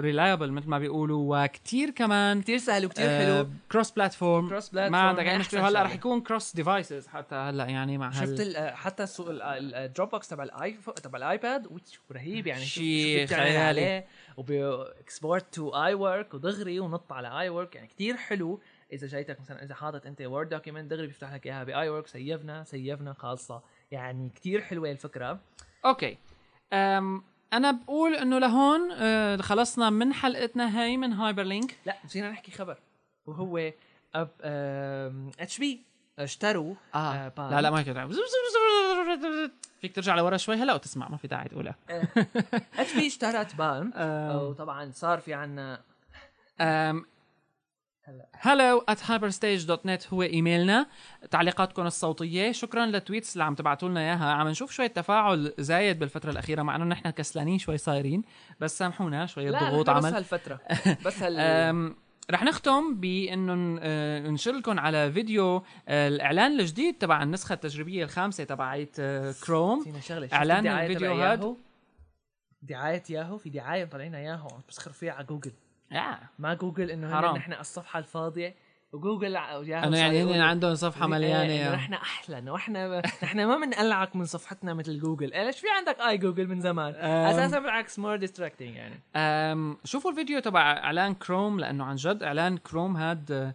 reliable 0.00 0.52
مثل 0.52 0.68
ما 0.68 0.78
بيقولوا 0.78 1.44
وكتير 1.44 1.90
كمان 1.90 2.42
كثير 2.42 2.58
سهل 2.58 2.86
وكثير 2.86 3.08
حلو. 3.08 3.48
cross 3.72 3.90
platform 3.90 4.48
Cross 4.60 4.64
platform 4.64 4.74
ما 4.90 4.98
عندك 4.98 5.20
اي 5.22 5.28
أحسن 5.28 5.38
مشكله 5.40 5.68
هلا. 5.68 5.82
رح 5.82 5.94
يكون 5.94 6.20
cross 6.20 6.54
devices 6.56 7.06
حتى 7.06 7.34
هلأ 7.34 7.64
يعني 7.66 7.98
مع 7.98 8.10
شفت 8.10 8.40
آه، 8.40 8.74
حتى 8.74 9.06
سوق 9.06 9.26
ال 9.30 10.10
Dropbox 10.10 10.28
تبع 10.28 10.42
ال 10.44 10.51
iPhone 10.51 10.94
تبع 10.94 11.18
ال 11.18 11.28
iPad 11.28 11.66
رهيب 12.12 12.46
يعني. 12.46 12.64
شوف- 12.64 12.82
عليه. 13.62 14.06
وب 14.36 15.54
export 15.54 15.70
to 15.70 15.94
iWork 15.94 16.34
ودغري 16.34 16.80
ونط 16.80 17.12
على 17.12 17.40
iWork 17.40 17.74
يعني 17.74 17.86
كتير 17.88 18.16
حلو. 18.16 18.60
إذا 18.92 19.06
جايتك 19.06 19.40
مثلا 19.40 19.64
إذا 19.64 19.74
حاطط 19.74 20.06
أنت 20.06 20.22
Word 20.22 20.48
document 20.48 20.90
دغري 20.90 21.06
بيفتح 21.06 21.34
لك 21.34 21.46
إياها 21.46 21.64
ب 21.64 21.88
iWork 21.88 22.06
save 22.06 22.52
نا 22.52 22.64
save 22.64 23.02
نا 23.02 23.12
خالصة. 23.12 23.62
يعني 23.90 24.30
كتير 24.34 24.60
حلوة 24.60 24.90
الفكرة. 24.90 25.40
Okay. 25.84 26.18
أم 26.72 27.22
أنا 27.52 27.70
بقول 27.70 28.14
إنه 28.14 28.38
لهون 28.38 28.92
آه، 28.92 29.36
خلصنا 29.36 29.90
من 29.90 30.12
حلقتنا 30.12 30.80
هاي 30.80 30.96
من 30.96 31.12
Hyperlink 31.12 31.76
لا 31.86 31.96
نسينا 32.04 32.30
نحكي 32.30 32.52
خبر. 32.52 32.78
وهو 33.26 33.72
HP 35.40 35.82
اشتروا 36.18 36.74
آه. 36.94 37.28
بان. 37.28 37.50
لا 37.50 37.60
لا 37.60 37.70
ما 37.70 37.78
هيك. 37.80 39.52
فيك 39.80 39.94
ترجع 39.94 40.14
لورا 40.14 40.36
شوي؟ 40.36 40.56
هلا 40.56 40.74
وتسمع 40.74 41.08
ما 41.08 41.16
في 41.16 41.28
داعي 41.28 41.48
تقولها. 41.48 41.74
HP 42.78 43.06
اشترت 43.06 43.54
بان. 43.56 43.92
وطبعا 44.36 44.90
صار 44.94 45.20
في 45.20 45.34
عنا 45.34 45.80
hello 48.44 48.82
at 48.90 48.98
hyperstage.net 48.98 50.12
هو 50.12 50.22
إيميلنا. 50.22 50.86
تعليقاتكم 51.30 51.86
الصوتية. 51.86 52.52
شكرا 52.52 52.86
لل 52.86 52.97
tweets 52.97 53.32
اللي 53.32 53.44
عم 53.44 53.54
تبعتوا 53.54 53.88
لنا 53.88 54.00
إياها. 54.00 54.32
عم 54.32 54.48
نشوف 54.48 54.72
شوية 54.72 54.86
تفاعل 54.86 55.54
زايد 55.58 55.98
بالفترة 55.98 56.30
الأخيرة 56.30 56.62
مع 56.62 56.76
إنه 56.76 56.84
نحن 56.84 57.10
كسلانين 57.10 57.58
شوي 57.58 57.78
صايرين. 57.78 58.22
بس 58.60 58.78
سامحونا 58.78 59.26
شوية 59.26 59.50
ضغوط 59.50 59.90
نحن 59.90 59.98
بس 59.98 60.04
عمل. 60.04 60.14
هالفترة. 60.14 60.60
بس 61.06 61.22
هال 61.22 61.94
رح 62.30 62.42
نختم 62.44 62.94
بإنه 63.00 63.54
ن- 63.54 63.78
آه، 63.82 64.18
ننشر 64.20 64.52
لكم 64.52 64.78
على 64.80 65.12
فيديو 65.12 65.56
آه، 65.88 66.08
الإعلان 66.08 66.60
الجديد 66.60 66.98
تبع 66.98 67.22
النسخة 67.22 67.52
التجريبية 67.52 68.04
الخامسة 68.04 68.44
تبعت 68.44 68.96
آه، 69.00 69.34
كروم 69.46 69.78
نسينا 69.80 70.00
شغلة 70.00 70.26
شفت 70.26 70.34
إعلان 70.34 70.58
الدعاية 70.58 70.86
الفيديو؟ 70.86 71.12
ياهو؟ 71.18 71.56
دعاية 72.62 73.02
ياهو 73.10 73.38
في 73.38 73.50
دعاية 73.50 73.84
مطلعينها 73.84 74.20
ياهو 74.20 74.48
عم 74.54 74.60
بسخروا 74.68 74.94
فيها 74.94 75.12
على 75.12 75.26
جوجل 75.26 75.52
آه. 75.92 76.18
ما 76.38 76.54
جوجل 76.54 76.90
إنه 76.90 77.14
حرام. 77.16 77.36
نحن 77.36 77.52
الصفحة 77.52 77.98
الفاضية 77.98 78.54
انه 78.94 79.96
صار 79.96 80.12
يعني 80.12 80.22
هن 80.22 80.40
عندهم 80.40 80.74
صفحة 80.74 81.06
مليانة 81.06 81.52
إيه، 81.52 81.62
إنه 81.62 81.70
يا- 81.70 81.76
نحن 81.76 81.94
أحلى 81.94 82.38
انه 82.38 82.56
إحنا 82.56 83.02
نحن 83.22 83.44
ما 83.44 83.56
بنقلعك 83.56 84.16
من 84.16 84.24
صفحتنا 84.24 84.74
مثل 84.74 84.98
جوجل. 84.98 85.28
ليش 85.30 85.60
في 85.60 85.66
عندك 85.78 86.00
iGoogle 86.00 86.48
من 86.48 86.60
زمان. 86.60 86.94
أساسا 86.94 87.58
بالعكس 87.58 87.98
more 87.98 88.16
distracting 88.16 88.74
يعني. 88.76 89.00
أم 89.16 89.76
شوفوا 89.84 90.10
الفيديو 90.10 90.40
تبع 90.40 90.60
إعلان 90.72 91.14
كروم 91.14 91.60
لأنه 91.60 91.84
عن 91.84 91.96
جد 91.96 92.22
إعلان 92.22 92.56
كروم 92.58 92.96
هاد 92.96 93.54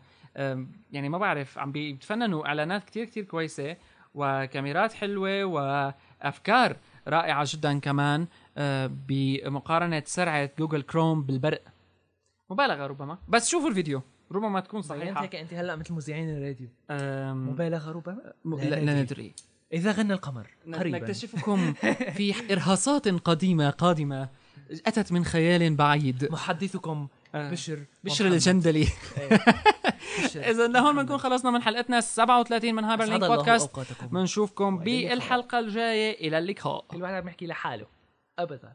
يعني 0.92 1.10
ما 1.10 1.18
بعرف 1.18 1.58
عم 1.58 1.72
بيتفننوا 1.72 2.48
إعلانات 2.48 2.84
كتير 2.84 3.06
كتير 3.06 3.24
كويسة 3.24 3.76
وكاميرات 4.14 4.94
حلوة 4.94 5.44
وأفكار 5.44 6.76
رائعة 7.08 7.46
جدا 7.48 7.80
كمان 7.80 8.28
أه، 8.58 8.90
بمقارنة 9.08 10.04
سرعة 10.06 10.50
Google 10.60 10.82
Chrome 10.82 11.24
بالبرق. 11.24 11.62
مبالغة 12.50 12.88
ربما. 12.88 13.18
بس 13.28 13.50
شوفوا 13.50 13.70
الفيديو. 13.70 14.02
ربما 14.32 14.60
تكون 14.60 14.82
صحيحة 14.82 15.24
هيك 15.24 15.36
أنت 15.36 15.54
هلأ 15.54 15.76
مثل 15.76 15.94
مذيعين 15.94 16.30
الراديو 16.30 16.68
مبالغة 17.52 17.92
ربما 17.92 18.34
م- 18.46 18.56
لا 18.56 18.64
لا, 18.64 18.76
لا 18.76 19.02
ندري. 19.02 19.34
إذا 19.74 19.92
غنى 19.92 20.14
القمر 20.14 20.48
قريبا 20.74 21.00
نكتشفكم 21.00 21.74
في 22.18 22.54
إرهاصات 22.54 23.08
قديمة 23.08 23.70
قادمة 23.70 24.30
أتت 24.86 25.12
من 25.12 25.26
خيال 25.26 25.76
بعيد 25.76 26.32
محدثكم 26.32 27.08
آه. 27.36 27.52
بشر 27.52 27.80
بشر. 28.04 28.28
الجندلي 28.28 28.88
إيه. 29.18 29.30
إذا 30.52 30.68
لهون. 30.68 30.96
بنكون 30.96 31.18
خلصنا 31.18 31.52
من 31.52 31.62
حلقتنا 31.62 31.98
ال 31.98 32.04
37 32.04 32.76
من 32.76 32.84
Hyperlink 32.84 33.24
Podcast. 33.24 33.72
بنشوفكم. 34.12 34.78
بالحلقة 34.78 35.60
الجاية 35.60 36.28
إلى 36.28 36.38
اللقاء 36.38 36.86
كل 36.88 37.02
واحد 37.04 37.14
عم 37.14 37.28
يحكي 37.28 37.48
لحاله 37.48 37.86
ابدا 38.40 38.74